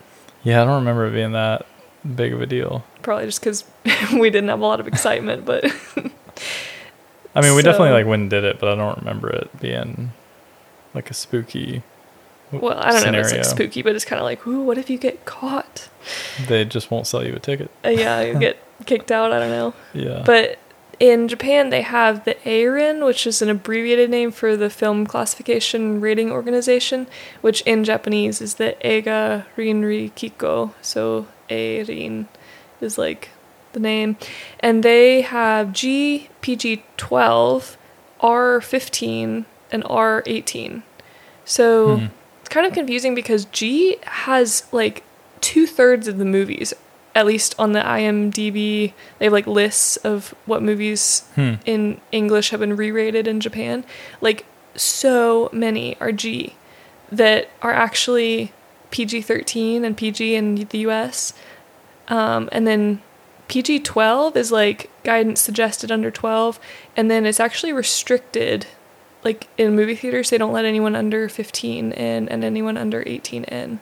Yeah, 0.43 0.61
I 0.61 0.65
don't 0.65 0.75
remember 0.75 1.07
it 1.07 1.11
being 1.11 1.33
that 1.33 1.65
big 2.15 2.33
of 2.33 2.41
a 2.41 2.45
deal. 2.45 2.83
Probably 3.01 3.25
just 3.25 3.41
because 3.41 3.65
we 4.13 4.29
didn't 4.29 4.49
have 4.49 4.61
a 4.61 4.65
lot 4.65 4.79
of 4.79 4.87
excitement, 4.87 5.45
but 5.45 5.65
I 7.35 7.41
mean, 7.41 7.55
we 7.55 7.61
definitely 7.61 7.91
like 7.91 8.05
went 8.05 8.29
did 8.29 8.43
it, 8.43 8.59
but 8.59 8.69
I 8.69 8.75
don't 8.75 8.99
remember 8.99 9.29
it 9.29 9.49
being 9.59 10.11
like 10.93 11.09
a 11.09 11.13
spooky 11.13 11.83
well, 12.51 12.77
I 12.77 12.91
don't 12.91 13.11
know 13.13 13.19
if 13.19 13.27
it's 13.27 13.33
like 13.33 13.45
spooky, 13.45 13.81
but 13.81 13.95
it's 13.95 14.05
kind 14.05 14.19
of 14.19 14.23
like, 14.23 14.45
ooh, 14.47 14.63
what 14.63 14.77
if 14.77 14.89
you 14.89 14.97
get 14.97 15.25
caught? 15.25 15.89
They 16.47 16.65
just 16.65 16.89
won't 16.89 17.05
sell 17.05 17.25
you 17.25 17.33
a 17.35 17.39
ticket. 17.39 17.69
Uh, 17.85 17.89
yeah, 17.89 18.21
you 18.21 18.39
get 18.39 18.57
kicked 18.85 19.11
out. 19.11 19.31
I 19.31 19.39
don't 19.39 19.51
know. 19.51 19.73
Yeah. 19.93 20.23
But 20.25 20.57
in 20.99 21.27
Japan, 21.27 21.69
they 21.69 21.83
have 21.83 22.25
the 22.25 22.35
Eirin, 22.45 23.05
which 23.05 23.27
is 23.27 23.41
an 23.41 23.49
abbreviated 23.49 24.09
name 24.09 24.31
for 24.31 24.57
the 24.57 24.69
Film 24.69 25.05
Classification 25.05 26.01
Rating 26.01 26.31
Organization, 26.31 27.07
which 27.41 27.61
in 27.61 27.83
Japanese 27.83 28.41
is 28.41 28.55
the 28.55 28.75
Eiga 28.83 29.45
Rinri 29.55 30.11
Kiko. 30.13 30.73
So 30.81 31.27
Eirin 31.49 32.27
is 32.81 32.97
like 32.97 33.29
the 33.73 33.79
name. 33.79 34.17
And 34.59 34.81
they 34.81 35.21
have 35.21 35.71
G, 35.71 36.29
PG 36.41 36.83
12, 36.97 37.77
R15, 38.21 39.45
and 39.71 39.83
R18. 39.83 40.83
So 41.45 41.97
Hmm. 41.97 42.05
it's 42.41 42.49
kind 42.49 42.65
of 42.67 42.73
confusing 42.73 43.15
because 43.15 43.45
G 43.45 43.97
has 44.03 44.63
like 44.71 45.03
two 45.41 45.65
thirds 45.65 46.07
of 46.07 46.17
the 46.17 46.25
movies, 46.25 46.73
at 47.15 47.25
least 47.25 47.55
on 47.57 47.71
the 47.73 47.79
IMDb. 47.81 48.93
They 49.17 49.25
have 49.25 49.33
like 49.33 49.47
lists 49.47 49.97
of 49.97 50.33
what 50.45 50.61
movies 50.61 51.23
Hmm. 51.35 51.53
in 51.65 51.99
English 52.11 52.49
have 52.51 52.59
been 52.59 52.75
re-rated 52.75 53.27
in 53.27 53.39
Japan. 53.39 53.83
Like 54.21 54.45
so 54.75 55.49
many 55.51 55.97
are 55.99 56.11
G 56.11 56.55
that 57.11 57.49
are 57.61 57.73
actually 57.73 58.53
PG-13 58.91 59.83
and 59.83 59.95
PG 59.97 60.35
in 60.35 60.55
the 60.69 60.79
US. 60.79 61.33
Um, 62.07 62.49
and 62.51 62.65
then 62.67 63.01
PG-12 63.47 64.35
is 64.35 64.51
like 64.51 64.89
guidance 65.03 65.41
suggested 65.41 65.91
under 65.91 66.11
12 66.11 66.59
and 66.95 67.09
then 67.09 67.25
it's 67.25 67.39
actually 67.39 67.73
restricted 67.73 68.67
like 69.23 69.47
in 69.57 69.75
movie 69.75 69.95
theaters 69.95 70.29
they 70.29 70.37
don't 70.37 70.53
let 70.53 70.65
anyone 70.65 70.95
under 70.95 71.27
15 71.29 71.91
in 71.91 72.29
and 72.29 72.43
anyone 72.43 72.77
under 72.77 73.03
18 73.05 73.43
in. 73.45 73.79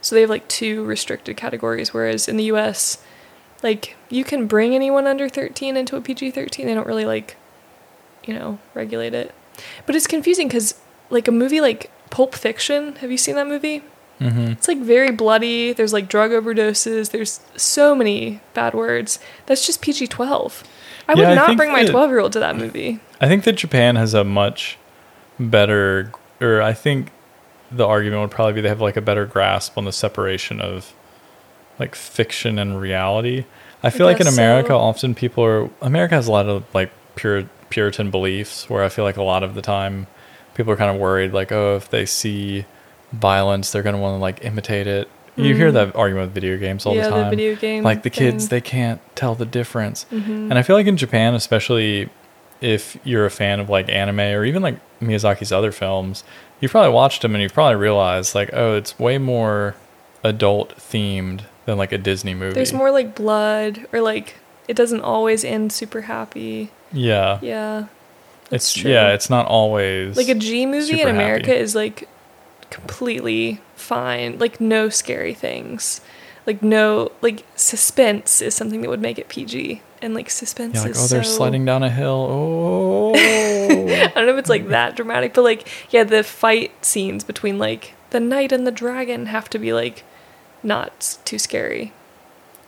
So 0.00 0.14
they 0.14 0.20
have 0.20 0.30
like 0.30 0.46
two 0.48 0.84
restricted 0.84 1.36
categories 1.36 1.94
whereas 1.94 2.28
in 2.28 2.36
the 2.36 2.44
US 2.44 2.98
like 3.62 3.96
you 4.10 4.24
can 4.24 4.46
bring 4.46 4.74
anyone 4.74 5.06
under 5.06 5.28
13 5.28 5.76
into 5.76 5.96
a 5.96 6.00
PG-13 6.00 6.64
they 6.64 6.74
don't 6.74 6.86
really 6.86 7.06
like 7.06 7.36
you 8.24 8.34
know 8.34 8.58
regulate 8.74 9.14
it. 9.14 9.34
But 9.86 9.94
it's 9.94 10.06
confusing 10.06 10.48
cuz 10.48 10.74
like 11.10 11.28
a 11.28 11.32
movie 11.32 11.60
like 11.60 11.90
Pulp 12.10 12.34
Fiction, 12.34 12.96
have 12.96 13.10
you 13.10 13.18
seen 13.18 13.34
that 13.36 13.46
movie? 13.46 13.82
hmm 14.18 14.52
It's 14.52 14.68
like 14.68 14.78
very 14.78 15.10
bloody. 15.10 15.72
There's 15.72 15.92
like 15.92 16.08
drug 16.08 16.30
overdoses. 16.30 17.10
There's 17.10 17.40
so 17.56 17.94
many 17.94 18.40
bad 18.52 18.74
words. 18.74 19.18
That's 19.46 19.66
just 19.66 19.80
PG 19.80 20.06
12. 20.08 20.62
I 21.08 21.14
Yeah, 21.14 21.30
would 21.30 21.34
not 21.34 21.46
think 21.48 21.58
bring 21.58 21.72
my 21.72 21.84
12 21.84 22.10
year 22.10 22.20
old 22.20 22.32
to 22.34 22.38
that 22.38 22.56
movie. 22.56 23.00
I 23.24 23.26
think 23.26 23.44
that 23.44 23.54
Japan 23.54 23.96
has 23.96 24.12
a 24.12 24.22
much 24.22 24.76
better, 25.40 26.12
or 26.42 26.60
I 26.60 26.74
think 26.74 27.10
the 27.72 27.86
argument 27.86 28.20
would 28.20 28.30
probably 28.30 28.52
be 28.52 28.60
they 28.60 28.68
have 28.68 28.82
like 28.82 28.98
a 28.98 29.00
better 29.00 29.24
grasp 29.24 29.78
on 29.78 29.86
the 29.86 29.92
separation 29.92 30.60
of 30.60 30.92
like 31.78 31.94
fiction 31.94 32.58
and 32.58 32.78
reality. 32.78 33.46
I 33.82 33.88
feel 33.88 34.04
like 34.04 34.20
in 34.20 34.26
America, 34.26 34.68
so. 34.68 34.78
often 34.78 35.14
people 35.14 35.42
are, 35.42 35.70
America 35.80 36.14
has 36.16 36.28
a 36.28 36.32
lot 36.32 36.46
of 36.50 36.64
like 36.74 36.90
pure 37.16 37.48
Puritan 37.70 38.10
beliefs 38.10 38.68
where 38.68 38.84
I 38.84 38.90
feel 38.90 39.06
like 39.06 39.16
a 39.16 39.22
lot 39.22 39.42
of 39.42 39.54
the 39.54 39.62
time 39.62 40.06
people 40.52 40.74
are 40.74 40.76
kind 40.76 40.94
of 40.94 41.00
worried, 41.00 41.32
like, 41.32 41.50
oh, 41.50 41.76
if 41.76 41.88
they 41.88 42.04
see 42.04 42.66
violence, 43.12 43.72
they're 43.72 43.82
going 43.82 43.94
to 43.96 44.00
want 44.02 44.16
to 44.16 44.20
like 44.20 44.44
imitate 44.44 44.86
it. 44.86 45.08
You 45.36 45.54
hear 45.56 45.70
Mhm. 45.70 45.74
that 45.74 45.96
argument 45.96 46.26
with 46.28 46.34
video 46.34 46.58
games 46.58 46.84
all 46.84 46.94
yeah, 46.94 47.04
the 47.04 47.10
time. 47.10 47.24
the 47.24 47.30
video 47.30 47.56
game. 47.56 47.82
like 47.82 48.02
the 48.02 48.10
kids, 48.10 48.50
they 48.50 48.60
can't 48.60 49.00
tell 49.16 49.34
the 49.34 49.46
difference. 49.46 50.04
Mhm. 50.12 50.50
And 50.50 50.58
I 50.58 50.62
feel 50.62 50.76
like 50.76 50.86
in 50.86 50.98
Japan, 50.98 51.34
especially 51.34 52.10
if 52.64 52.96
you're 53.04 53.26
a 53.26 53.30
fan 53.30 53.60
of 53.60 53.68
like 53.68 53.88
anime 53.90 54.20
or 54.20 54.44
even 54.44 54.62
like 54.62 54.78
Miyazaki's 55.00 55.52
other 55.52 55.70
films, 55.70 56.24
you've 56.60 56.70
probably 56.70 56.92
watched 56.92 57.22
them 57.22 57.34
and 57.34 57.42
you've 57.42 57.52
probably 57.52 57.76
realized 57.76 58.34
like, 58.34 58.50
oh, 58.52 58.74
it's 58.74 58.98
way 58.98 59.18
more 59.18 59.76
adult 60.22 60.74
themed 60.76 61.42
than 61.66 61.76
like 61.76 61.92
a 61.92 61.98
Disney 61.98 62.32
movie. 62.34 62.54
There's 62.54 62.72
more 62.72 62.90
like 62.90 63.14
blood 63.14 63.86
or 63.92 64.00
like 64.00 64.36
it 64.66 64.74
doesn't 64.76 65.02
always 65.02 65.44
end 65.44 65.72
super 65.72 66.02
happy. 66.02 66.70
Yeah. 66.92 67.38
Yeah. 67.42 67.86
It's 68.50 68.72
true. 68.72 68.90
yeah, 68.90 69.12
it's 69.12 69.28
not 69.30 69.46
always 69.46 70.16
Like 70.16 70.28
a 70.28 70.34
G 70.34 70.64
movie 70.66 71.00
in 71.00 71.08
America 71.08 71.48
happy. 71.48 71.60
is 71.60 71.74
like 71.74 72.08
completely 72.70 73.60
fine. 73.76 74.38
Like 74.38 74.60
no 74.60 74.88
scary 74.88 75.34
things. 75.34 76.00
Like 76.46 76.62
no 76.62 77.12
like 77.22 77.44
suspense 77.56 78.42
is 78.42 78.54
something 78.54 78.82
that 78.82 78.90
would 78.90 79.00
make 79.00 79.18
it 79.18 79.28
PG. 79.28 79.82
And 80.02 80.14
like 80.14 80.28
suspense 80.28 80.74
yeah, 80.74 80.82
like, 80.82 80.90
is 80.90 81.04
oh, 81.04 81.06
they're 81.14 81.24
so- 81.24 81.36
sliding 81.36 81.64
down 81.64 81.82
a 81.82 81.90
hill. 81.90 83.12
Oh, 83.66 83.86
I 83.88 84.12
don't 84.14 84.26
know 84.26 84.34
if 84.34 84.38
it's 84.38 84.50
like 84.50 84.68
that 84.68 84.94
dramatic, 84.94 85.34
but 85.34 85.42
like 85.42 85.68
yeah, 85.90 86.04
the 86.04 86.22
fight 86.22 86.84
scenes 86.84 87.24
between 87.24 87.58
like 87.58 87.94
the 88.10 88.20
knight 88.20 88.52
and 88.52 88.66
the 88.66 88.70
dragon 88.70 89.26
have 89.26 89.48
to 89.50 89.58
be 89.58 89.72
like 89.72 90.04
not 90.62 91.18
too 91.24 91.38
scary 91.38 91.92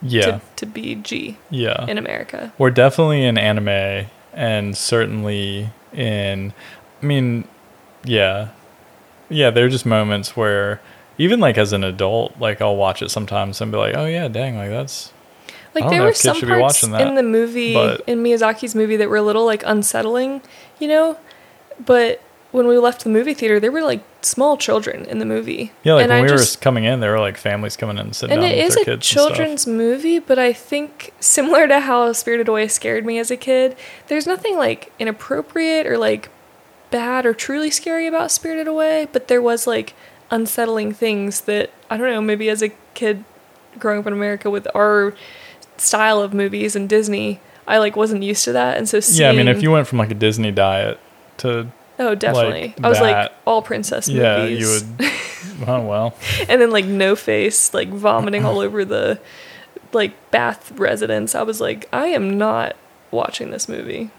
yeah, 0.01 0.25
to, 0.25 0.41
to 0.57 0.65
be 0.65 0.95
G 0.95 1.37
yeah. 1.49 1.85
in 1.85 1.97
America. 1.97 2.53
We're 2.57 2.71
definitely 2.71 3.23
in 3.23 3.37
anime 3.37 4.07
and 4.33 4.75
certainly 4.75 5.69
in 5.93 6.53
I 7.01 7.05
mean, 7.05 7.47
yeah. 8.03 8.49
Yeah, 9.29 9.49
there 9.49 9.65
are 9.65 9.69
just 9.69 9.85
moments 9.85 10.35
where 10.35 10.81
even 11.17 11.39
like 11.39 11.57
as 11.57 11.73
an 11.73 11.83
adult, 11.83 12.39
like 12.39 12.61
I'll 12.61 12.75
watch 12.75 13.01
it 13.01 13.09
sometimes 13.09 13.61
and 13.61 13.71
be 13.71 13.77
like, 13.77 13.95
"Oh 13.95 14.05
yeah, 14.05 14.27
dang, 14.27 14.57
like 14.57 14.69
that's 14.69 15.11
Like 15.73 15.89
there 15.89 16.03
were 16.03 16.13
some 16.13 16.39
parts 16.41 16.81
that, 16.81 17.07
in 17.07 17.15
the 17.15 17.23
movie 17.23 17.75
in 17.75 18.23
Miyazaki's 18.23 18.75
movie 18.75 18.97
that 18.97 19.09
were 19.09 19.17
a 19.17 19.21
little 19.21 19.45
like 19.45 19.63
unsettling, 19.65 20.41
you 20.79 20.87
know? 20.87 21.17
But 21.85 22.21
when 22.51 22.67
we 22.67 22.77
left 22.77 23.03
the 23.03 23.09
movie 23.09 23.33
theater, 23.33 23.59
there 23.59 23.71
were 23.71 23.81
like 23.83 24.03
small 24.21 24.57
children 24.57 25.05
in 25.05 25.19
the 25.19 25.25
movie. 25.25 25.71
Yeah, 25.83 25.95
like 25.95 26.03
and 26.03 26.11
when 26.11 26.19
I 26.19 26.21
we 26.23 26.27
just, 26.29 26.57
were 26.57 26.63
coming 26.63 26.85
in, 26.85 26.99
there 26.99 27.11
were 27.11 27.19
like 27.19 27.37
families 27.37 27.77
coming 27.77 27.97
in 27.97 28.05
and 28.07 28.15
sitting 28.15 28.33
and 28.33 28.41
down 28.41 28.51
it 28.51 28.55
with 28.55 28.65
is 28.65 28.75
their 28.75 28.81
a 28.81 28.85
kids 28.85 29.07
children's 29.07 29.67
movie, 29.67 30.19
but 30.19 30.39
I 30.39 30.53
think 30.53 31.13
similar 31.19 31.67
to 31.67 31.81
how 31.81 32.11
Spirited 32.13 32.47
Away 32.47 32.67
scared 32.67 33.05
me 33.05 33.19
as 33.19 33.29
a 33.29 33.37
kid, 33.37 33.75
there's 34.07 34.25
nothing 34.25 34.55
like 34.55 34.91
inappropriate 34.97 35.85
or 35.85 35.97
like 35.97 36.29
bad 36.89 37.25
or 37.25 37.33
truly 37.33 37.69
scary 37.69 38.07
about 38.07 38.31
Spirited 38.31 38.67
Away, 38.67 39.07
but 39.11 39.27
there 39.27 39.41
was 39.41 39.67
like 39.67 39.93
unsettling 40.29 40.93
things 40.93 41.41
that 41.41 41.71
I 41.89 41.97
don't 41.97 42.09
know, 42.09 42.21
maybe 42.21 42.49
as 42.49 42.61
a 42.61 42.69
kid 42.93 43.23
growing 43.79 43.99
up 43.99 44.07
in 44.07 44.13
America 44.13 44.49
with 44.49 44.67
our 44.75 45.13
style 45.77 46.21
of 46.21 46.33
movies 46.33 46.75
and 46.75 46.89
Disney, 46.89 47.39
I 47.67 47.77
like 47.77 47.95
wasn't 47.95 48.23
used 48.23 48.43
to 48.45 48.53
that, 48.53 48.77
and 48.77 48.87
so 48.87 48.99
seeing, 48.99 49.21
Yeah, 49.21 49.29
I 49.29 49.35
mean, 49.35 49.47
if 49.47 49.61
you 49.61 49.71
went 49.71 49.87
from 49.87 49.99
like 49.99 50.11
a 50.11 50.15
Disney 50.15 50.51
diet 50.51 50.99
to 51.37 51.67
oh 51.99 52.15
definitely, 52.15 52.73
like 52.77 52.83
I 52.83 52.89
was 52.89 53.01
like 53.01 53.31
all 53.45 53.61
princess 53.61 54.07
yeah, 54.07 54.37
movies, 54.37 54.59
you 54.59 54.67
would. 54.97 55.11
Oh 55.65 55.81
well, 55.81 56.15
and 56.47 56.61
then 56.61 56.69
like 56.69 56.85
no 56.85 57.15
face 57.15 57.73
like 57.73 57.89
vomiting 57.89 58.45
all 58.45 58.59
over 58.59 58.85
the 58.85 59.19
like 59.91 60.29
bath 60.29 60.71
residence. 60.73 61.33
I 61.33 61.41
was 61.41 61.59
like 61.59 61.89
i 61.91 62.07
am 62.07 62.37
not 62.37 62.75
watching 63.09 63.49
this 63.49 63.67
movie 63.67 64.11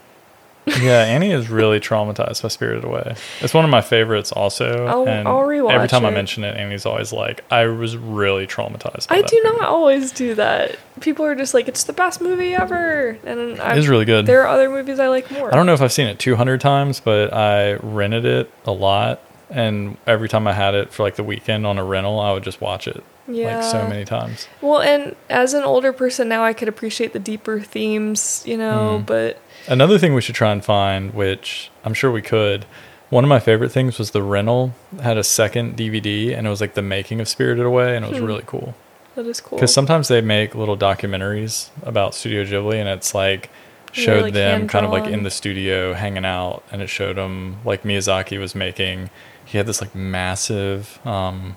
yeah. 0.80 1.02
Annie 1.04 1.30
is 1.32 1.48
really 1.50 1.80
traumatized 1.80 2.42
by 2.42 2.48
Spirited 2.48 2.84
Away. 2.84 3.14
It's 3.40 3.54
one 3.54 3.64
of 3.64 3.70
my 3.70 3.80
favorites, 3.80 4.32
also. 4.32 4.86
I'll- 4.86 5.08
and 5.08 5.26
I'll 5.28 5.40
rewatch 5.46 5.72
every 5.72 5.88
time 5.88 6.04
I 6.04 6.10
mention 6.10 6.44
it, 6.44 6.56
Annie's 6.56 6.86
always 6.86 7.12
like, 7.12 7.44
"I 7.50 7.66
was 7.66 7.96
really 7.96 8.46
traumatized." 8.46 9.08
By 9.08 9.16
i 9.16 9.22
do 9.22 9.40
movie." 9.44 9.58
not 9.58 9.68
always 9.68 10.12
do 10.12 10.34
that 10.34 10.76
people 11.00 11.24
are 11.24 11.34
just 11.36 11.54
like 11.54 11.68
it's 11.68 11.84
the 11.84 11.92
best 11.92 12.20
movie 12.20 12.54
ever 12.54 13.16
and 13.24 13.60
I, 13.60 13.72
It 13.74 13.78
is 13.78 13.88
really 13.88 14.04
good. 14.04 14.26
there 14.26 14.42
are 14.42 14.48
other 14.48 14.68
movies 14.68 14.98
i 14.98 15.06
like 15.06 15.30
more 15.30 15.52
I 15.52 15.56
don't 15.56 15.64
know 15.66 15.72
if 15.74 15.80
I've 15.80 15.92
seen 15.92 16.08
it 16.08 16.18
200 16.18 16.60
times, 16.60 16.98
but 17.00 17.32
I 17.32 17.74
rented 17.74 18.24
it 18.24 18.50
a 18.66 18.72
lot. 18.72 19.20
And 19.50 19.96
every 20.06 20.28
time 20.28 20.46
I 20.46 20.52
had 20.52 20.74
it 20.74 20.92
for 20.92 21.04
like 21.04 21.14
the 21.14 21.22
weekend 21.24 21.66
on 21.66 21.78
a 21.78 21.84
rental, 21.84 22.18
I 22.20 22.32
would 22.32 22.42
just 22.42 22.60
watch 22.60 22.86
it 22.88 23.02
yeah 23.30 23.56
like 23.56 23.64
so 23.64 23.86
many 23.88 24.04
times. 24.06 24.48
well 24.62 24.80
and 24.80 25.14
as 25.28 25.52
an 25.52 25.62
older 25.62 25.92
person 25.92 26.30
now 26.30 26.42
i 26.42 26.54
could 26.54 26.66
appreciate 26.66 27.12
the 27.12 27.18
deeper 27.18 27.60
themes 27.60 28.42
you 28.46 28.56
know 28.56 28.98
Mm. 29.02 29.06
but 29.06 29.38
Another 29.68 29.98
thing 29.98 30.14
we 30.14 30.20
should 30.22 30.34
try 30.34 30.50
and 30.52 30.64
find, 30.64 31.12
which 31.14 31.70
I'm 31.84 31.94
sure 31.94 32.10
we 32.10 32.22
could, 32.22 32.64
one 33.10 33.22
of 33.24 33.28
my 33.28 33.38
favorite 33.38 33.70
things 33.70 33.98
was 33.98 34.10
the 34.12 34.22
rental 34.22 34.72
had 35.02 35.16
a 35.18 35.24
second 35.24 35.76
DVD 35.76 36.36
and 36.36 36.46
it 36.46 36.50
was 36.50 36.60
like 36.60 36.74
the 36.74 36.82
making 36.82 37.20
of 37.20 37.28
Spirited 37.28 37.64
Away 37.66 37.94
and 37.96 38.04
it 38.04 38.08
was 38.08 38.18
Hmm. 38.18 38.24
really 38.26 38.44
cool. 38.46 38.74
that 39.14 39.26
is 39.26 39.40
cool 39.40 39.58
Because 39.58 39.72
sometimes 39.74 40.08
they 40.08 40.20
make 40.20 40.54
little 40.54 40.76
documentaries 40.76 41.70
about 41.82 42.14
Studio 42.14 42.44
Ghibli 42.44 42.76
and 42.76 42.88
it's 42.88 43.14
like 43.14 43.50
Yeah, 43.94 44.04
showed 44.04 44.22
like 44.22 44.34
them 44.34 44.68
kind 44.68 44.84
of 44.86 44.92
like 44.92 45.06
in 45.06 45.22
the 45.22 45.30
studio 45.30 45.92
hanging 45.94 46.24
out 46.24 46.62
and 46.70 46.80
it 46.82 46.88
showed 46.88 47.16
them 47.16 47.56
like 47.64 47.82
Miyazaki 47.82 48.38
was 48.38 48.54
making, 48.54 49.10
he 49.44 49.58
had 49.58 49.66
this 49.66 49.80
like 49.80 49.94
massive 49.94 50.98
um, 51.06 51.56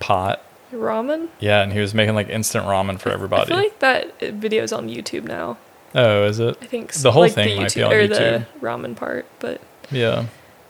pot. 0.00 0.42
ramen 0.72 1.28
Yeah, 1.40 1.62
and 1.62 1.72
he 1.72 1.80
was 1.80 1.92
making 1.94 2.14
like 2.14 2.28
instant 2.28 2.66
ramen 2.66 2.98
for 3.00 3.10
i 3.10 3.14
everybody. 3.14 3.46
feel 3.48 3.56
like 3.56 3.78
that 3.80 4.20
video 4.20 4.62
is 4.62 4.72
on 4.72 4.88
youtube 4.88 5.24
now 5.24 5.56
oh, 5.96 6.24
is 6.24 6.38
it? 6.38 6.56
i 6.62 6.66
think 6.66 6.90
s- 6.90 7.02
The 7.02 7.12
whole 7.12 7.22
like 7.22 7.32
thing 7.32 7.56
the 7.56 7.62
might 7.62 7.74
be 7.74 7.82
on 7.82 7.92
or 7.92 8.02
YouTube. 8.08 8.46
the 8.60 8.66
ramen 8.66 8.94
part 8.94 9.26
but 9.40 9.60
Yeah. 9.90 10.26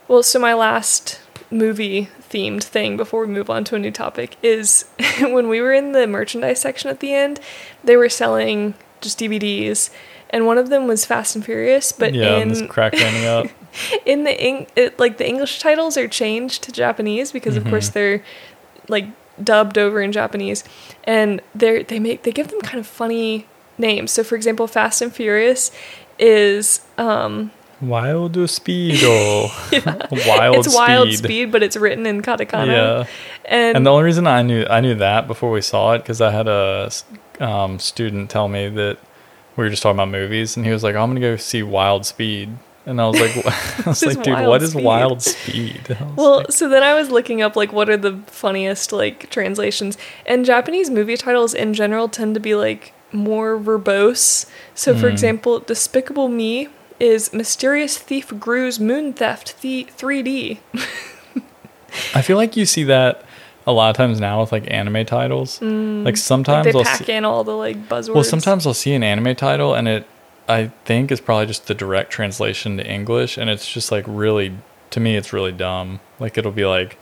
Well, 0.09 0.22
so 0.22 0.39
my 0.39 0.55
last 0.55 1.20
movie 1.51 2.09
themed 2.31 2.62
thing 2.62 2.97
before 2.97 3.22
we 3.22 3.33
move 3.33 3.51
on 3.51 3.64
to 3.64 3.77
a 3.77 3.79
new 3.79 3.91
topic 3.91 4.37
is 4.43 4.85
when 5.20 5.49
we 5.49 5.61
were 5.61 5.72
in 5.72 5.93
the 5.93 6.07
merchandise 6.07 6.61
section 6.61 6.91
at 6.91 7.01
the 7.01 7.12
end, 7.12 7.41
they 7.85 7.97
were 7.97 8.09
selling 8.09 8.74
just 9.01 9.18
DVDs, 9.18 9.91
and 10.31 10.47
one 10.47 10.59
of 10.59 10.70
them 10.70 10.87
was 10.87 11.05
Fast 11.05 11.37
and 11.37 11.45
Furious, 11.45 11.93
but 11.93 12.14
yeah, 12.14 12.37
in 12.39 12.68
cracked 12.68 12.97
Annie 12.97 13.27
up. 13.27 13.47
in 14.07 14.24
the 14.24 14.41
Eng- 14.41 14.66
it, 14.77 14.99
like 14.99 15.18
the 15.18 15.29
English 15.29 15.59
titles 15.61 15.97
are 15.97 16.09
changed 16.09 16.62
to 16.64 16.72
Japanese 16.72 17.33
because 17.33 17.57
of 17.57 17.62
mm-hmm. 17.62 17.70
course 17.70 17.89
they're 17.91 18.22
like 18.89 19.07
dubbed 19.43 19.77
over 19.77 20.01
in 20.01 20.12
Japanese, 20.12 20.64
and 21.05 21.41
they 21.55 21.83
they 21.83 21.99
make 21.99 22.22
they 22.22 22.33
give 22.33 22.49
them 22.49 22.61
kind 22.61 22.79
of 22.79 22.87
funny 22.87 23.47
names. 23.79 24.12
So 24.12 24.24
for 24.24 24.37
example, 24.37 24.66
Fast 24.66 25.03
and 25.03 25.12
Furious 25.14 25.70
is 26.18 26.81
um 26.99 27.51
Wild 27.81 28.33
speedo. 28.33 29.51
Wild 30.27 30.57
it's 30.57 30.74
wild 30.74 31.09
speed. 31.09 31.18
speed, 31.18 31.53
but 31.53 31.62
it's 31.62 31.77
written 31.77 32.07
in 32.07 32.22
katakana. 32.22 32.66
Yeah. 32.66 33.07
and, 33.45 33.77
And 33.77 33.87
the 33.87 33.91
only 33.91 34.05
reason 34.05 34.27
I 34.27 34.41
knew 34.41 34.64
I 34.68 34.81
knew 34.81 34.95
that 34.95 35.27
before 35.27 35.51
we 35.51 35.61
saw 35.61 35.93
it 35.93 35.99
because 35.99 36.22
I 36.22 36.31
had 36.31 36.49
a 36.49 36.91
um, 37.39 37.79
student 37.79 38.31
tell 38.31 38.49
me 38.49 38.70
that 38.70 38.97
we 39.57 39.64
were 39.64 39.70
just 39.70 39.83
talking 39.83 39.97
about 39.97 40.09
movies, 40.09 40.57
and 40.57 40.64
he 40.64 40.72
was 40.72 40.83
like, 40.83 40.95
"I'm 40.95 41.11
gonna 41.11 41.20
go 41.20 41.37
see 41.37 41.62
Wild 41.62 42.07
Speed," 42.07 42.57
and 42.87 42.99
I 42.99 43.09
was 43.09 43.20
like, 43.20 43.37
"I 43.87 43.91
was 43.91 44.03
like, 44.07 44.22
dude, 44.22 44.47
what 44.47 44.62
is 44.62 44.70
Speed." 44.70 44.85
Wild 44.85 45.22
Speed?" 45.22 45.99
Well, 46.16 46.39
like, 46.39 46.53
so 46.53 46.70
then 46.70 46.83
I 46.83 46.95
was 46.95 47.11
looking 47.11 47.43
up 47.43 47.57
like 47.57 47.74
what 47.74 47.91
are 47.91 47.97
the 47.99 48.22
funniest 48.27 48.91
like 48.91 49.29
translations, 49.29 49.99
and 50.24 50.47
Japanese 50.47 50.89
movie 50.89 51.18
titles 51.18 51.53
in 51.53 51.74
general 51.74 52.09
tend 52.09 52.33
to 52.35 52.41
be 52.41 52.55
like 52.55 52.95
more 53.16 53.58
verbose. 53.58 54.46
So, 54.74 54.94
for 54.94 55.06
Hmm. 55.08 55.12
example, 55.12 55.58
Despicable 55.60 56.28
Me 56.28 56.68
is 57.00 57.32
Mysterious 57.32 57.98
Thief 57.98 58.32
Gru's 58.38 58.78
Moon 58.78 59.12
Theft 59.12 59.60
the 59.62 59.86
3D. 59.96 60.58
I 62.14 62.22
feel 62.22 62.36
like 62.36 62.56
you 62.56 62.66
see 62.66 62.84
that 62.84 63.22
a 63.66 63.72
lot 63.72 63.90
of 63.90 63.96
times 63.96 64.20
now 64.20 64.40
with 64.40 64.52
like 64.52 64.70
anime 64.70 65.04
titles. 65.06 65.60
Like 65.60 65.70
Mm. 65.70 66.04
Like 66.04 66.16
sometimes 66.16 66.64
they 66.66 66.72
I'll 66.72 66.84
pack 66.84 67.04
see, 67.04 67.12
in 67.12 67.24
all 67.24 67.42
the 67.44 67.52
like 67.56 67.88
buzzwords. 67.88 68.14
well, 68.14 68.24
sometimes 68.24 68.66
I'll 68.66 68.74
see 68.74 68.92
an 68.94 69.02
anime 69.02 69.34
title 69.34 69.74
and 69.74 69.88
it 69.88 70.06
I 70.48 70.70
think 70.84 71.10
is 71.10 71.20
probably 71.20 71.46
just 71.46 71.66
the 71.66 71.74
direct 71.74 72.12
translation 72.12 72.76
to 72.76 72.86
English, 72.86 73.36
and 73.36 73.50
it's 73.50 73.68
just 73.68 73.90
like 73.90 74.04
really 74.06 74.52
to 74.90 75.00
me 75.00 75.16
it's 75.16 75.32
really 75.32 75.50
dumb. 75.52 75.98
Like 76.20 76.38
it'll 76.38 76.52
be 76.52 76.64
like, 76.66 76.96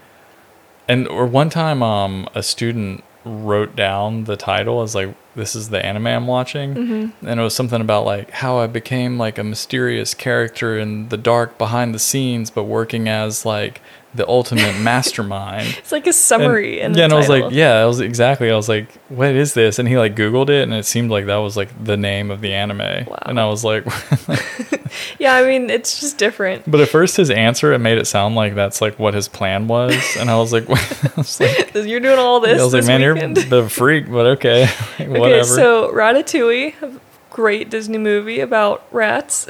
and 0.89 1.07
or 1.09 1.27
one 1.27 1.51
time 1.51 1.83
um 1.83 2.27
a 2.35 2.43
student 2.43 3.05
wrote 3.25 3.77
down 3.77 4.25
the 4.25 4.37
title 4.37 4.81
as 4.83 4.95
like 4.95 5.15
this 5.37 5.55
is 5.57 5.69
the 5.71 5.85
anime 5.85 6.07
I'm 6.07 6.27
watching, 6.27 6.75
Mm-hmm. 6.75 7.27
and 7.27 7.41
it 7.41 7.43
was 7.43 7.55
something 7.55 7.81
about 7.81 8.05
like 8.05 8.31
how 8.31 8.59
I 8.59 8.67
became 8.67 9.19
like 9.19 9.39
a 9.39 9.45
mysterious 9.45 10.15
character 10.15 10.79
in 10.79 11.09
the 11.09 11.17
dark 11.17 11.59
behind 11.59 11.95
the 11.95 11.99
scenes, 11.99 12.51
but 12.51 12.65
working 12.65 13.09
as 13.09 13.45
like 13.45 13.81
the 14.15 14.29
ultimate 14.29 14.79
mastermind. 14.81 15.67
it's 15.77 15.91
like 15.91 16.07
a 16.07 16.13
summary. 16.13 16.81
And, 16.81 16.95
in 16.95 16.99
yeah, 16.99 17.05
and 17.07 17.13
I 17.13 17.17
was 17.17 17.29
like, 17.29 17.47
yeah, 17.51 17.83
I 17.83 17.85
was 17.87 17.99
exactly. 17.99 18.49
I 18.49 18.55
was 18.55 18.69
like, 18.69 18.87
what 19.09 19.35
is 19.35 19.55
this? 19.55 19.81
And 19.81 19.89
he 19.89 19.99
like 19.99 20.15
Googled 20.15 20.51
it, 20.51 20.63
and 20.63 20.73
it 20.73 20.87
seemed 20.87 21.11
like 21.11 21.27
that 21.27 21.39
was 21.39 21.57
like 21.57 21.69
the 21.85 21.97
name 21.97 22.31
of 22.31 22.41
the 22.41 22.53
anime. 22.55 23.07
Wow. 23.07 23.19
And 23.27 23.41
I 23.41 23.47
was 23.47 23.65
like, 23.65 23.85
yeah. 25.19 25.35
I 25.35 25.45
mean, 25.45 25.69
it's 25.71 26.01
just 26.01 26.17
different. 26.19 26.71
but 26.71 26.81
at 26.81 26.89
first 26.89 27.17
his 27.17 27.29
answer 27.31 27.73
it 27.73 27.79
made 27.81 27.99
it 27.99 28.07
sound 28.07 28.35
like 28.37 28.55
that's 28.55 28.81
like 28.81 28.99
what 29.01 29.15
his 29.15 29.27
plan 29.29 29.67
was, 29.67 29.95
and 30.19 30.31
I 30.31 30.37
was 30.37 30.53
like, 30.53 30.69
I 30.71 31.13
was 31.17 31.41
like, 31.41 31.75
You're 31.75 31.99
doing 32.01 32.19
all 32.19 32.39
this. 32.41 32.61
I 32.61 32.65
was 32.65 32.73
like, 32.75 32.85
man, 32.87 33.15
weekend. 33.15 33.37
you're 33.37 33.63
the 33.63 33.69
freak, 33.69 34.09
but 34.09 34.27
okay, 34.39 34.69
Like, 34.99 35.09
Okay, 35.09 35.24
whatever. 35.25 35.45
so 35.45 35.93
Ratatouille, 35.93 36.81
a 36.83 37.01
great 37.31 37.71
Disney 37.71 37.99
movie 37.99 38.41
about 38.41 38.87
rats, 38.91 39.47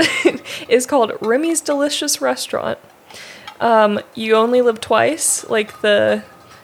is 0.69 0.87
called 0.87 1.13
Remy's 1.21 1.61
Delicious 1.61 2.21
Restaurant. 2.21 2.79
Um, 3.61 4.01
you 4.15 4.35
only 4.35 4.61
live 4.63 4.81
twice, 4.81 5.49
like 5.49 5.81
the. 5.81 6.23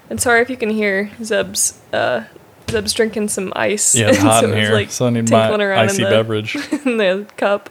And 0.08 0.20
sorry 0.20 0.40
if 0.42 0.50
you 0.50 0.56
can 0.56 0.70
hear 0.70 1.10
Zeb's. 1.22 1.80
Uh, 1.92 2.24
Zeb's 2.70 2.92
drinking 2.92 3.28
some 3.28 3.52
ice. 3.56 3.94
yeah, 3.96 4.08
it's 4.10 4.18
hot 4.18 4.42
so 4.42 4.50
in 4.52 4.56
here, 4.56 4.72
like, 4.72 4.90
so 4.90 5.06
I 5.06 5.10
need 5.10 5.28
my 5.28 5.40
tinkling 5.40 5.60
around 5.60 5.84
in 5.84 5.90
icy 5.90 6.04
the- 6.04 6.10
beverage. 6.10 6.54
in 6.84 6.98
the 6.98 7.26
cup. 7.36 7.68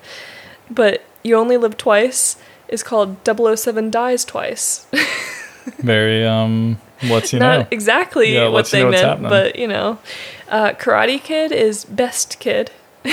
But 0.69 1.03
you 1.23 1.35
only 1.35 1.57
live 1.57 1.77
twice 1.77 2.35
is 2.67 2.83
called 2.83 3.17
007 3.25 3.89
Dies 3.91 4.23
Twice. 4.25 4.87
Very 5.79 6.25
um, 6.25 6.79
what's 7.07 7.31
you 7.33 7.39
Not 7.39 7.59
know? 7.59 7.67
exactly 7.71 8.33
Yeah, 8.33 8.47
what 8.49 8.69
they 8.71 8.83
meant, 8.83 8.95
happening. 8.97 9.29
but 9.29 9.55
you 9.57 9.67
know, 9.67 9.99
uh, 10.49 10.71
Karate 10.73 11.21
Kid 11.21 11.51
is 11.51 11.85
best 11.85 12.39
kid. 12.39 12.71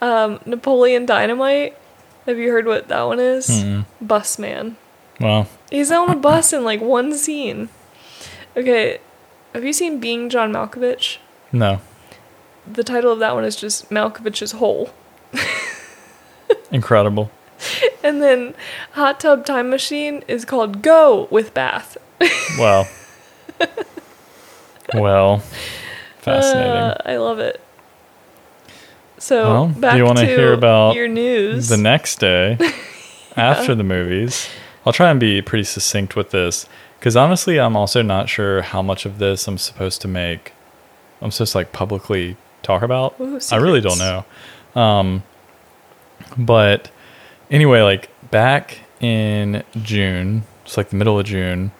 um, 0.00 0.40
Napoleon 0.46 1.06
Dynamite. 1.06 1.76
Have 2.26 2.38
you 2.38 2.50
heard 2.50 2.66
what 2.66 2.88
that 2.88 3.02
one 3.02 3.20
is? 3.20 3.48
Mm. 3.48 3.84
Bus 4.00 4.38
man. 4.38 4.76
Wow. 5.20 5.46
He's 5.70 5.90
on 5.90 6.10
a 6.10 6.16
bus 6.16 6.52
in 6.52 6.64
like 6.64 6.80
one 6.80 7.14
scene. 7.14 7.68
Okay, 8.56 8.98
have 9.52 9.64
you 9.64 9.72
seen 9.72 9.98
Being 10.00 10.28
John 10.30 10.52
Malkovich? 10.52 11.18
no, 11.52 11.80
The 12.72 12.82
title 12.84 13.12
of 13.12 13.18
that 13.18 13.34
one 13.34 13.44
is 13.44 13.56
just 13.56 13.90
Malkovich's 13.90 14.52
Hole. 14.52 14.90
incredible. 16.70 17.30
And 18.02 18.20
then 18.20 18.54
Hot 18.92 19.18
Tub 19.20 19.46
Time 19.46 19.70
Machine 19.70 20.22
is 20.28 20.44
called 20.44 20.82
Go 20.82 21.26
with 21.30 21.54
Bath. 21.54 21.96
Well, 22.58 22.88
well, 24.94 25.38
fascinating. 26.18 26.70
Uh, 26.72 26.96
I 27.04 27.16
love 27.16 27.38
it. 27.38 27.60
So 29.18 29.70
Well, 29.74 29.92
do 29.92 29.96
you 29.96 30.04
wanna 30.04 30.24
hear 30.24 30.52
about 30.52 30.94
your 30.94 31.08
news? 31.08 31.68
the 31.68 31.76
next 31.76 32.18
day 32.20 32.58
after 33.36 33.74
the 33.74 33.84
movies? 33.84 34.48
I'll 34.86 34.92
try 34.92 35.10
and 35.10 35.18
be 35.18 35.40
pretty 35.40 35.64
succinct 35.64 36.14
with 36.14 36.30
this 36.30 36.68
because 36.98 37.16
honestly 37.16 37.58
i'm 37.58 37.74
also 37.76 38.02
not 38.02 38.28
sure 38.28 38.60
how 38.62 38.82
much 38.82 39.06
of 39.06 39.18
this 39.18 39.46
i'm 39.48 39.56
supposed 39.58 40.00
to 40.02 40.08
make 40.08 40.52
i'm 41.22 41.30
supposed 41.30 41.52
to 41.52 41.58
like 41.58 41.72
publicly 41.72 42.36
talk 42.62 42.82
about. 42.82 43.14
Ooh, 43.20 43.38
i 43.50 43.56
really 43.56 43.80
don't 43.80 43.98
know. 43.98 44.24
Um 44.80 45.22
but 46.36 46.90
anyway 47.50 47.80
like 47.82 48.10
back 48.30 48.80
in 49.00 49.62
june 49.82 50.42
it's 50.66 50.76
like 50.76 50.90
the 50.90 50.96
middle 50.96 51.18
of 51.18 51.24
june 51.26 51.72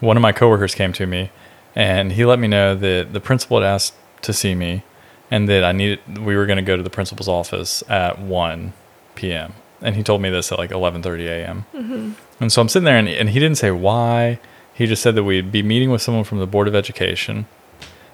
one 0.00 0.16
of 0.16 0.20
my 0.20 0.32
coworkers 0.32 0.74
came 0.74 0.92
to 0.94 1.06
me 1.06 1.30
and 1.74 2.12
he 2.12 2.24
let 2.24 2.38
me 2.38 2.48
know 2.48 2.74
that 2.74 3.12
the 3.12 3.20
principal 3.20 3.60
had 3.60 3.66
asked 3.66 3.94
to 4.22 4.32
see 4.32 4.54
me 4.54 4.82
and 5.30 5.48
that 5.48 5.64
I 5.64 5.72
needed 5.72 6.18
we 6.18 6.36
were 6.36 6.46
going 6.46 6.56
to 6.56 6.62
go 6.62 6.76
to 6.76 6.82
the 6.82 6.90
principal's 6.90 7.28
office 7.28 7.82
at 7.88 8.18
1 8.18 8.72
p.m. 9.14 9.54
and 9.80 9.96
he 9.96 10.02
told 10.02 10.20
me 10.22 10.30
this 10.30 10.50
at 10.50 10.58
like 10.58 10.70
11:30 10.70 11.26
a.m. 11.26 11.64
Mm-hmm. 11.74 12.12
And 12.40 12.52
so 12.52 12.60
I'm 12.62 12.68
sitting 12.68 12.84
there 12.84 12.98
and, 12.98 13.08
and 13.08 13.30
he 13.30 13.38
didn't 13.38 13.58
say 13.58 13.70
why. 13.70 14.40
He 14.72 14.86
just 14.86 15.02
said 15.02 15.14
that 15.14 15.24
we'd 15.24 15.52
be 15.52 15.62
meeting 15.62 15.90
with 15.90 16.00
someone 16.00 16.24
from 16.24 16.38
the 16.38 16.46
Board 16.46 16.66
of 16.66 16.74
Education. 16.74 17.46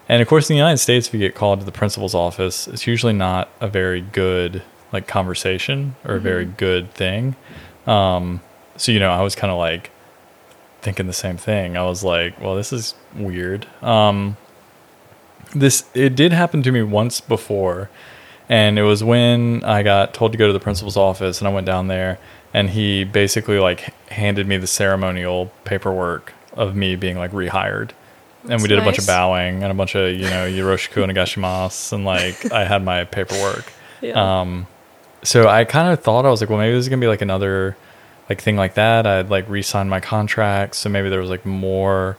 And 0.09 0.21
of 0.21 0.29
course 0.29 0.51
in 0.51 0.55
the 0.55 0.59
United 0.59 0.79
States 0.79 1.09
if 1.09 1.15
you 1.15 1.21
get 1.21 1.35
called 1.35 1.61
to 1.61 1.67
the 1.67 1.73
principal's 1.73 2.15
office, 2.15 2.69
it's 2.69 2.87
usually 2.87 3.13
not 3.13 3.49
a 3.61 3.69
very 3.69 4.01
good 4.01 4.63
like 4.93 5.07
conversation 5.07 5.97
or 6.05 6.17
a 6.17 6.21
very 6.21 6.45
good 6.45 6.93
thing. 6.93 7.37
Um 7.87 8.41
so 8.77 8.93
you 8.93 9.01
know, 9.01 9.11
I 9.11 9.23
was 9.23 9.35
kind 9.35 9.51
of 9.51 9.59
like 9.59 9.91
thinking 10.87 11.07
the 11.07 11.13
same 11.27 11.37
thing. 11.37 11.77
I 11.77 11.85
was 11.85 12.03
like, 12.05 12.41
well, 12.41 12.55
this 12.55 12.73
is 12.73 12.95
weird. 13.15 13.67
Um 13.83 14.37
this 15.55 15.85
it 15.95 16.15
did 16.17 16.33
happen 16.33 16.63
to 16.63 16.73
me 16.73 16.83
once 16.83 17.21
before 17.21 17.89
and 18.49 18.79
it 18.81 18.83
was 18.83 19.03
when 19.05 19.63
i 19.65 19.81
got 19.83 20.13
told 20.13 20.33
to 20.33 20.39
go 20.39 20.49
to 20.49 20.53
the 20.53 20.59
principal's 20.61 20.97
office 20.97 21.39
and 21.41 21.47
i 21.47 21.53
went 21.53 21.65
down 21.65 21.87
there 21.87 22.19
and 22.53 22.69
he 22.71 23.05
basically 23.05 23.59
like 23.61 23.81
handed 24.11 24.47
me 24.49 24.57
the 24.57 24.67
ceremonial 24.67 25.51
paperwork 25.65 26.33
of 26.55 26.75
me 26.75 26.97
being 26.97 27.17
like 27.17 27.31
rehired 27.31 27.91
and 28.51 28.61
we 28.61 28.67
did 28.69 28.79
a 28.79 28.83
bunch 28.85 28.99
of 28.99 29.07
bowing 29.07 29.63
and 29.63 29.71
a 29.71 29.75
bunch 29.75 29.95
of 29.95 30.13
you 30.13 30.29
know 30.29 30.47
yoroshiku 30.59 30.99
onegaishimasu 31.07 31.93
and 31.93 32.05
like 32.05 32.51
i 32.53 32.65
had 32.65 32.83
my 32.85 33.05
paperwork 33.05 33.73
Yeah. 34.03 34.41
um, 34.41 34.67
so 35.23 35.49
I 35.49 35.65
kind 35.65 35.89
of 35.93 36.01
thought 36.01 36.27
I 36.27 36.31
was 36.31 36.41
like, 36.43 36.51
well, 36.51 36.59
maybe 36.59 36.75
this 36.75 36.85
is 36.85 36.89
gonna 36.91 37.01
be 37.01 37.07
like 37.07 37.23
another 37.23 37.77
like 38.29 38.41
thing 38.41 38.57
like 38.57 38.75
that. 38.75 39.07
I'd 39.07 39.31
like 39.31 39.49
re-signed 39.49 39.91
my 39.91 40.01
contract, 40.01 40.75
so 40.75 40.89
maybe 40.89 41.09
there 41.09 41.21
was 41.21 41.31
like 41.31 41.47
more 41.47 42.17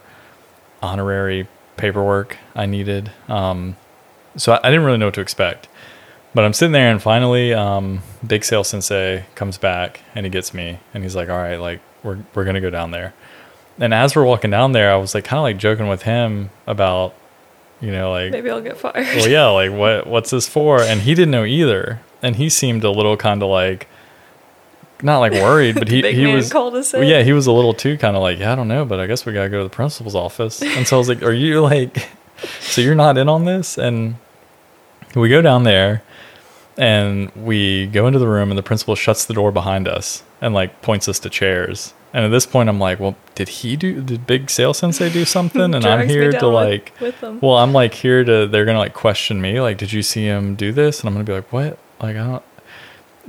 honorary 0.82 1.48
paperwork 1.76 2.36
I 2.54 2.66
needed. 2.66 3.10
Um, 3.28 3.76
so 4.36 4.52
I, 4.52 4.60
I 4.64 4.70
didn't 4.70 4.84
really 4.84 4.98
know 4.98 5.06
what 5.06 5.14
to 5.14 5.20
expect. 5.20 5.68
But 6.34 6.44
I'm 6.44 6.52
sitting 6.52 6.72
there, 6.72 6.90
and 6.90 7.02
finally, 7.02 7.54
um, 7.54 8.00
Big 8.26 8.44
Sale 8.44 8.62
Sensei 8.64 9.24
comes 9.34 9.56
back, 9.58 10.02
and 10.14 10.26
he 10.26 10.30
gets 10.30 10.52
me, 10.52 10.78
and 10.92 11.02
he's 11.02 11.16
like, 11.16 11.28
"All 11.30 11.38
right, 11.38 11.56
like 11.56 11.80
we're 12.02 12.18
we're 12.34 12.44
gonna 12.44 12.60
go 12.60 12.70
down 12.70 12.90
there." 12.90 13.14
And 13.80 13.94
as 13.94 14.14
we're 14.14 14.24
walking 14.24 14.50
down 14.50 14.72
there, 14.72 14.92
I 14.92 14.96
was 14.96 15.14
like, 15.14 15.24
kind 15.24 15.38
of 15.38 15.44
like 15.44 15.56
joking 15.56 15.86
with 15.88 16.02
him 16.02 16.50
about, 16.66 17.14
you 17.80 17.92
know, 17.92 18.10
like 18.10 18.32
Maybe 18.32 18.50
I'll 18.50 18.60
get 18.60 18.76
fired. 18.76 19.06
well, 19.16 19.28
yeah, 19.28 19.46
like 19.46 19.72
what 19.72 20.06
what's 20.06 20.30
this 20.30 20.48
for? 20.48 20.80
And 20.82 21.00
he 21.00 21.14
didn't 21.14 21.30
know 21.30 21.44
either, 21.44 22.00
and 22.22 22.36
he 22.36 22.48
seemed 22.50 22.84
a 22.84 22.90
little 22.90 23.16
kind 23.16 23.42
of 23.42 23.48
like, 23.48 23.88
not 25.02 25.18
like 25.18 25.32
worried, 25.32 25.74
but 25.76 25.88
he 25.88 26.00
he 26.14 26.22
was. 26.36 26.48
well, 27.00 27.08
yeah, 27.08 27.22
he 27.22 27.32
was 27.32 27.46
a 27.46 27.52
little 27.52 27.74
too 27.74 27.96
kind 27.98 28.16
of 28.16 28.22
like, 28.22 28.38
yeah, 28.38 28.52
I 28.52 28.54
don't 28.56 28.68
know, 28.68 28.84
but 28.84 29.00
I 29.00 29.06
guess 29.06 29.24
we 29.26 29.32
gotta 29.32 29.48
go 29.48 29.58
to 29.58 29.64
the 29.64 29.70
principal's 29.70 30.14
office. 30.14 30.62
And 30.62 30.86
so 30.86 30.96
I 30.96 30.98
was 30.98 31.08
like, 31.08 31.22
are 31.22 31.32
you 31.32 31.60
like, 31.60 32.08
so 32.60 32.80
you're 32.80 32.94
not 32.94 33.16
in 33.18 33.28
on 33.28 33.44
this? 33.44 33.78
And 33.78 34.16
we 35.14 35.28
go 35.28 35.40
down 35.42 35.64
there, 35.64 36.02
and 36.76 37.30
we 37.34 37.86
go 37.86 38.06
into 38.06 38.18
the 38.18 38.28
room, 38.28 38.50
and 38.50 38.58
the 38.58 38.62
principal 38.62 38.94
shuts 38.94 39.24
the 39.24 39.34
door 39.34 39.50
behind 39.52 39.88
us 39.88 40.22
and 40.40 40.54
like 40.54 40.80
points 40.82 41.08
us 41.08 41.18
to 41.20 41.30
chairs. 41.30 41.94
And 42.14 42.24
at 42.24 42.28
this 42.30 42.46
point, 42.46 42.68
I'm 42.70 42.78
like, 42.78 42.98
well, 43.00 43.16
did 43.34 43.48
he 43.50 43.76
do? 43.76 44.00
Did 44.00 44.26
Big 44.26 44.48
Sale 44.48 44.72
Sensei 44.72 45.10
do 45.10 45.24
something? 45.26 45.74
And 45.74 45.84
I'm 45.84 46.08
here 46.08 46.30
to 46.32 46.46
with- 46.46 46.54
like. 46.54 46.92
with 47.00 47.20
them. 47.20 47.38
Well, 47.42 47.56
I'm 47.58 47.72
like 47.72 47.92
here 47.92 48.24
to. 48.24 48.46
They're 48.46 48.64
gonna 48.64 48.78
like 48.78 48.94
question 48.94 49.40
me. 49.42 49.60
Like, 49.60 49.76
did 49.76 49.92
you 49.92 50.02
see 50.02 50.24
him 50.24 50.54
do 50.54 50.72
this? 50.72 51.00
And 51.00 51.08
I'm 51.08 51.14
gonna 51.14 51.24
be 51.24 51.34
like, 51.34 51.52
what? 51.52 51.78
Like, 52.00 52.16
I 52.16 52.24
don't. 52.26 52.42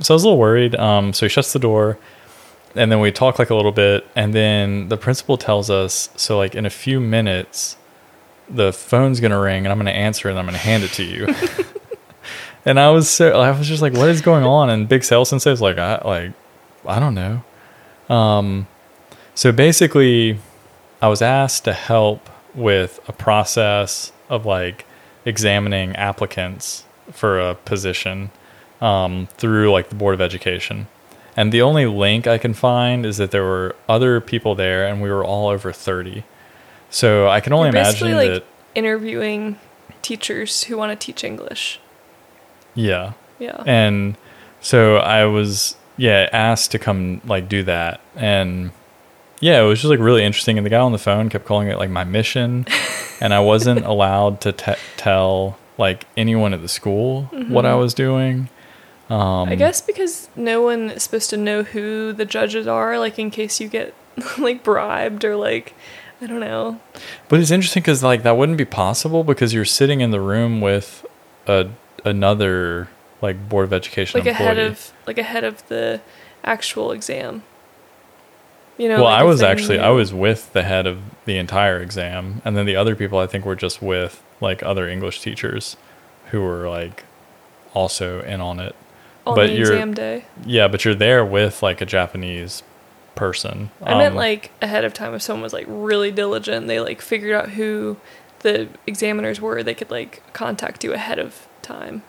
So 0.00 0.14
I 0.14 0.16
was 0.16 0.24
a 0.24 0.26
little 0.26 0.38
worried. 0.38 0.74
Um, 0.76 1.12
so 1.12 1.26
he 1.26 1.30
shuts 1.30 1.52
the 1.52 1.58
door, 1.58 1.98
and 2.74 2.90
then 2.90 3.00
we 3.00 3.12
talk 3.12 3.38
like 3.38 3.50
a 3.50 3.54
little 3.54 3.72
bit, 3.72 4.06
and 4.16 4.34
then 4.34 4.88
the 4.88 4.96
principal 4.96 5.36
tells 5.36 5.70
us, 5.70 6.10
so 6.16 6.38
like 6.38 6.54
in 6.54 6.66
a 6.66 6.70
few 6.70 7.00
minutes, 7.00 7.76
the 8.48 8.72
phone's 8.72 9.20
gonna 9.20 9.38
ring, 9.38 9.64
and 9.64 9.72
I'm 9.72 9.78
gonna 9.78 9.90
answer, 9.90 10.28
and 10.28 10.38
I'm 10.38 10.46
gonna 10.46 10.58
hand 10.58 10.84
it 10.84 10.92
to 10.92 11.04
you. 11.04 11.34
and 12.64 12.80
I 12.80 12.90
was 12.90 13.08
so 13.08 13.40
I 13.40 13.56
was 13.56 13.68
just 13.68 13.82
like, 13.82 13.92
what 13.92 14.08
is 14.08 14.20
going 14.20 14.44
on? 14.44 14.70
And 14.70 14.88
Big 14.88 15.04
Sales 15.04 15.28
Sensei 15.28 15.50
was 15.50 15.60
like, 15.60 15.78
I 15.78 16.00
like, 16.04 16.32
I 16.86 16.98
don't 16.98 17.14
know. 17.14 17.44
Um, 18.08 18.66
so 19.34 19.52
basically, 19.52 20.38
I 21.00 21.08
was 21.08 21.22
asked 21.22 21.64
to 21.64 21.72
help 21.72 22.28
with 22.54 23.00
a 23.06 23.12
process 23.12 24.12
of 24.28 24.46
like 24.46 24.86
examining 25.24 25.94
applicants 25.96 26.84
for 27.12 27.38
a 27.38 27.54
position 27.54 28.30
um, 28.80 29.28
through 29.36 29.70
like 29.70 29.88
the 29.88 29.94
Board 29.94 30.14
of 30.14 30.20
Education. 30.20 30.86
And 31.36 31.52
the 31.52 31.62
only 31.62 31.86
link 31.86 32.26
I 32.26 32.38
can 32.38 32.54
find 32.54 33.06
is 33.06 33.16
that 33.18 33.30
there 33.30 33.44
were 33.44 33.76
other 33.88 34.20
people 34.20 34.54
there 34.54 34.86
and 34.86 35.00
we 35.00 35.10
were 35.10 35.24
all 35.24 35.48
over 35.48 35.72
30. 35.72 36.24
So 36.90 37.28
I 37.28 37.40
can 37.40 37.52
only 37.52 37.68
You're 37.68 37.76
imagine 37.76 38.12
like, 38.16 38.30
that, 38.30 38.44
Interviewing 38.74 39.58
teachers 40.02 40.64
who 40.64 40.76
want 40.76 40.98
to 40.98 41.04
teach 41.06 41.24
English. 41.24 41.80
yeah. 42.74 43.12
Yeah. 43.38 43.62
And 43.64 44.16
so 44.60 44.96
I 44.96 45.24
was, 45.24 45.74
yeah, 45.96 46.28
asked 46.30 46.72
to 46.72 46.78
come 46.78 47.22
like 47.24 47.48
do 47.48 47.62
that. 47.62 48.00
And 48.14 48.72
yeah, 49.40 49.62
it 49.62 49.66
was 49.66 49.80
just 49.80 49.88
like 49.88 49.98
really 49.98 50.22
interesting. 50.24 50.58
And 50.58 50.66
the 50.66 50.70
guy 50.70 50.80
on 50.80 50.92
the 50.92 50.98
phone 50.98 51.30
kept 51.30 51.46
calling 51.46 51.68
it 51.68 51.78
like 51.78 51.88
my 51.88 52.04
mission. 52.04 52.66
and 53.20 53.32
I 53.32 53.40
wasn't 53.40 53.86
allowed 53.86 54.42
to 54.42 54.52
te- 54.52 54.74
tell 54.98 55.56
like 55.78 56.04
anyone 56.18 56.52
at 56.52 56.60
the 56.60 56.68
school 56.68 57.24
what 57.48 57.64
I 57.64 57.74
was 57.76 57.94
doing. 57.94 58.50
Um. 59.10 59.48
I 59.48 59.56
guess 59.56 59.80
because 59.80 60.28
no 60.36 60.62
one 60.62 60.90
is 60.90 61.02
supposed 61.02 61.30
to 61.30 61.36
know 61.36 61.64
who 61.64 62.12
the 62.12 62.24
judges 62.24 62.66
are, 62.66 62.98
like 62.98 63.18
in 63.18 63.30
case 63.30 63.60
you 63.60 63.68
get 63.68 63.92
like 64.38 64.62
bribed 64.62 65.24
or 65.24 65.36
like 65.36 65.74
I 66.22 66.26
don't 66.26 66.40
know. 66.40 66.80
But 67.28 67.40
it's 67.40 67.50
interesting 67.50 67.82
because 67.82 68.02
like 68.02 68.22
that 68.22 68.36
wouldn't 68.36 68.58
be 68.58 68.64
possible 68.64 69.24
because 69.24 69.52
you're 69.52 69.64
sitting 69.64 70.00
in 70.00 70.10
the 70.10 70.20
room 70.20 70.60
with 70.60 71.04
a 71.46 71.68
another 72.04 72.88
like 73.22 73.48
board 73.48 73.64
of 73.64 73.72
education 73.72 74.20
Like 74.20 74.26
employee. 74.28 74.46
ahead 74.46 74.58
of 74.58 74.92
like 75.06 75.18
ahead 75.18 75.44
of 75.44 75.66
the 75.68 76.00
actual 76.44 76.92
exam. 76.92 77.42
You 78.78 78.88
know. 78.88 78.96
well, 78.96 79.04
like 79.04 79.20
I 79.20 79.24
was 79.24 79.42
actually 79.42 79.78
I 79.78 79.90
was 79.90 80.14
with 80.14 80.52
the 80.52 80.62
head 80.62 80.86
of 80.86 81.00
the 81.26 81.36
entire 81.36 81.80
exam, 81.80 82.40
and 82.44 82.56
then 82.56 82.64
the 82.64 82.76
other 82.76 82.94
people 82.96 83.18
I 83.18 83.26
think 83.26 83.44
were 83.44 83.56
just 83.56 83.82
with 83.82 84.22
like 84.40 84.62
other 84.62 84.88
English 84.88 85.20
teachers 85.20 85.76
who 86.30 86.40
were 86.42 86.68
like 86.68 87.04
also 87.74 88.22
in 88.22 88.40
on 88.40 88.60
it. 88.60 88.74
On 89.30 89.36
but 89.36 89.46
the 89.48 89.52
you're- 89.54 89.62
exam 89.74 89.94
day. 89.94 90.24
Yeah, 90.44 90.68
but 90.68 90.84
you're 90.84 90.94
there 90.94 91.24
with 91.24 91.62
like 91.62 91.80
a 91.80 91.86
Japanese 91.86 92.62
person. 93.14 93.70
I 93.82 93.96
meant 93.98 94.12
Um, 94.12 94.16
like 94.16 94.50
ahead 94.62 94.84
of 94.84 94.94
time 94.94 95.14
if 95.14 95.22
someone 95.22 95.42
was 95.42 95.52
like 95.52 95.66
really 95.68 96.10
diligent, 96.10 96.66
they 96.66 96.80
like 96.80 97.00
figured 97.02 97.32
out 97.34 97.50
who 97.50 97.96
the 98.40 98.68
examiners 98.86 99.40
were, 99.40 99.62
they 99.62 99.74
could 99.74 99.90
like 99.90 100.22
contact 100.32 100.82
you 100.84 100.92
ahead 100.94 101.18
of 101.18 101.46
time 101.62 102.02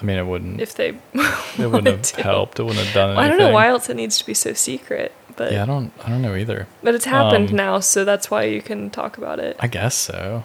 I 0.00 0.04
mean, 0.04 0.16
it 0.18 0.26
wouldn't. 0.26 0.60
if 0.60 0.74
they 0.74 0.88
it 1.14 1.70
wouldn't 1.70 1.86
have 1.86 2.02
to. 2.02 2.22
helped. 2.22 2.58
It 2.58 2.64
wouldn't 2.64 2.84
have 2.84 2.94
done 2.94 3.10
Well, 3.10 3.20
I 3.24 3.28
don't 3.28 3.38
know 3.38 3.50
why 3.52 3.68
else 3.68 3.88
it 3.88 3.94
needs 3.94 4.18
to 4.18 4.26
be 4.26 4.34
so 4.34 4.52
secret, 4.54 5.12
but 5.36 5.52
Yeah, 5.52 5.62
I 5.62 5.66
don't. 5.66 5.92
I 6.04 6.08
don't 6.08 6.22
know 6.22 6.34
either. 6.34 6.66
but 6.82 6.94
it's 6.96 7.04
happened 7.04 7.50
um, 7.50 7.56
now, 7.56 7.78
so 7.78 8.04
that's 8.04 8.28
why 8.30 8.44
you 8.44 8.62
can 8.62 8.90
talk 8.90 9.16
about 9.18 9.38
it. 9.38 9.54
I 9.60 9.68
guess 9.68 9.94
so. 9.94 10.44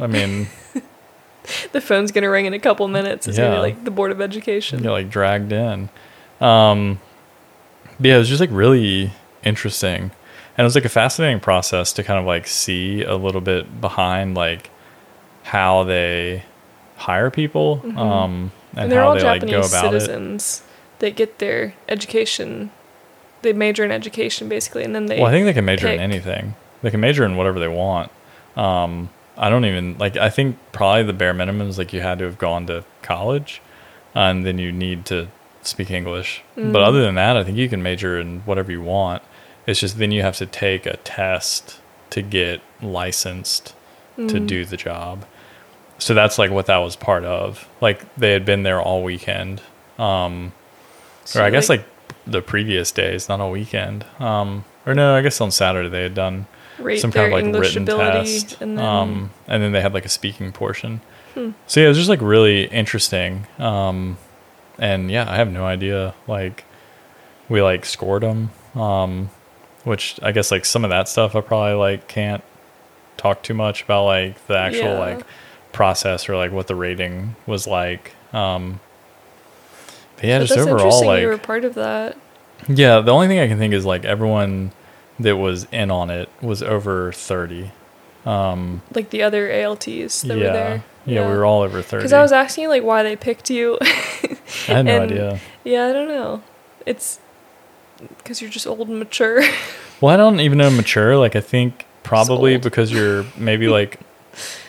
I 0.00 0.06
mean, 0.08 0.48
the 1.72 1.80
phone's 1.80 2.12
gonna 2.12 2.30
ring 2.30 2.46
in 2.46 2.54
a 2.54 2.58
couple 2.58 2.86
minutes. 2.88 3.26
It's 3.26 3.36
gonna 3.38 3.50
Yeah. 3.50 3.56
be 3.56 3.60
like 3.60 3.84
the 3.84 3.90
board 3.90 4.10
of 4.12 4.20
education. 4.20 4.82
get 4.82 4.90
like 4.90 5.10
dragged 5.10 5.52
in. 5.52 5.88
Um, 6.40 7.00
but 7.98 8.08
yeah, 8.08 8.16
it 8.16 8.18
was 8.18 8.28
just 8.28 8.40
like 8.40 8.50
really 8.52 9.10
interesting, 9.44 10.02
and 10.02 10.58
it 10.58 10.62
was 10.64 10.74
like 10.74 10.84
a 10.84 10.88
fascinating 10.90 11.40
process 11.40 11.92
to 11.94 12.02
kind 12.02 12.18
of 12.20 12.26
like 12.26 12.46
see 12.46 13.02
a 13.02 13.16
little 13.16 13.40
bit 13.40 13.80
behind 13.80 14.34
like 14.34 14.70
how 15.44 15.84
they 15.84 16.42
hire 16.96 17.30
people, 17.30 17.80
Mhm. 17.84 17.96
um, 17.98 18.52
and, 18.72 18.82
and 18.84 18.92
they're 18.92 19.00
how 19.00 19.08
all 19.08 19.14
they 19.14 19.20
Japanese 19.20 19.52
like 19.54 19.62
go 19.62 19.66
about 19.78 19.94
it. 19.94 20.00
citizens. 20.00 20.62
They 20.98 21.10
get 21.10 21.38
their 21.38 21.74
education. 21.88 22.70
They 23.42 23.52
major 23.52 23.84
in 23.84 23.90
education 23.92 24.48
basically, 24.48 24.82
and 24.82 24.94
then 24.94 25.06
they. 25.06 25.18
Well, 25.18 25.26
I 25.28 25.30
think 25.30 25.44
they 25.46 25.52
can 25.52 25.64
major 25.64 25.88
in 25.88 26.00
anything. 26.00 26.54
They 26.82 26.90
can 26.90 27.00
major 27.00 27.24
in 27.24 27.36
whatever 27.36 27.58
they 27.60 27.68
want. 27.68 28.10
Um, 28.56 29.10
I 29.38 29.48
don't 29.50 29.64
even 29.64 29.96
like. 29.98 30.16
I 30.16 30.30
think 30.30 30.56
probably 30.72 31.02
the 31.04 31.12
bare 31.12 31.34
minimum 31.34 31.68
is 31.68 31.78
like 31.78 31.92
you 31.92 32.00
had 32.00 32.18
to 32.20 32.24
have 32.24 32.38
gone 32.38 32.66
to 32.68 32.84
college, 33.02 33.60
and 34.14 34.46
then 34.46 34.58
you 34.58 34.72
need 34.72 35.04
to 35.06 35.28
speak 35.62 35.90
English. 35.90 36.42
But 36.54 36.62
Mm. 36.62 36.86
other 36.86 37.02
than 37.02 37.16
that, 37.16 37.36
I 37.36 37.44
think 37.44 37.56
you 37.58 37.68
can 37.68 37.82
major 37.82 38.18
in 38.20 38.40
whatever 38.46 38.70
you 38.72 38.80
want. 38.82 39.22
It's 39.66 39.80
just 39.80 39.98
then 39.98 40.12
you 40.12 40.22
have 40.22 40.36
to 40.36 40.46
take 40.46 40.86
a 40.86 40.96
test 40.98 41.80
to 42.10 42.22
get 42.22 42.60
licensed 42.80 43.74
to 44.16 44.22
Mm. 44.40 44.46
do 44.46 44.64
the 44.64 44.76
job. 44.76 45.24
So 45.98 46.14
that's 46.14 46.38
like 46.38 46.50
what 46.50 46.66
that 46.66 46.78
was 46.78 46.94
part 46.96 47.24
of. 47.24 47.68
Like 47.80 48.04
they 48.16 48.32
had 48.32 48.44
been 48.44 48.62
there 48.62 48.80
all 48.80 49.02
weekend. 49.02 49.60
Um, 49.98 50.52
So, 51.24 51.40
or 51.40 51.42
I 51.44 51.50
guess 51.50 51.68
like, 51.68 51.84
the 52.26 52.40
previous 52.42 52.92
days, 52.92 53.28
not 53.28 53.40
all 53.40 53.50
weekend. 53.50 54.04
Um, 54.20 54.64
or 54.86 54.94
no, 54.94 55.14
I 55.16 55.20
guess 55.22 55.40
on 55.40 55.50
Saturday 55.50 55.88
they 55.88 56.02
had 56.04 56.14
done 56.14 56.46
rate 56.78 57.00
some 57.00 57.12
kind 57.12 57.26
of 57.26 57.32
like 57.32 57.44
English 57.44 57.74
written 57.76 57.86
test. 57.86 58.60
and 58.60 58.78
then 58.78 58.84
um, 58.84 59.30
and 59.48 59.62
then 59.62 59.72
they 59.72 59.80
had 59.80 59.94
like 59.94 60.04
a 60.04 60.08
speaking 60.10 60.52
portion. 60.52 61.00
Hmm. 61.34 61.50
So 61.66 61.80
yeah, 61.80 61.86
it 61.86 61.88
was 61.90 61.96
just 61.98 62.08
like 62.10 62.20
really 62.22 62.64
interesting. 62.66 63.46
Um, 63.58 64.18
and 64.78 65.10
yeah, 65.10 65.30
I 65.30 65.36
have 65.36 65.50
no 65.50 65.64
idea. 65.64 66.14
Like 66.26 66.64
we 67.48 67.62
like 67.62 67.84
scored 67.84 68.22
them, 68.22 68.50
um, 68.74 69.30
which 69.84 70.18
I 70.22 70.32
guess 70.32 70.50
like 70.50 70.64
some 70.64 70.84
of 70.84 70.90
that 70.90 71.08
stuff 71.08 71.34
I 71.36 71.40
probably 71.40 71.74
like 71.74 72.08
can't 72.08 72.42
talk 73.16 73.42
too 73.42 73.54
much 73.54 73.82
about 73.82 74.04
like 74.04 74.46
the 74.46 74.56
actual 74.58 74.82
Yeah. 74.84 74.98
like 74.98 75.26
process 75.72 76.28
or 76.28 76.36
like 76.36 76.52
what 76.52 76.66
the 76.66 76.74
rating 76.74 77.36
was 77.46 77.66
like. 77.66 78.12
Um, 78.32 78.80
but 80.16 80.24
yeah, 80.24 80.38
But 80.38 80.46
just 80.46 80.56
that's 80.56 80.66
overall 80.68 81.04
like 81.06 81.20
you 81.22 81.28
were 81.28 81.38
part 81.38 81.64
of 81.64 81.74
that. 81.74 82.16
yeah, 82.68 83.00
the 83.00 83.12
only 83.12 83.28
thing 83.28 83.38
I 83.38 83.48
can 83.48 83.58
think 83.58 83.74
is 83.74 83.84
like 83.84 84.04
everyone 84.04 84.72
that 85.20 85.36
was 85.36 85.66
in 85.72 85.90
on 85.90 86.10
it 86.10 86.28
was 86.42 86.62
over 86.62 87.12
30. 87.12 87.70
Um, 88.24 88.82
Like 88.94 89.10
the 89.10 89.22
other 89.22 89.50
ALTs 89.50 90.22
that 90.22 90.28
yeah, 90.28 90.34
were 90.34 90.52
there. 90.52 90.84
yeah, 91.06 91.28
we 91.28 91.34
were 91.36 91.44
all 91.44 91.62
over 91.62 91.80
30. 91.82 92.00
Because 92.00 92.12
I 92.12 92.20
was 92.22 92.32
asking 92.32 92.62
you 92.62 92.68
like 92.68 92.82
why 92.82 93.02
they 93.02 93.14
picked 93.16 93.50
you. 93.50 93.78
I 93.82 94.36
had 94.66 94.84
no 94.86 95.02
and- 95.02 95.12
idea. 95.12 95.40
yeah, 95.64 95.86
I 95.86 95.92
don't 95.92 96.08
know. 96.08 96.42
It's 96.84 97.20
because 98.18 98.40
you're 98.42 98.50
just 98.50 98.66
old 98.66 98.88
and 98.88 98.98
mature. 98.98 99.42
Well, 99.98 100.12
I 100.12 100.18
don't 100.18 100.40
even 100.40 100.58
know 100.58 100.68
mature. 100.70 101.16
Like, 101.16 101.36
I 101.36 101.40
think 101.40 101.86
probably 102.02 102.58
because 102.58 102.92
you're 102.92 103.24
maybe 103.38 103.66
like 103.68 103.98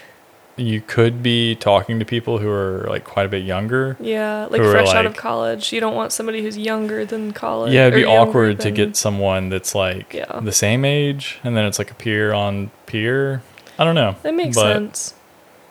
you 0.57 0.81
could 0.81 1.21
be 1.21 1.55
talking 1.55 1.99
to 1.99 2.05
people 2.05 2.39
who 2.39 2.49
are 2.49 2.85
like 2.89 3.03
quite 3.03 3.25
a 3.25 3.29
bit 3.29 3.43
younger. 3.43 3.95
yeah, 3.99 4.47
like 4.49 4.61
fresh 4.61 4.89
out 4.89 5.05
of 5.05 5.15
college. 5.15 5.71
You 5.71 5.79
don't 5.79 5.95
want 5.95 6.11
somebody 6.11 6.41
who's 6.41 6.57
younger 6.57 7.05
than 7.05 7.31
college. 7.31 7.71
Yeah, 7.73 7.87
it'd 7.87 7.95
be 7.95 8.05
awkward 8.05 8.59
to 8.61 8.71
get 8.71 8.97
someone 8.97 9.49
that's 9.49 9.75
like 9.75 10.13
Yeah. 10.13 10.39
the 10.41 10.51
same 10.51 10.83
age 10.83 11.39
and 11.43 11.55
then 11.55 11.65
it's 11.65 11.77
like 11.79 11.91
a 11.91 11.95
peer 11.95 12.33
on 12.33 12.71
peer. 12.87 13.43
I 13.77 13.83
don't 13.83 13.95
know. 13.95 14.15
That 14.23 14.33
makes 14.33 14.55
but, 14.55 14.73
sense, 14.73 15.13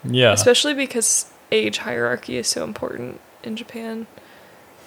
Yeah. 0.05 0.33
especially 0.33 0.75
because 0.75 1.27
age 1.51 1.79
hierarchy 1.79 2.37
is 2.39 2.47
so 2.47 2.63
important 2.63 3.21
in 3.43 3.57
Japan. 3.57 4.07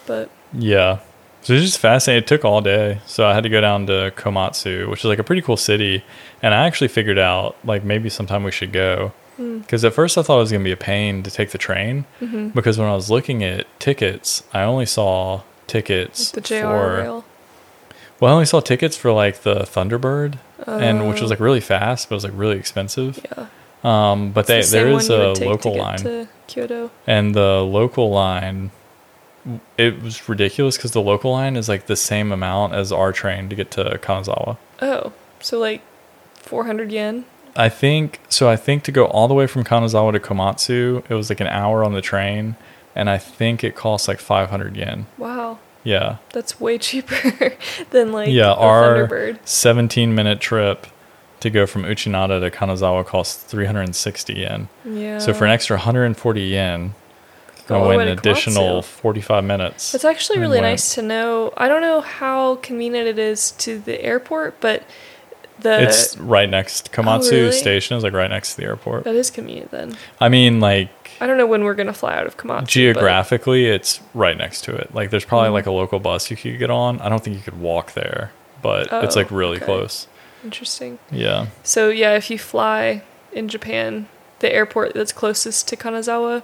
But 0.06 0.30
Yeah. 0.52 0.98
So 1.42 1.54
it's 1.54 1.64
just 1.64 1.78
fascinating. 1.78 2.22
It 2.24 2.26
took 2.26 2.44
all 2.44 2.60
day. 2.60 3.00
So 3.06 3.26
I 3.26 3.32
had 3.34 3.42
to 3.44 3.48
go 3.48 3.60
down 3.62 3.86
to 3.86 4.12
Komatsu, 4.16 4.88
which 4.90 5.00
is 5.00 5.04
like 5.06 5.18
a 5.18 5.24
pretty 5.24 5.40
cool 5.42 5.56
city. 5.56 6.04
And 6.42 6.52
I 6.54 6.66
actually 6.66 6.88
figured 6.88 7.18
out 7.18 7.56
like 7.64 7.84
maybe 7.84 8.08
sometime 8.10 8.44
we 8.44 8.50
should 8.50 8.72
go. 8.72 9.12
Mm, 9.40 9.60
Because 9.62 9.84
at 9.84 9.94
first 9.94 10.18
I 10.18 10.22
thought 10.22 10.36
it 10.36 10.40
was 10.40 10.50
going 10.52 10.62
to 10.62 10.68
be 10.68 10.72
a 10.72 10.76
pain 10.76 11.22
to 11.22 11.30
take 11.30 11.50
the 11.50 11.58
train. 11.58 12.04
mhm. 12.20 12.52
Because 12.54 12.78
when 12.78 12.88
I 12.88 12.94
was 12.94 13.10
looking 13.10 13.42
at 13.42 13.66
tickets, 13.80 14.42
I 14.52 14.62
only 14.62 14.86
saw 14.86 15.42
tickets 15.66 16.30
the 16.32 16.40
JR 16.40 16.54
for. 16.62 16.96
rail, 16.98 17.24
Well, 18.20 18.30
I 18.30 18.34
only 18.34 18.46
saw 18.46 18.60
tickets 18.60 18.96
for 18.96 19.12
like 19.12 19.42
the 19.42 19.60
Thunderbird, 19.60 20.38
and 20.66 21.08
which 21.08 21.20
was 21.20 21.30
Uh, 21.30 21.34
like 21.34 21.40
really 21.40 21.60
fast, 21.60 22.08
but 22.08 22.14
it 22.14 22.16
was 22.18 22.24
like 22.24 22.32
really 22.36 22.58
expensive. 22.58 23.18
yeah. 23.24 23.46
Um, 23.82 24.32
but 24.32 24.46
they, 24.46 24.60
the 24.60 24.66
there 24.70 24.88
is 24.90 25.08
a 25.08 25.32
local 25.32 25.74
line. 25.74 25.98
to 26.00 26.28
Kyoto. 26.46 26.90
and 27.06 27.34
the 27.34 27.62
local 27.62 28.10
line 28.10 28.72
it 29.78 30.02
was 30.02 30.28
ridiculous 30.28 30.76
because 30.76 30.90
the 30.90 31.00
local 31.00 31.32
line 31.32 31.56
is 31.56 31.66
like 31.66 31.86
the 31.86 31.96
same 31.96 32.30
amount 32.30 32.74
as 32.74 32.92
our 32.92 33.10
train 33.10 33.48
to 33.48 33.56
get 33.56 33.70
to 33.70 33.98
kanazawa 34.02 34.58
Oh, 34.82 35.12
so 35.40 35.58
like 35.58 35.80
400 36.34 36.92
yen. 36.92 37.24
I 37.56 37.68
think 37.68 38.20
so 38.28 38.48
i 38.48 38.56
think 38.56 38.82
to 38.84 38.92
go 38.92 39.06
all 39.06 39.28
the 39.28 39.34
way 39.34 39.46
from 39.46 39.64
kanazawa 39.64 40.12
to 40.12 40.20
komatsu 40.20 41.02
it 41.10 41.14
was 41.14 41.28
like 41.30 41.40
an 41.40 41.46
hour 41.48 41.82
on 41.84 41.92
the 41.92 42.00
train 42.00 42.56
and 42.94 43.08
i 43.10 43.18
think 43.18 43.62
it 43.64 43.74
costs 43.74 44.08
like 44.08 44.18
500 44.20 44.76
yen 44.76 45.06
Wow, 45.18 45.58
yeah 45.84 46.16
that's 46.32 46.60
way 46.60 46.78
cheaper 46.78 47.54
than 47.90 48.12
like 48.12 48.28
Yeah, 48.30 48.50
a 48.52 48.54
our- 48.54 49.08
Thunderbird. 49.08 49.38
17 49.46 50.14
minute 50.14 50.40
trip 50.40 50.86
to 51.40 51.50
go 51.50 51.66
from 51.66 51.82
uchinada 51.84 52.38
to 52.40 52.50
kanazawa 52.56 53.04
costs 53.06 53.42
360 53.44 54.34
yen 54.34 54.68
Yeah. 54.84 55.18
so 55.18 55.32
for 55.32 55.44
an 55.46 55.50
extra 55.50 55.76
140 55.76 56.40
yen 56.42 56.94
go 57.66 57.84
I 57.84 57.96
went 57.96 58.10
an 58.10 58.18
additional 58.18 58.82
45 58.82 59.44
minutes. 59.44 59.94
It's 59.94 60.04
actually 60.04 60.40
really 60.40 60.58
went- 60.60 60.72
nice 60.72 60.94
to 60.96 61.02
know. 61.02 61.52
I 61.56 61.68
don't 61.68 61.82
know 61.82 62.00
how 62.00 62.56
convenient 62.56 63.06
it 63.06 63.16
is 63.16 63.52
to 63.58 63.78
the 63.78 64.02
airport, 64.02 64.60
but 64.60 64.82
the 65.62 65.82
it's 65.82 66.16
right 66.18 66.48
next. 66.48 66.92
Komatsu 66.92 67.32
Uh, 67.32 67.36
really? 67.36 67.52
Station 67.52 67.96
is 67.96 68.02
like 68.04 68.12
right 68.12 68.30
next 68.30 68.52
to 68.54 68.56
the 68.60 68.64
airport. 68.66 69.04
that 69.04 69.14
is 69.14 69.30
convenient 69.30 69.70
then. 69.70 69.96
I 70.20 70.28
mean, 70.28 70.60
like 70.60 70.88
I 71.20 71.26
don't 71.26 71.36
know 71.36 71.46
when 71.46 71.64
we're 71.64 71.74
gonna 71.74 71.92
fly 71.92 72.14
out 72.16 72.26
of 72.26 72.36
Komatsu. 72.36 72.60
but- 72.60 72.68
geographically, 72.68 73.66
it's 73.66 74.00
right 74.14 74.36
next 74.36 74.62
to 74.64 74.74
it. 74.74 74.94
Like 74.94 75.10
there's 75.10 75.24
probably 75.24 75.50
Mhm. 75.50 75.54
like 75.54 75.66
a 75.66 75.70
local 75.72 75.98
bus 76.00 76.30
you 76.30 76.36
could 76.36 76.58
get 76.58 76.70
on. 76.70 77.00
I 77.00 77.08
don't 77.08 77.22
think 77.22 77.36
you 77.36 77.42
could 77.42 77.60
walk 77.60 77.92
there, 77.92 78.32
but 78.62 78.88
it's 79.04 79.16
Oh, 79.16 79.20
like 79.20 79.30
really 79.30 79.56
okay. 79.56 79.66
close. 79.66 80.06
Interesting. 80.44 80.98
Yeah. 81.10 81.46
So 81.62 81.88
yeah, 81.90 82.14
if 82.14 82.30
you 82.30 82.38
fly 82.38 83.02
in 83.32 83.48
Japan, 83.48 84.06
the 84.38 84.52
airport 84.52 84.94
that's 84.94 85.12
closest 85.12 85.68
to 85.68 85.76
Kanazawa 85.76 86.42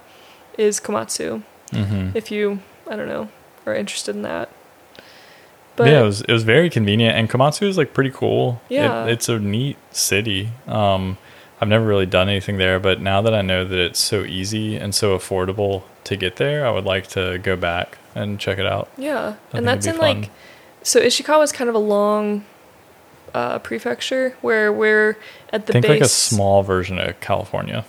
is 0.57 0.79
Komatsu. 0.79 1.41
hmm 1.73 2.09
If 2.13 2.29
you, 2.31 2.59
I 2.89 2.95
don't 2.95 3.07
know, 3.07 3.29
are 3.65 3.73
interested 3.75 4.15
in 4.15 4.21
that. 4.21 4.49
But 5.77 5.87
yeah, 5.87 6.01
it 6.01 6.03
was 6.03 6.21
it 6.21 6.31
was 6.31 6.43
very 6.43 6.69
convenient, 6.69 7.15
and 7.15 7.29
Komatsu 7.29 7.67
is 7.67 7.77
like 7.77 7.93
pretty 7.93 8.11
cool. 8.11 8.61
It- 8.69 8.73
Yeah. 8.75 9.05
it's 9.05 9.29
a 9.29 9.39
neat 9.39 9.77
city. 9.91 10.49
Um, 10.67 11.17
I've 11.61 11.67
never 11.69 11.85
really 11.85 12.05
done 12.05 12.27
anything 12.29 12.57
there, 12.57 12.79
but 12.79 12.99
now 13.01 13.21
that 13.21 13.33
I 13.33 13.41
know 13.41 13.63
that 13.63 13.79
it's 13.79 13.99
so 13.99 14.23
easy 14.23 14.75
and 14.75 14.93
so 14.93 15.17
affordable 15.17 15.83
to 16.03 16.15
get 16.15 16.35
there, 16.35 16.67
I 16.67 16.71
would 16.71 16.83
like 16.85 17.07
to 17.09 17.37
go 17.39 17.55
back 17.55 17.97
and 18.13 18.39
check 18.39 18.59
it 18.59 18.65
out. 18.65 18.89
yeah, 18.97 19.35
I 19.53 19.57
and 19.57 19.67
that's 19.67 19.85
in 19.87 19.91
it'd 19.95 20.01
like, 20.01 20.29
so 20.83 20.99
Ishikawa 21.01 21.43
is 21.43 21.51
kind 21.51 21.67
of 21.69 21.75
a 21.75 21.79
long 21.79 22.43
uh, 23.33 23.59
prefecture 23.59 24.35
where 24.41 24.71
we're 24.71 25.17
at 25.51 25.65
the 25.67 25.73
Think 25.73 25.83
base. 25.83 25.89
like 25.91 26.01
a 26.01 26.07
small 26.07 26.61
version 26.63 26.97
of 26.99 27.19
California. 27.21 27.85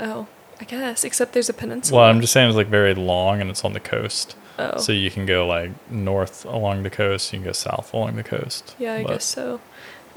Oh, 0.00 0.26
I 0.60 0.64
guess. 0.64 1.04
Except 1.04 1.32
there's 1.32 1.48
a 1.48 1.52
peninsula. 1.54 2.00
Well, 2.02 2.10
I'm 2.10 2.20
just 2.20 2.32
saying 2.32 2.48
it's 2.48 2.56
like 2.56 2.66
very 2.68 2.94
long 2.94 3.40
and 3.40 3.50
it's 3.50 3.64
on 3.64 3.72
the 3.72 3.80
coast. 3.80 4.36
Oh. 4.58 4.78
So 4.78 4.92
you 4.92 5.10
can 5.10 5.24
go 5.26 5.46
like 5.46 5.70
north 5.90 6.44
along 6.44 6.82
the 6.82 6.90
coast, 6.90 7.32
you 7.32 7.38
can 7.38 7.46
go 7.46 7.52
south 7.52 7.92
along 7.94 8.16
the 8.16 8.24
coast. 8.24 8.74
yeah, 8.78 8.94
I 8.94 9.02
But, 9.02 9.08
guess 9.12 9.24
so. 9.24 9.60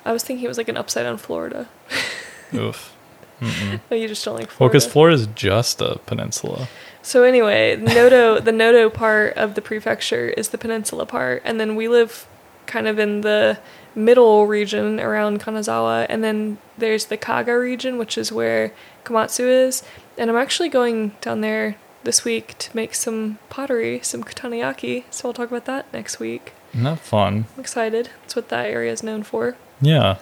I 0.03 0.11
was 0.11 0.23
thinking 0.23 0.45
it 0.45 0.47
was 0.47 0.57
like 0.57 0.67
an 0.69 0.77
upside 0.77 1.03
down 1.03 1.17
Florida. 1.17 1.69
Oof. 2.53 2.95
Oh, 3.43 3.95
you 3.95 4.07
just 4.07 4.23
don't 4.23 4.35
like 4.35 4.59
Well, 4.59 4.69
because 4.69 4.85
Florida 4.85 5.15
is 5.15 5.27
just 5.27 5.81
a 5.81 5.97
peninsula. 6.05 6.67
So 7.01 7.23
anyway, 7.23 7.75
Noto, 7.75 8.39
the 8.47 8.51
Noto 8.51 8.89
part 8.89 9.35
of 9.35 9.55
the 9.55 9.61
prefecture 9.61 10.27
is 10.29 10.49
the 10.49 10.57
peninsula 10.59 11.05
part, 11.07 11.41
and 11.43 11.59
then 11.59 11.75
we 11.75 11.87
live 11.87 12.27
kind 12.67 12.87
of 12.87 12.99
in 12.99 13.21
the 13.21 13.57
middle 13.95 14.45
region 14.45 14.99
around 14.99 15.41
Kanazawa, 15.41 16.05
and 16.07 16.23
then 16.23 16.59
there's 16.77 17.05
the 17.07 17.17
Kaga 17.17 17.57
region, 17.57 17.97
which 17.97 18.17
is 18.17 18.31
where 18.31 18.71
Komatsu 19.03 19.41
is. 19.41 19.83
And 20.17 20.29
I'm 20.29 20.37
actually 20.37 20.69
going 20.69 21.15
down 21.21 21.41
there 21.41 21.77
this 22.03 22.23
week 22.25 22.57
to 22.59 22.75
make 22.75 22.95
some 22.95 23.37
pottery, 23.49 23.99
some 24.03 24.23
kutaniyaki. 24.23 25.03
So 25.11 25.29
I'll 25.29 25.33
talk 25.33 25.49
about 25.49 25.65
that 25.65 25.91
next 25.93 26.19
week. 26.19 26.53
Isn't 26.73 26.83
that 26.85 26.99
fun? 26.99 27.45
I'm 27.55 27.59
excited. 27.59 28.09
That's 28.21 28.35
what 28.35 28.49
that 28.49 28.65
area 28.67 28.91
is 28.91 29.03
known 29.03 29.23
for. 29.23 29.55
Yeah. 29.81 30.17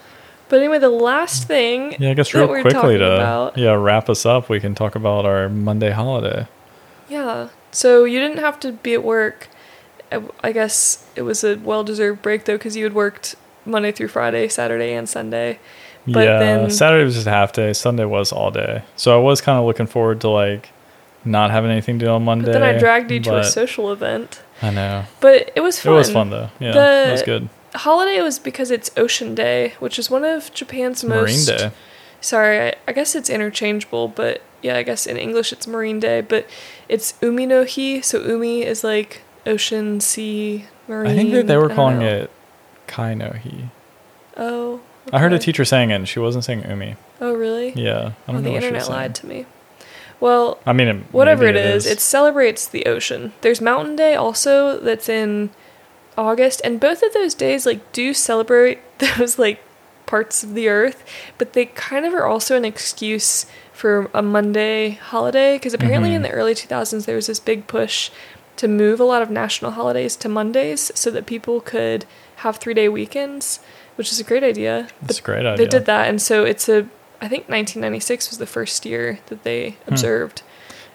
But 0.50 0.60
anyway, 0.60 0.80
the 0.80 0.90
last 0.90 1.48
thing 1.48 1.96
Yeah, 2.00 2.10
I 2.10 2.14
guess 2.16 2.34
real 2.34 2.48
quickly 2.48 2.98
to 2.98 3.16
about- 3.16 3.58
yeah 3.58 3.74
wrap 3.74 4.10
us 4.10 4.26
up, 4.26 4.50
we 4.50 4.60
can 4.60 4.74
talk 4.74 4.96
about 4.96 5.26
our 5.26 5.48
Monday 5.48 5.92
holiday. 5.92 6.48
Yeah. 7.08 7.50
So 7.72 8.04
you 8.04 8.20
didn't 8.20 8.40
have 8.40 8.60
to 8.62 8.72
be 8.72 8.94
at 8.96 9.04
work. 9.04 9.48
I- 10.12 10.22
I 10.44 10.52
guess 10.52 11.06
it 11.16 11.22
was 11.22 11.44
a 11.44 11.56
well 11.58 11.84
deserved 11.84 12.22
break 12.24 12.46
though, 12.46 12.58
because 12.58 12.76
you 12.76 12.84
had 12.84 12.94
worked 12.96 13.36
Monday 13.66 13.92
through 13.92 14.08
Friday, 14.08 14.48
Saturday, 14.48 14.94
and 14.94 15.08
Sunday. 15.08 15.60
But 16.08 16.22
yeah, 16.26 16.40
then- 16.40 16.72
Saturday 16.72 17.04
was 17.04 17.14
just 17.14 17.28
half 17.28 17.54
day. 17.54 17.72
Sunday 17.74 18.06
was 18.06 18.32
all 18.32 18.50
day. 18.50 18.82
So 18.96 19.16
I 19.16 19.22
was 19.22 19.42
kind 19.42 19.60
of 19.60 19.66
looking 19.66 19.86
forward 19.86 20.20
to 20.22 20.30
like 20.30 20.70
not 21.26 21.51
having 21.51 21.72
anything 21.72 21.99
to 21.99 22.05
do 22.05 22.11
on 22.11 22.24
Monday. 22.24 22.45
But 22.45 22.53
then 22.53 22.63
I 22.63 22.78
dragged 22.78 23.11
you 23.11 23.20
to 23.22 23.38
a 23.39 23.43
social 23.43 23.91
event. 23.91 24.41
I 24.61 24.72
know. 24.72 25.05
But 25.20 25.51
it 25.55 25.61
was 25.61 25.80
fun. 25.80 25.93
It 25.93 25.97
was 25.97 26.11
fun 26.11 26.30
though. 26.30 26.49
Yeah, 26.59 26.72
The- 26.72 27.09
it 27.09 27.11
was 27.11 27.24
good. 27.24 27.49
Holiday 27.76 28.22
was 28.22 28.39
because 28.39 28.72
it's 28.72 28.89
Ocean 28.97 29.36
Day, 29.36 29.74
which 29.80 29.99
is 29.99 30.09
one 30.09 30.24
of 30.26 30.51
Japan's 30.53 31.03
Marine 31.03 31.22
most. 31.22 31.45
Day. 31.45 31.72
Sorry, 32.20 32.59
I, 32.59 32.74
I 32.88 32.93
guess 32.93 33.15
it's 33.15 33.30
interchangeable, 33.30 34.07
but 34.07 34.41
yeah, 34.63 34.76
I 34.76 34.84
guess 34.84 35.05
in 35.05 35.17
English 35.17 35.53
it's 35.53 35.67
Marine 35.67 35.99
Day, 35.99 36.22
but 36.22 36.47
it's 36.89 37.13
Umi 37.22 37.45
no 37.45 37.65
Hi. 37.65 38.01
So 38.01 38.26
Umi 38.26 38.63
is 38.63 38.84
like 38.84 39.22
ocean, 39.45 39.99
sea, 39.99 40.65
marine. 40.88 41.11
I 41.11 41.15
think 41.15 41.32
that 41.32 41.47
they 41.47 41.57
were 41.57 41.70
calling 41.70 41.99
know. 41.99 42.07
it 42.07 42.32
Kai 42.88 43.13
no 43.13 43.32
Hi. 43.32 43.70
Oh. 44.36 44.82
I 45.13 45.20
heard 45.20 45.34
a 45.34 45.39
teacher 45.39 45.63
saying 45.65 45.91
it, 45.91 45.95
and 45.95 46.07
she 46.09 46.20
wasn't 46.20 46.43
saying 46.43 46.63
Umi. 46.67 46.95
Oh, 47.22 47.34
really? 47.34 47.72
Yeah, 47.74 48.13
I 48.28 48.32
don't 48.32 48.41
know 48.43 48.49
the 48.49 48.51
what 48.51 48.61
she 48.61 48.67
internet 48.67 48.89
lied 48.89 49.15
to 49.15 49.28
me. 49.28 49.45
Well, 50.20 50.59
I 50.65 50.74
mean, 50.74 50.88
it, 50.88 50.95
whatever 51.11 51.45
it 51.45 51.55
is, 51.55 51.86
it 51.86 51.99
celebrates 51.99 52.67
the 52.67 52.86
ocean. 52.86 53.34
There's 53.41 53.61
Mountain 53.61 53.95
Day 53.95 54.15
also 54.15 54.80
that's 54.80 55.07
in 55.07 55.49
August, 56.17 56.61
and 56.63 56.80
both 56.80 57.01
of 57.03 57.13
those 57.13 57.34
days 57.34 57.65
like 57.65 57.91
do 57.93 58.13
celebrate 58.13 58.80
those 59.17 59.39
like 59.39 59.61
parts 60.05 60.43
of 60.43 60.55
the 60.55 60.67
earth, 60.67 61.03
but 61.38 61.53
they 61.53 61.65
kind 61.65 62.05
of 62.05 62.13
are 62.13 62.26
also 62.26 62.57
an 62.57 62.65
excuse 62.65 63.45
for 63.72 64.09
a 64.13 64.22
Monday 64.22 64.91
holiday 65.01 65.55
because 65.55 65.74
apparently 65.74 66.13
in 66.13 66.22
Mhm. 66.22 66.26
the 66.26 66.32
early 66.32 66.53
2000s 66.53 67.05
there 67.05 67.15
was 67.15 67.28
this 67.28 67.39
big 67.39 67.67
push 67.67 68.09
to 68.57 68.67
move 68.67 68.99
a 68.99 69.05
lot 69.05 69.22
of 69.22 69.30
national 69.30 69.72
holidays 69.72 70.17
to 70.17 70.28
Mondays 70.28 70.91
so 70.95 71.09
that 71.11 71.26
people 71.26 71.61
could 71.61 72.05
have 72.38 72.59
3-day 72.59 72.89
weekends, 72.89 73.59
which 73.95 74.11
is 74.11 74.20
a 74.20 74.24
great 74.24 74.43
idea. 74.43 74.88
That's 75.01 75.20
a 75.20 75.22
great 75.22 75.45
idea. 75.45 75.55
They 75.57 75.65
did 75.70 75.86
that, 75.86 76.09
and 76.09 76.22
so 76.22 76.43
it's 76.43 76.67
a. 76.67 76.88
I 77.22 77.28
think 77.28 77.49
1996 77.49 78.30
was 78.30 78.38
the 78.38 78.45
first 78.45 78.86
year 78.86 79.20
that 79.28 79.43
they 79.43 79.72
Hmm. 79.86 79.93
observed. 79.93 80.41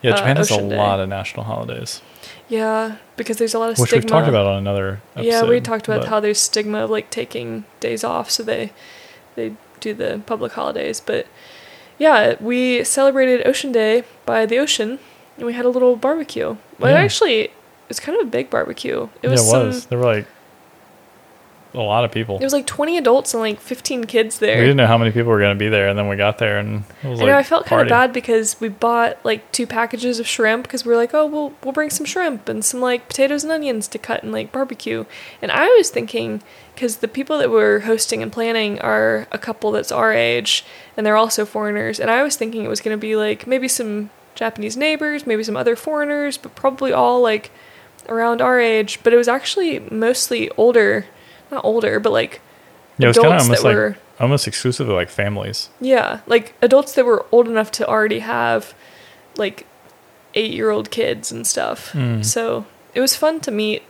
Yeah, 0.02 0.12
uh, 0.12 0.16
Japan 0.16 0.36
has 0.36 0.50
a 0.50 0.56
Day. 0.58 0.76
lot 0.76 1.00
of 1.00 1.08
national 1.08 1.44
holidays, 1.44 2.02
Yeah, 2.48 2.96
because 3.16 3.38
there's 3.38 3.54
a 3.54 3.58
lot 3.58 3.70
of 3.70 3.78
which 3.78 3.88
stigma. 3.88 4.04
we've 4.04 4.10
talked 4.10 4.28
about 4.28 4.46
on 4.46 4.56
another 4.58 5.00
episode. 5.16 5.28
yeah, 5.30 5.42
we 5.44 5.60
talked 5.60 5.88
about 5.88 6.00
but- 6.02 6.08
how 6.08 6.20
there's 6.20 6.38
stigma 6.38 6.84
of 6.84 6.90
like 6.90 7.08
taking 7.10 7.64
days 7.80 8.04
off, 8.04 8.30
so 8.30 8.42
they 8.42 8.72
they 9.36 9.52
do 9.80 9.94
the 9.94 10.20
public 10.26 10.52
holidays. 10.52 11.00
But 11.00 11.26
yeah, 11.98 12.34
we 12.40 12.84
celebrated 12.84 13.46
Ocean 13.46 13.72
Day 13.72 14.04
by 14.26 14.46
the 14.46 14.58
ocean, 14.58 14.98
and 15.36 15.46
we 15.46 15.52
had 15.54 15.64
a 15.64 15.68
little 15.70 15.96
barbecue. 15.96 16.56
Well, 16.78 16.90
Yeah. 16.92 16.98
actually, 16.98 17.40
it 17.40 17.50
was 17.88 17.98
kind 18.00 18.18
of 18.20 18.26
a 18.26 18.30
big 18.30 18.50
barbecue. 18.50 19.08
It 19.22 19.28
was, 19.28 19.42
yeah, 19.42 19.46
it 19.48 19.50
some, 19.50 19.66
was. 19.68 19.86
There 19.86 19.98
were 19.98 20.04
like 20.16 20.26
a 21.74 21.80
lot 21.80 22.04
of 22.04 22.12
people. 22.12 22.38
It 22.38 22.44
was 22.44 22.52
like 22.52 22.66
20 22.66 22.98
adults 22.98 23.34
and 23.34 23.40
like 23.40 23.60
15 23.60 24.04
kids 24.04 24.38
there. 24.38 24.56
We 24.56 24.62
didn't 24.62 24.76
know 24.76 24.86
how 24.86 24.98
many 24.98 25.10
people 25.10 25.30
were 25.30 25.40
going 25.40 25.56
to 25.56 25.58
be 25.58 25.68
there, 25.68 25.88
and 25.88 25.98
then 25.98 26.08
we 26.08 26.16
got 26.16 26.38
there, 26.38 26.58
and 26.58 26.84
it 27.02 27.08
was 27.08 27.20
I 27.20 27.24
like 27.24 27.32
know 27.32 27.38
I 27.38 27.42
felt 27.42 27.66
kind 27.66 27.82
of 27.82 27.88
bad 27.88 28.12
because 28.12 28.60
we 28.60 28.68
bought 28.68 29.18
like 29.24 29.50
two 29.52 29.66
packages 29.66 30.18
of 30.18 30.26
shrimp 30.26 30.64
because 30.64 30.84
we 30.84 30.90
were 30.90 30.96
like, 30.96 31.12
oh, 31.14 31.26
we'll 31.26 31.52
we'll 31.62 31.72
bring 31.72 31.90
some 31.90 32.06
shrimp 32.06 32.48
and 32.48 32.64
some 32.64 32.80
like 32.80 33.08
potatoes 33.08 33.44
and 33.44 33.52
onions 33.52 33.88
to 33.88 33.98
cut 33.98 34.22
and 34.22 34.32
like 34.32 34.52
barbecue. 34.52 35.04
And 35.42 35.50
I 35.50 35.66
was 35.68 35.90
thinking 35.90 36.42
because 36.74 36.98
the 36.98 37.08
people 37.08 37.38
that 37.38 37.50
were 37.50 37.80
hosting 37.80 38.22
and 38.22 38.32
planning 38.32 38.80
are 38.80 39.26
a 39.30 39.38
couple 39.38 39.70
that's 39.70 39.92
our 39.92 40.12
age 40.12 40.64
and 40.96 41.06
they're 41.06 41.16
also 41.16 41.44
foreigners. 41.44 42.00
And 42.00 42.10
I 42.10 42.22
was 42.22 42.36
thinking 42.36 42.64
it 42.64 42.68
was 42.68 42.80
going 42.80 42.96
to 42.96 43.00
be 43.00 43.16
like 43.16 43.46
maybe 43.46 43.68
some 43.68 44.10
Japanese 44.34 44.76
neighbors, 44.76 45.26
maybe 45.26 45.44
some 45.44 45.56
other 45.56 45.76
foreigners, 45.76 46.36
but 46.36 46.54
probably 46.54 46.92
all 46.92 47.20
like 47.20 47.50
around 48.08 48.40
our 48.40 48.60
age. 48.60 49.00
But 49.02 49.12
it 49.12 49.16
was 49.16 49.28
actually 49.28 49.80
mostly 49.90 50.50
older, 50.52 51.06
not 51.50 51.64
older, 51.64 52.00
but 52.00 52.12
like 52.12 52.40
Yeah, 52.98 53.06
it 53.06 53.08
was 53.08 53.16
kind 53.18 53.26
of 53.28 53.32
adults 53.32 53.44
almost 53.44 53.62
that 53.62 53.68
like 53.68 53.76
were- 53.76 53.96
almost 54.20 54.46
exclusively 54.48 54.94
like 54.94 55.08
families. 55.10 55.68
yeah, 55.80 56.20
like 56.26 56.54
adults 56.62 56.92
that 56.94 57.04
were 57.04 57.26
old 57.32 57.48
enough 57.48 57.70
to 57.72 57.86
already 57.88 58.20
have 58.20 58.74
like 59.36 59.66
eight 60.34 60.52
year 60.52 60.70
old 60.70 60.90
kids 60.90 61.30
and 61.32 61.46
stuff. 61.46 61.92
Mm. 61.92 62.24
So 62.24 62.66
it 62.94 63.00
was 63.00 63.14
fun 63.16 63.40
to 63.40 63.50
meet 63.50 63.82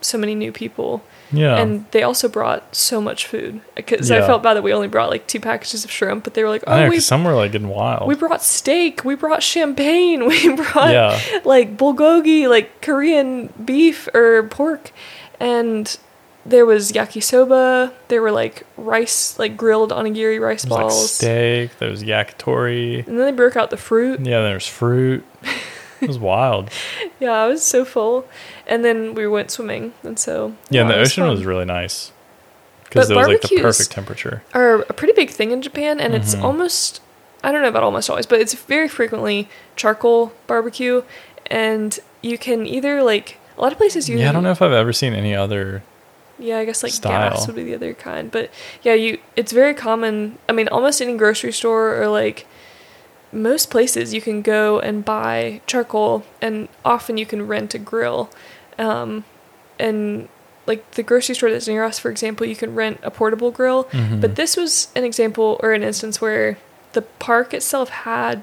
so 0.00 0.16
many 0.18 0.34
new 0.34 0.52
people. 0.52 1.02
Yeah, 1.30 1.56
And 1.58 1.84
they 1.90 2.02
also 2.02 2.26
brought 2.26 2.74
so 2.74 3.02
much 3.02 3.26
food. 3.26 3.60
Because 3.76 4.10
I 4.10 4.20
felt 4.22 4.42
bad 4.42 4.54
that 4.54 4.62
we 4.62 4.72
only 4.72 4.88
brought 4.88 5.10
like 5.10 5.26
two 5.26 5.40
packages 5.40 5.84
of 5.84 5.90
shrimp, 5.90 6.24
but 6.24 6.32
they 6.32 6.42
were 6.42 6.48
like, 6.48 6.64
"Oh, 6.66 6.84
know, 6.84 6.88
we, 6.88 7.00
some 7.00 7.22
were 7.24 7.34
like 7.34 7.52
getting 7.52 7.68
wild. 7.68 8.08
we 8.08 8.14
brought 8.14 8.42
steak, 8.42 9.04
we 9.04 9.14
brought 9.14 9.42
champagne, 9.42 10.26
we 10.26 10.54
brought 10.54 10.90
yeah, 10.90 11.20
like 11.44 11.76
bulgogi, 11.76 12.48
like 12.48 12.80
Korean 12.80 13.52
beef 13.62 14.08
or 14.14 14.44
pork, 14.44 14.90
and 15.38 15.98
there 16.48 16.66
was 16.66 16.92
yakisoba. 16.92 17.92
There 18.08 18.22
were 18.22 18.32
like 18.32 18.64
rice, 18.76 19.38
like 19.38 19.56
grilled 19.56 19.90
onigiri 19.92 20.40
rice 20.40 20.62
there 20.62 20.70
was 20.70 20.76
like 20.76 20.80
balls, 20.88 21.12
steak. 21.14 21.78
There 21.78 21.90
was 21.90 22.02
yakitori. 22.02 23.06
and 23.06 23.18
then 23.18 23.26
they 23.26 23.32
broke 23.32 23.56
out 23.56 23.70
the 23.70 23.76
fruit. 23.76 24.20
Yeah, 24.20 24.40
there's 24.42 24.66
fruit. 24.66 25.24
It 26.00 26.06
was 26.06 26.16
wild. 26.20 26.70
Yeah, 27.18 27.32
I 27.32 27.48
was 27.48 27.60
so 27.64 27.84
full, 27.84 28.24
and 28.68 28.84
then 28.84 29.16
we 29.16 29.26
went 29.26 29.50
swimming, 29.50 29.94
and 30.04 30.16
so 30.16 30.54
Yeah, 30.70 30.82
and 30.82 30.90
it 30.92 30.94
the 30.94 31.00
ocean 31.00 31.24
fun. 31.24 31.30
was 31.32 31.44
really 31.44 31.64
nice 31.64 32.12
because 32.84 33.10
it 33.10 33.16
was 33.16 33.26
like 33.26 33.40
the 33.40 33.60
perfect 33.60 33.90
temperature. 33.90 34.44
are 34.54 34.82
a 34.82 34.92
pretty 34.92 35.12
big 35.14 35.30
thing 35.30 35.50
in 35.50 35.60
Japan, 35.60 35.98
and 35.98 36.14
it's 36.14 36.36
Mhm. 36.36 36.44
almost 36.44 37.00
I 37.42 37.50
don't 37.50 37.62
know 37.62 37.68
about 37.68 37.82
almost 37.82 38.08
always, 38.08 38.26
but 38.26 38.40
it's 38.40 38.54
very 38.54 38.86
frequently 38.86 39.48
charcoal 39.74 40.30
barbecue, 40.46 41.02
and 41.46 41.98
you 42.22 42.38
can 42.38 42.64
either 42.64 43.02
like 43.02 43.38
a 43.56 43.60
lot 43.60 43.72
of 43.72 43.78
places 43.78 44.08
use 44.08 44.20
Yeah, 44.20 44.28
I 44.28 44.32
don't 44.32 44.44
know 44.44 44.52
if 44.52 44.62
I've 44.62 44.70
ever 44.70 44.92
seen 44.92 45.14
any 45.14 45.34
other. 45.34 45.82
Yeah, 46.38 46.58
I 46.58 46.64
guess 46.64 46.82
like 46.82 46.92
style. 46.92 47.30
gas 47.30 47.46
would 47.46 47.56
be 47.56 47.64
the 47.64 47.74
other 47.74 47.94
kind. 47.94 48.30
But 48.30 48.50
yeah, 48.82 48.94
you 48.94 49.18
it's 49.36 49.52
very 49.52 49.74
common. 49.74 50.38
I 50.48 50.52
mean, 50.52 50.68
almost 50.68 51.00
any 51.02 51.16
grocery 51.16 51.52
store 51.52 52.00
or 52.00 52.08
like 52.08 52.46
most 53.32 53.70
places 53.70 54.14
you 54.14 54.20
can 54.20 54.40
go 54.42 54.78
and 54.80 55.04
buy 55.04 55.60
charcoal, 55.66 56.24
and 56.40 56.68
often 56.84 57.18
you 57.18 57.26
can 57.26 57.46
rent 57.46 57.74
a 57.74 57.78
grill. 57.78 58.30
Um, 58.78 59.24
and 59.78 60.28
like 60.66 60.88
the 60.92 61.02
grocery 61.02 61.34
store 61.34 61.50
that's 61.50 61.66
near 61.68 61.84
us, 61.84 61.98
for 61.98 62.10
example, 62.10 62.46
you 62.46 62.56
can 62.56 62.74
rent 62.74 63.00
a 63.02 63.10
portable 63.10 63.50
grill. 63.50 63.84
Mhm. 63.84 64.20
But 64.20 64.36
this 64.36 64.56
was 64.56 64.88
an 64.94 65.04
example 65.04 65.58
or 65.62 65.72
an 65.72 65.82
instance 65.82 66.20
where 66.20 66.56
the 66.92 67.02
park 67.02 67.52
itself 67.52 67.88
had 67.90 68.42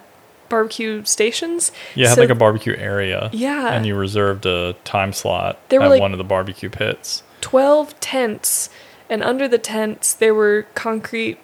barbecue 0.49 1.03
stations. 1.05 1.71
Yeah, 1.95 2.09
had 2.09 2.17
like 2.19 2.29
a 2.29 2.35
barbecue 2.35 2.75
area. 2.77 3.29
Yeah. 3.33 3.69
And 3.73 3.85
you 3.85 3.95
reserved 3.95 4.45
a 4.45 4.73
time 4.83 5.13
slot 5.13 5.57
There 5.69 5.79
were, 5.79 5.85
at 5.87 5.89
like- 5.89 6.01
one 6.01 6.11
of 6.11 6.17
the 6.19 6.23
barbecue 6.23 6.69
pits. 6.69 7.23
12 7.45 7.99
tents, 7.99 8.71
and 9.07 9.21
under 9.21 9.47
the 9.47 9.59
tents, 9.59 10.15
there 10.15 10.33
were 10.33 10.65
concrete 10.73 11.37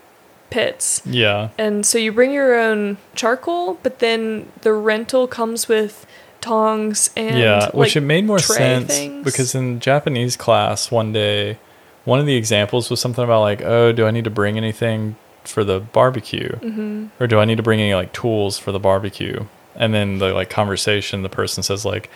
pits. 0.49 0.99
Yeah. 1.05 1.49
And 1.59 1.85
so 1.85 1.99
you 1.99 2.11
bring 2.11 2.31
your 2.31 2.55
own 2.59 2.97
charcoal, 3.13 3.77
but 3.83 3.99
then 3.99 4.51
the 4.63 4.73
rental 4.73 5.27
comes 5.27 5.67
with 5.69 6.07
tongs 6.41 7.11
and 7.15 7.37
yeah, 7.37 7.69
which 7.71 7.95
it 7.95 8.01
made 8.01 8.25
more 8.25 8.39
sense 8.39 8.87
things. 8.87 9.23
because 9.23 9.53
in 9.53 9.79
Japanese 9.79 10.35
class 10.35 10.89
one 10.89 11.13
day, 11.13 11.59
one 12.03 12.19
of 12.19 12.25
the 12.25 12.35
examples 12.35 12.89
was 12.89 12.99
something 12.99 13.23
about 13.23 13.41
like, 13.41 13.61
oh, 13.61 13.91
do 13.91 14.07
I 14.07 14.11
need 14.11 14.23
to 14.23 14.31
bring 14.31 14.57
anything 14.57 15.17
for 15.43 15.63
the 15.63 15.79
barbecue, 15.79 16.49
Mhm. 16.63 17.09
or 17.19 17.27
do 17.27 17.39
I 17.39 17.45
need 17.45 17.57
to 17.57 17.63
bring 17.63 17.79
any 17.79 17.93
like 17.93 18.11
tools 18.11 18.57
for 18.57 18.71
the 18.71 18.79
barbecue? 18.79 19.45
And 19.75 19.93
then 19.93 20.17
the 20.17 20.33
like 20.33 20.49
conversation, 20.49 21.21
the 21.21 21.29
person 21.29 21.61
says 21.61 21.85
like, 21.85 22.09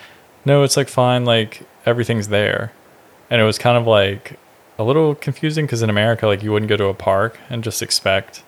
no, 0.44 0.64
it's 0.64 0.76
like 0.76 0.88
fine, 0.88 1.24
like 1.24 1.62
everything's 1.86 2.26
there, 2.28 2.72
and 3.30 3.40
it 3.40 3.44
was 3.44 3.58
kind 3.58 3.76
of 3.78 3.86
like 3.86 4.38
a 4.78 4.84
little 4.84 5.14
confusing 5.14 5.64
because 5.66 5.82
in 5.82 5.90
America, 5.90 6.26
like 6.26 6.42
you 6.42 6.52
wouldn't 6.52 6.68
go 6.68 6.76
to 6.76 6.86
a 6.86 6.94
park 6.94 7.38
and 7.50 7.64
just 7.64 7.82
expect. 7.82 8.42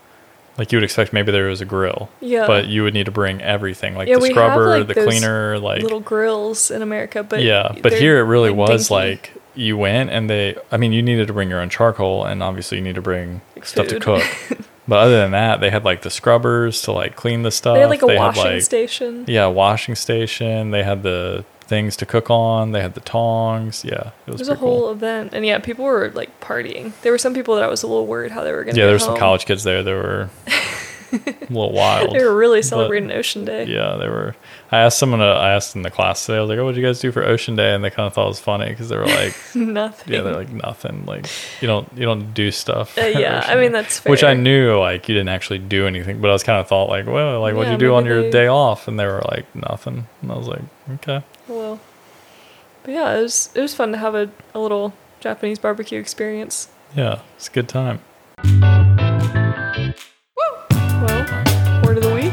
Like 0.57 0.72
you 0.72 0.76
would 0.79 0.83
expect 0.85 1.12
maybe 1.12 1.31
there 1.31 1.47
was 1.47 1.61
a 1.61 1.64
grill, 1.64 2.09
Yeah. 2.20 2.45
but 2.49 2.66
you 2.66 2.83
would 2.83 2.93
need 2.93 3.07
to 3.07 3.12
bring 3.12 3.41
everything, 3.41 3.95
like 3.95 4.09
Yeah, 4.09 4.14
the 4.16 4.20
we 4.22 4.29
have, 4.31 4.35
scrubber, 4.35 4.79
like, 4.81 4.89
the 4.89 4.95
cleaner, 4.95 5.57
like 5.61 5.83
little 5.83 6.01
grills 6.01 6.72
in 6.72 6.83
America, 6.83 7.22
but 7.22 7.43
yeah, 7.45 7.72
but 7.81 7.93
here 7.93 8.18
it 8.18 8.22
really 8.24 8.51
was 8.51 8.89
dinky. 8.89 8.95
like 8.95 9.33
you 9.55 9.76
went 9.79 10.11
and 10.11 10.29
they. 10.29 10.57
I 10.72 10.76
mean, 10.76 10.93
you 10.93 11.01
needed 11.01 11.29
to 11.29 11.33
bring 11.33 11.49
your 11.49 11.61
own 11.61 11.68
charcoal, 11.68 12.24
and 12.24 12.43
obviously 12.43 12.79
you 12.79 12.83
need 12.85 12.97
to 12.97 13.03
bring 13.03 13.41
Like 13.55 13.66
stuff 13.66 13.87
to 13.87 14.01
cook. 14.01 14.24
but 14.89 14.99
other 14.99 15.18
than 15.20 15.31
that, 15.31 15.61
they 15.61 15.70
had 15.70 15.85
like 15.85 16.03
the 16.03 16.11
scrubbers 16.11 16.83
to 16.83 16.93
like 16.93 17.14
clean 17.14 17.43
the 17.43 17.53
stuff. 17.53 17.74
they 17.76 17.81
had 17.83 17.91
like 17.91 18.03
a 18.03 18.07
They 18.07 18.16
washing 18.16 18.43
like, 18.45 18.62
station. 18.62 19.24
Yeah, 19.29 19.47
washing 19.47 19.95
station. 19.95 20.72
They 20.72 20.83
had 20.83 21.05
the 21.05 21.45
things 21.69 21.97
to 21.99 22.07
cook 22.07 22.31
on. 22.31 22.73
They 22.73 22.83
had 22.83 22.95
the 22.95 23.01
tongs. 23.01 23.85
Yeah, 23.85 24.11
it 24.27 24.33
was, 24.33 24.41
It 24.41 24.43
was 24.43 24.49
a 24.49 24.55
whole 24.57 24.81
cool. 24.81 24.91
event, 24.93 25.33
and 25.35 25.45
yeah, 25.47 25.59
people 25.59 25.85
were 25.85 26.11
like 26.14 26.41
partying. 26.41 26.93
There 27.03 27.12
were 27.12 27.19
some 27.19 27.35
people 27.35 27.55
that 27.57 27.64
I 27.64 27.69
was 27.69 27.83
a 27.83 27.87
little 27.87 28.07
worried 28.07 28.33
how 28.33 28.43
they 28.43 28.53
were 28.53 28.64
going 28.64 28.75
to. 28.75 28.81
Yeah, 28.81 28.87
there 28.87 28.95
were 28.95 28.99
some 29.01 29.16
college 29.16 29.45
kids 29.47 29.62
there. 29.64 29.83
They 29.83 29.93
were 29.95 30.29
a 31.12 31.19
little 31.49 31.73
wild. 31.73 32.14
They 32.14 32.25
were 32.25 32.35
really 32.37 32.59
but- 32.61 32.64
celebrating 32.66 33.11
Ocean 33.12 33.45
Day. 33.45 33.64
Yeah, 33.66 33.97
they 33.97 34.09
were. 34.09 34.35
I 34.71 34.81
asked 34.81 34.99
someone. 34.99 35.21
To, 35.21 35.25
I 35.27 35.53
asked 35.55 35.75
in 35.77 35.81
the 35.83 35.91
class 35.91 36.27
today. 36.27 36.37
I 36.37 36.41
was 36.43 36.51
like, 36.51 36.59
"Oh, 36.59 36.64
what 36.66 36.75
did 36.75 36.81
you 36.83 36.87
guys 36.87 37.01
do 37.01 37.11
for 37.11 37.23
Ocean 37.25 37.57
Day?" 37.57 37.73
And 37.75 37.83
they 37.83 37.89
kind 37.89 38.07
of 38.07 38.12
thought 38.12 38.27
it 38.27 38.29
was 38.29 38.41
funny 38.41 38.69
because 38.69 38.91
they 38.91 38.97
were 38.99 39.07
like, 39.07 39.35
Nothing. 39.55 40.12
Yeah, 40.12 40.21
they're 40.21 40.35
like 40.37 40.51
nothing. 40.51 41.07
Like 41.07 41.27
you 41.62 41.66
don't 41.69 41.89
you 41.97 42.03
don't 42.05 42.35
do 42.35 42.51
stuff. 42.51 42.97
Uh, 42.99 43.07
yeah, 43.07 43.45
I 43.49 43.57
mean 43.57 43.73
that's 43.73 44.01
fair. 44.01 44.11
which 44.11 44.23
I 44.25 44.35
knew 44.35 44.79
like 44.79 45.09
you 45.09 45.14
didn't 45.14 45.31
actually 45.31 45.61
do 45.61 45.87
anything, 45.87 46.21
but 46.21 46.29
I 46.29 46.35
was 46.35 46.43
kind 46.43 46.61
of 46.61 46.69
thought 46.69 46.91
like, 46.91 47.07
well, 47.07 47.41
like 47.41 47.55
what'd 47.55 47.69
Yeah, 47.69 47.73
you 47.73 47.79
do 47.79 47.95
on 47.95 48.05
your 48.05 48.23
they- 48.25 48.31
day 48.31 48.47
off? 48.47 48.89
And 48.89 48.99
they 49.01 49.07
were 49.07 49.23
like 49.31 49.47
nothing, 49.55 50.07
and 50.21 50.31
I 50.33 50.37
was 50.37 50.49
like, 50.49 50.61
okay, 50.97 51.23
Well, 51.49 51.81
but 52.83 52.93
yeah, 52.93 53.17
it 53.17 53.23
was 53.23 53.51
it 53.55 53.61
was 53.61 53.75
fun 53.75 53.93
to 53.93 53.99
have 53.99 54.15
a, 54.15 54.31
a 54.55 54.59
little 54.61 54.93
Japanese 55.21 55.59
barbecue 55.59 55.99
experience. 55.99 56.69
yeah, 56.95 57.21
it's 57.37 57.49
a 57.49 57.51
good 57.53 57.69
time. 57.69 58.01
Woo! 58.45 58.53
Well, 60.71 61.83
word 61.85 61.97
of 61.99 62.03
the 62.05 62.13
week. 62.15 62.33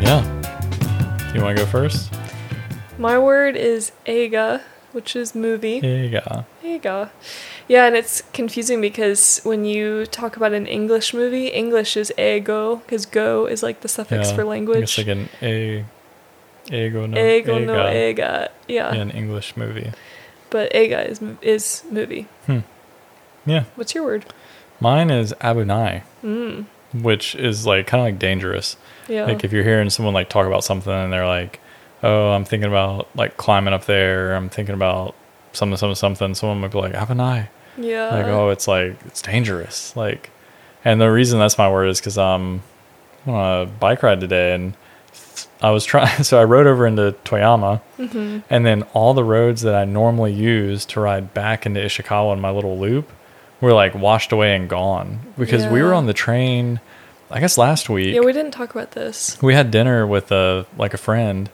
Yeah, 0.00 0.22
you 1.34 1.42
want 1.42 1.56
to 1.56 1.64
go 1.64 1.66
first? 1.70 2.12
My 2.98 3.18
word 3.18 3.56
is 3.56 3.92
eiga, 4.06 4.62
which 4.92 5.14
is 5.14 5.34
movie. 5.34 5.80
Go. 5.80 6.44
Eiga. 6.64 7.10
Yeah, 7.68 7.86
and 7.86 7.96
it's 7.96 8.22
confusing 8.32 8.80
because 8.80 9.40
when 9.44 9.64
you 9.64 10.06
talk 10.06 10.36
about 10.36 10.52
an 10.52 10.66
English 10.66 11.12
movie, 11.12 11.48
English 11.48 11.96
is 11.96 12.12
eigo 12.16 12.80
because 12.82 13.04
go 13.04 13.46
is 13.46 13.62
like 13.62 13.80
the 13.82 13.88
suffix 13.88 14.30
Yeah, 14.30 14.36
for 14.36 14.44
language. 14.44 14.80
guess 14.80 14.98
like 14.98 15.08
an 15.08 15.28
a, 15.42 15.84
eigo 16.68 17.08
no 17.08 17.16
Eigo 17.16 17.64
no 17.64 17.74
eiga 17.74 18.16
eiga. 18.16 18.48
Yeah, 18.68 18.92
an 18.94 19.10
English 19.10 19.56
movie. 19.56 19.92
but 20.50 20.72
eiga 20.72 21.08
is 21.08 21.20
is 21.42 21.84
movie. 21.90 22.26
Yeah, 23.44 23.64
What's 23.76 23.94
your 23.94 24.04
word? 24.04 24.24
mine 24.80 25.08
is 25.10 25.32
abunai, 25.40 26.02
Mm. 26.24 26.64
which 26.92 27.34
is 27.36 27.64
like 27.66 27.86
kind 27.86 28.00
of 28.00 28.06
like 28.06 28.18
dangerous. 28.18 28.76
Yeah. 29.08 29.24
Like 29.26 29.44
if 29.44 29.52
you're 29.52 29.62
hearing 29.64 29.88
someone 29.90 30.14
like 30.14 30.28
talk 30.28 30.46
about 30.46 30.64
something 30.64 30.92
and 30.92 31.12
they're 31.12 31.26
like, 31.26 31.60
"Oh, 32.02 32.30
I'm 32.32 32.44
thinking 32.44 32.68
about 32.68 33.08
like 33.14 33.36
climbing 33.36 33.72
up 33.72 33.84
there. 33.86 34.34
I'm 34.34 34.48
thinking 34.48 34.74
about 34.74 35.14
something, 35.52 35.76
something, 35.76 35.94
something." 35.94 36.34
Someone 36.34 36.60
would 36.62 36.72
be 36.72 36.78
like, 36.78 36.94
"Have 36.94 37.10
an 37.10 37.18
yeah. 37.78 38.08
Like, 38.14 38.26
oh, 38.26 38.50
it's 38.50 38.66
like 38.66 38.96
it's 39.06 39.22
dangerous. 39.22 39.94
Like, 39.96 40.30
and 40.84 41.00
the 41.00 41.10
reason 41.10 41.38
that's 41.38 41.56
my 41.58 41.70
word 41.70 41.86
is 41.86 42.00
because 42.00 42.18
I'm 42.18 42.62
on 43.26 43.62
a 43.62 43.66
bike 43.66 44.02
ride 44.02 44.20
today 44.20 44.54
and 44.54 44.74
I 45.62 45.70
was 45.70 45.84
trying. 45.84 46.22
So 46.24 46.40
I 46.40 46.44
rode 46.44 46.66
over 46.66 46.86
into 46.86 47.14
Toyama, 47.24 47.80
hmm 47.96 48.38
and 48.50 48.64
then 48.66 48.82
all 48.94 49.14
the 49.14 49.24
roads 49.24 49.62
that 49.62 49.74
I 49.74 49.84
normally 49.84 50.32
use 50.32 50.84
to 50.86 51.00
ride 51.00 51.32
back 51.34 51.64
into 51.66 51.80
Ishikawa 51.80 52.32
in 52.34 52.40
my 52.40 52.50
little 52.50 52.78
loop 52.78 53.10
were 53.60 53.72
like 53.72 53.94
washed 53.94 54.32
away 54.32 54.54
and 54.54 54.68
gone 54.68 55.20
because 55.38 55.66
we 55.66 55.82
were 55.82 55.94
on 55.94 56.06
the 56.06 56.12
train. 56.14 56.80
I 57.30 57.40
guess 57.40 57.58
last 57.58 57.88
week 57.88 58.14
Yeah, 58.14 58.20
we 58.20 58.32
didn't 58.32 58.52
talk 58.52 58.70
about 58.70 58.92
this. 58.92 59.36
we 59.42 59.54
had 59.54 59.70
dinner 59.72 60.06
with 60.06 60.30
a 60.30 60.64
like 60.78 60.94
a 60.94 60.98
friend 60.98 61.50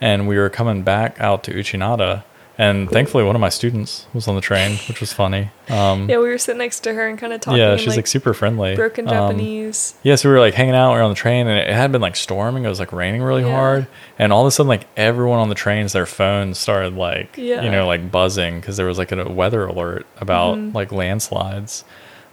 and 0.00 0.28
we 0.28 0.36
were 0.38 0.48
coming 0.50 0.82
back 0.82 1.20
out 1.20 1.42
to 1.44 1.52
Uchinada 1.52 2.22
and 2.58 2.90
thankfully 2.90 3.22
one 3.22 3.34
of 3.36 3.40
my 3.40 3.50
students 3.50 4.06
was 4.14 4.26
on 4.28 4.34
the 4.34 4.40
train 4.40 4.78
which 4.88 4.98
was 5.00 5.12
funny 5.12 5.50
um 5.68 6.08
Yeah, 6.08 6.18
we 6.18 6.28
were 6.28 6.38
sitting 6.38 6.58
next 6.58 6.80
to 6.80 6.94
her 6.94 7.06
and 7.06 7.18
kind 7.18 7.32
of 7.34 7.40
talking. 7.42 7.58
yeah 7.60 7.76
she's 7.76 7.96
like, 7.96 8.06
super 8.06 8.32
friendly 8.32 8.74
broken 8.74 9.06
Um, 9.08 9.12
Japanese. 9.14 9.94
yeah 10.02 10.14
so 10.14 10.28
we 10.28 10.34
were 10.34 10.40
like 10.40 10.54
hanging 10.54 10.74
out 10.74 10.92
we 10.92 10.96
were 10.98 11.02
on 11.04 11.10
the 11.10 11.16
train 11.16 11.46
and 11.48 11.58
it 11.58 11.68
had 11.74 11.92
been 11.92 12.00
like 12.00 12.16
storming 12.16 12.64
it 12.64 12.68
was 12.68 12.80
like 12.80 12.92
raining 12.92 13.22
really 13.22 13.42
Yeah. 13.42 13.50
hard 13.52 13.86
and 14.18 14.32
all 14.32 14.40
of 14.42 14.46
a 14.46 14.50
sudden 14.50 14.68
like 14.68 14.86
everyone 14.96 15.38
on 15.38 15.48
the 15.50 15.54
trains 15.54 15.92
their 15.92 16.06
phones 16.06 16.58
started 16.58 16.94
like 16.96 17.36
Yeah. 17.36 17.60
you 17.62 17.70
know 17.70 17.86
like 17.86 18.10
buzzing 18.10 18.60
because 18.60 18.76
there 18.78 18.86
was 18.86 18.96
like 18.96 19.12
a 19.12 19.28
weather 19.28 19.66
alert 19.66 20.06
about 20.18 20.56
Mhm. 20.56 20.74
like 20.74 20.92
landslides 20.92 21.84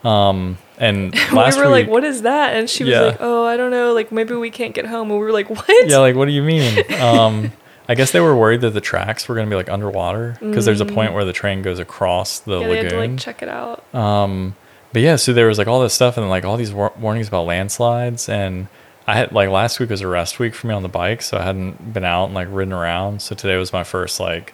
um 0.05 0.57
and 0.79 1.13
we 1.31 1.37
last 1.37 1.57
were 1.57 1.67
like, 1.67 1.87
"What 1.87 2.03
is 2.03 2.23
that?" 2.23 2.55
And 2.55 2.69
she 2.69 2.83
was 2.83 2.91
Yeah. 2.91 3.01
like, 3.01 3.17
"Oh, 3.21 3.45
I 3.45 3.55
don't 3.55 3.71
know. 3.71 3.93
Like 3.93 4.11
maybe 4.11 4.33
we 4.35 4.49
can't 4.49 4.73
get 4.73 4.85
home." 4.87 5.09
And 5.11 5.19
we 5.19 5.25
were 5.25 5.31
like, 5.31 5.49
"What?" 5.49 5.65
yeah 5.87 5.99
like 5.99 6.15
what 6.15 6.25
do 6.25 6.31
you 6.31 6.41
mean 6.43 6.83
um 6.99 7.51
i 7.89 7.95
guess 7.95 8.11
they 8.11 8.19
were 8.19 8.35
worried 8.35 8.61
that 8.61 8.71
the 8.71 8.81
tracks 8.81 9.27
were 9.27 9.35
going 9.35 9.45
to 9.47 9.49
be 9.49 9.55
like 9.55 9.69
underwater 9.69 10.37
because 10.39 10.65
there's 10.65 10.81
a 10.81 10.85
Mm. 10.85 10.93
point 10.95 11.13
where 11.13 11.25
the 11.25 11.33
train 11.33 11.61
goes 11.61 11.79
across 11.79 12.39
the 12.39 12.59
yeah, 12.59 12.67
they 12.67 12.77
had 12.77 12.89
to 12.89 12.95
lagoon 12.97 13.11
like 13.15 13.19
check 13.19 13.41
it 13.41 13.49
out. 13.49 13.83
um 13.95 14.55
but 14.93 15.01
yeah 15.01 15.15
so 15.15 15.33
there 15.33 15.47
was 15.47 15.57
like 15.57 15.67
all 15.67 15.81
this 15.81 15.93
stuff 15.93 16.17
and 16.17 16.29
like 16.29 16.45
all 16.45 16.57
these 16.57 16.71
war- 16.73 16.93
warnings 16.99 17.27
about 17.27 17.45
landslides 17.45 18.29
and 18.29 18.67
i 19.07 19.15
had 19.15 19.31
like 19.31 19.49
last 19.49 19.79
week 19.79 19.89
was 19.89 20.01
a 20.01 20.07
rest 20.07 20.39
week 20.39 20.53
for 20.55 20.67
me 20.67 20.73
on 20.73 20.81
the 20.83 20.89
bike 20.89 21.21
so 21.21 21.37
i 21.37 21.41
hadn't 21.41 21.93
been 21.93 22.05
out 22.05 22.25
and 22.25 22.33
like 22.33 22.47
ridden 22.51 22.73
around 22.73 23.21
so 23.21 23.35
today 23.35 23.57
was 23.57 23.73
my 23.73 23.83
first 23.83 24.19
like 24.19 24.53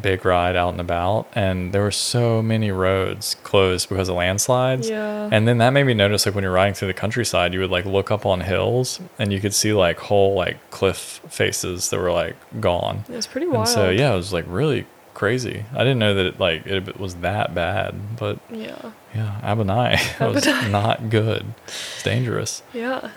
big 0.00 0.24
ride 0.24 0.56
out 0.56 0.70
and 0.70 0.80
about 0.80 1.26
and 1.34 1.72
there 1.72 1.82
were 1.82 1.90
so 1.90 2.40
many 2.40 2.70
roads 2.70 3.36
closed 3.42 3.88
because 3.88 4.08
of 4.08 4.16
landslides 4.16 4.88
Yeah. 4.88 5.28
and 5.30 5.46
then 5.46 5.58
that 5.58 5.70
made 5.70 5.84
me 5.84 5.94
notice 5.94 6.24
like 6.24 6.34
when 6.34 6.42
you're 6.44 6.52
riding 6.52 6.74
through 6.74 6.88
the 6.88 6.94
countryside, 6.94 7.52
you 7.52 7.60
would 7.60 7.70
like 7.70 7.84
look 7.84 8.10
up 8.10 8.24
on 8.24 8.40
hills 8.40 9.00
and 9.18 9.32
you 9.32 9.40
could 9.40 9.52
see 9.54 9.72
like 9.72 9.98
whole 9.98 10.34
like 10.34 10.56
cliff 10.70 11.20
faces 11.28 11.90
that 11.90 11.98
were 11.98 12.10
like 12.12 12.36
gone. 12.60 13.04
it 13.08 13.14
was 13.16 13.26
pretty 13.26 13.46
wild. 13.46 13.60
And 13.66 13.68
so 13.68 13.90
yeah, 13.90 14.12
it 14.12 14.16
was 14.16 14.32
like 14.32 14.44
really 14.48 14.86
crazy. 15.14 15.64
I 15.74 15.78
didn't 15.80 15.98
know 15.98 16.14
that 16.14 16.26
it 16.26 16.40
like 16.40 16.66
it 16.66 16.98
was 16.98 17.16
that 17.16 17.54
bad, 17.54 17.94
but 18.16 18.38
Yeah. 18.50 18.92
yeah, 19.14 19.40
Abunai 19.44 19.98
was 20.34 20.46
not 20.70 21.10
good. 21.10 21.44
It's 21.66 22.02
dangerous. 22.02 22.62
Yeah. 22.72 23.10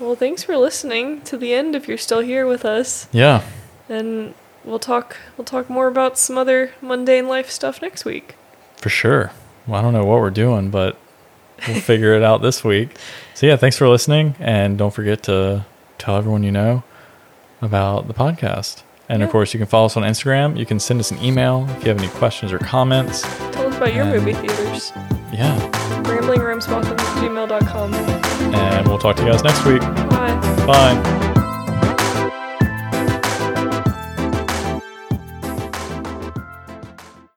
Well, 0.00 0.16
thanks 0.16 0.42
for 0.42 0.56
listening 0.56 1.20
to 1.22 1.36
the 1.36 1.54
end 1.54 1.76
if 1.76 1.86
you're 1.86 1.96
still 1.96 2.20
here 2.20 2.44
with 2.44 2.64
us. 2.64 3.06
Yeah, 3.12 3.42
And 3.88 4.34
we'll 4.64 4.78
talk 4.78 5.16
we'll 5.36 5.44
talk 5.44 5.68
more 5.70 5.86
about 5.88 6.18
some 6.18 6.36
other 6.38 6.72
mundane 6.80 7.28
life 7.28 7.50
stuff 7.50 7.80
next 7.82 8.04
week. 8.04 8.34
for 8.76 8.88
sure. 8.88 9.32
Well, 9.66 9.78
I 9.78 9.82
don't 9.82 9.92
know 9.92 10.04
what 10.04 10.20
we're 10.20 10.30
doing, 10.30 10.70
but 10.70 10.96
we'll 11.68 11.80
figure 11.80 12.14
it 12.14 12.22
out 12.22 12.42
this 12.42 12.64
week. 12.64 12.96
So 13.34 13.46
yeah, 13.46 13.56
thanks 13.56 13.76
for 13.76 13.88
listening, 13.88 14.34
and 14.40 14.76
don't 14.78 14.92
forget 14.92 15.22
to 15.24 15.64
tell 15.98 16.16
everyone 16.16 16.42
you 16.42 16.50
know 16.52 16.82
about 17.60 18.08
the 18.08 18.14
podcast. 18.14 18.82
And 19.08 19.22
of 19.22 19.30
course, 19.30 19.52
you 19.52 19.58
can 19.58 19.66
follow 19.68 19.86
us 19.86 19.96
on 19.96 20.04
Instagram. 20.04 20.56
You 20.58 20.64
can 20.64 20.80
send 20.80 20.98
us 21.00 21.10
an 21.10 21.22
email 21.22 21.66
if 21.76 21.84
you 21.84 21.90
have 21.90 21.98
any 21.98 22.08
questions 22.08 22.52
or 22.52 22.58
comments. 22.58 23.22
Tell 23.52 23.66
us 23.68 23.76
about 23.76 23.94
your 23.94 24.04
And- 24.04 24.12
movie 24.24 24.32
theaters. 24.34 24.90
Yeah, 25.32 25.58
Ramblingramsbothams 26.02 26.98
at 26.98 26.98
gmail.com. 27.22 27.94
and 28.54 28.88
we'll 28.88 28.98
talk 28.98 29.16
to 29.16 29.24
you 29.24 29.30
guys 29.30 29.42
next 29.44 29.64
week. 29.64 29.80
Bye. 29.80 30.64
Bye. 30.66 31.21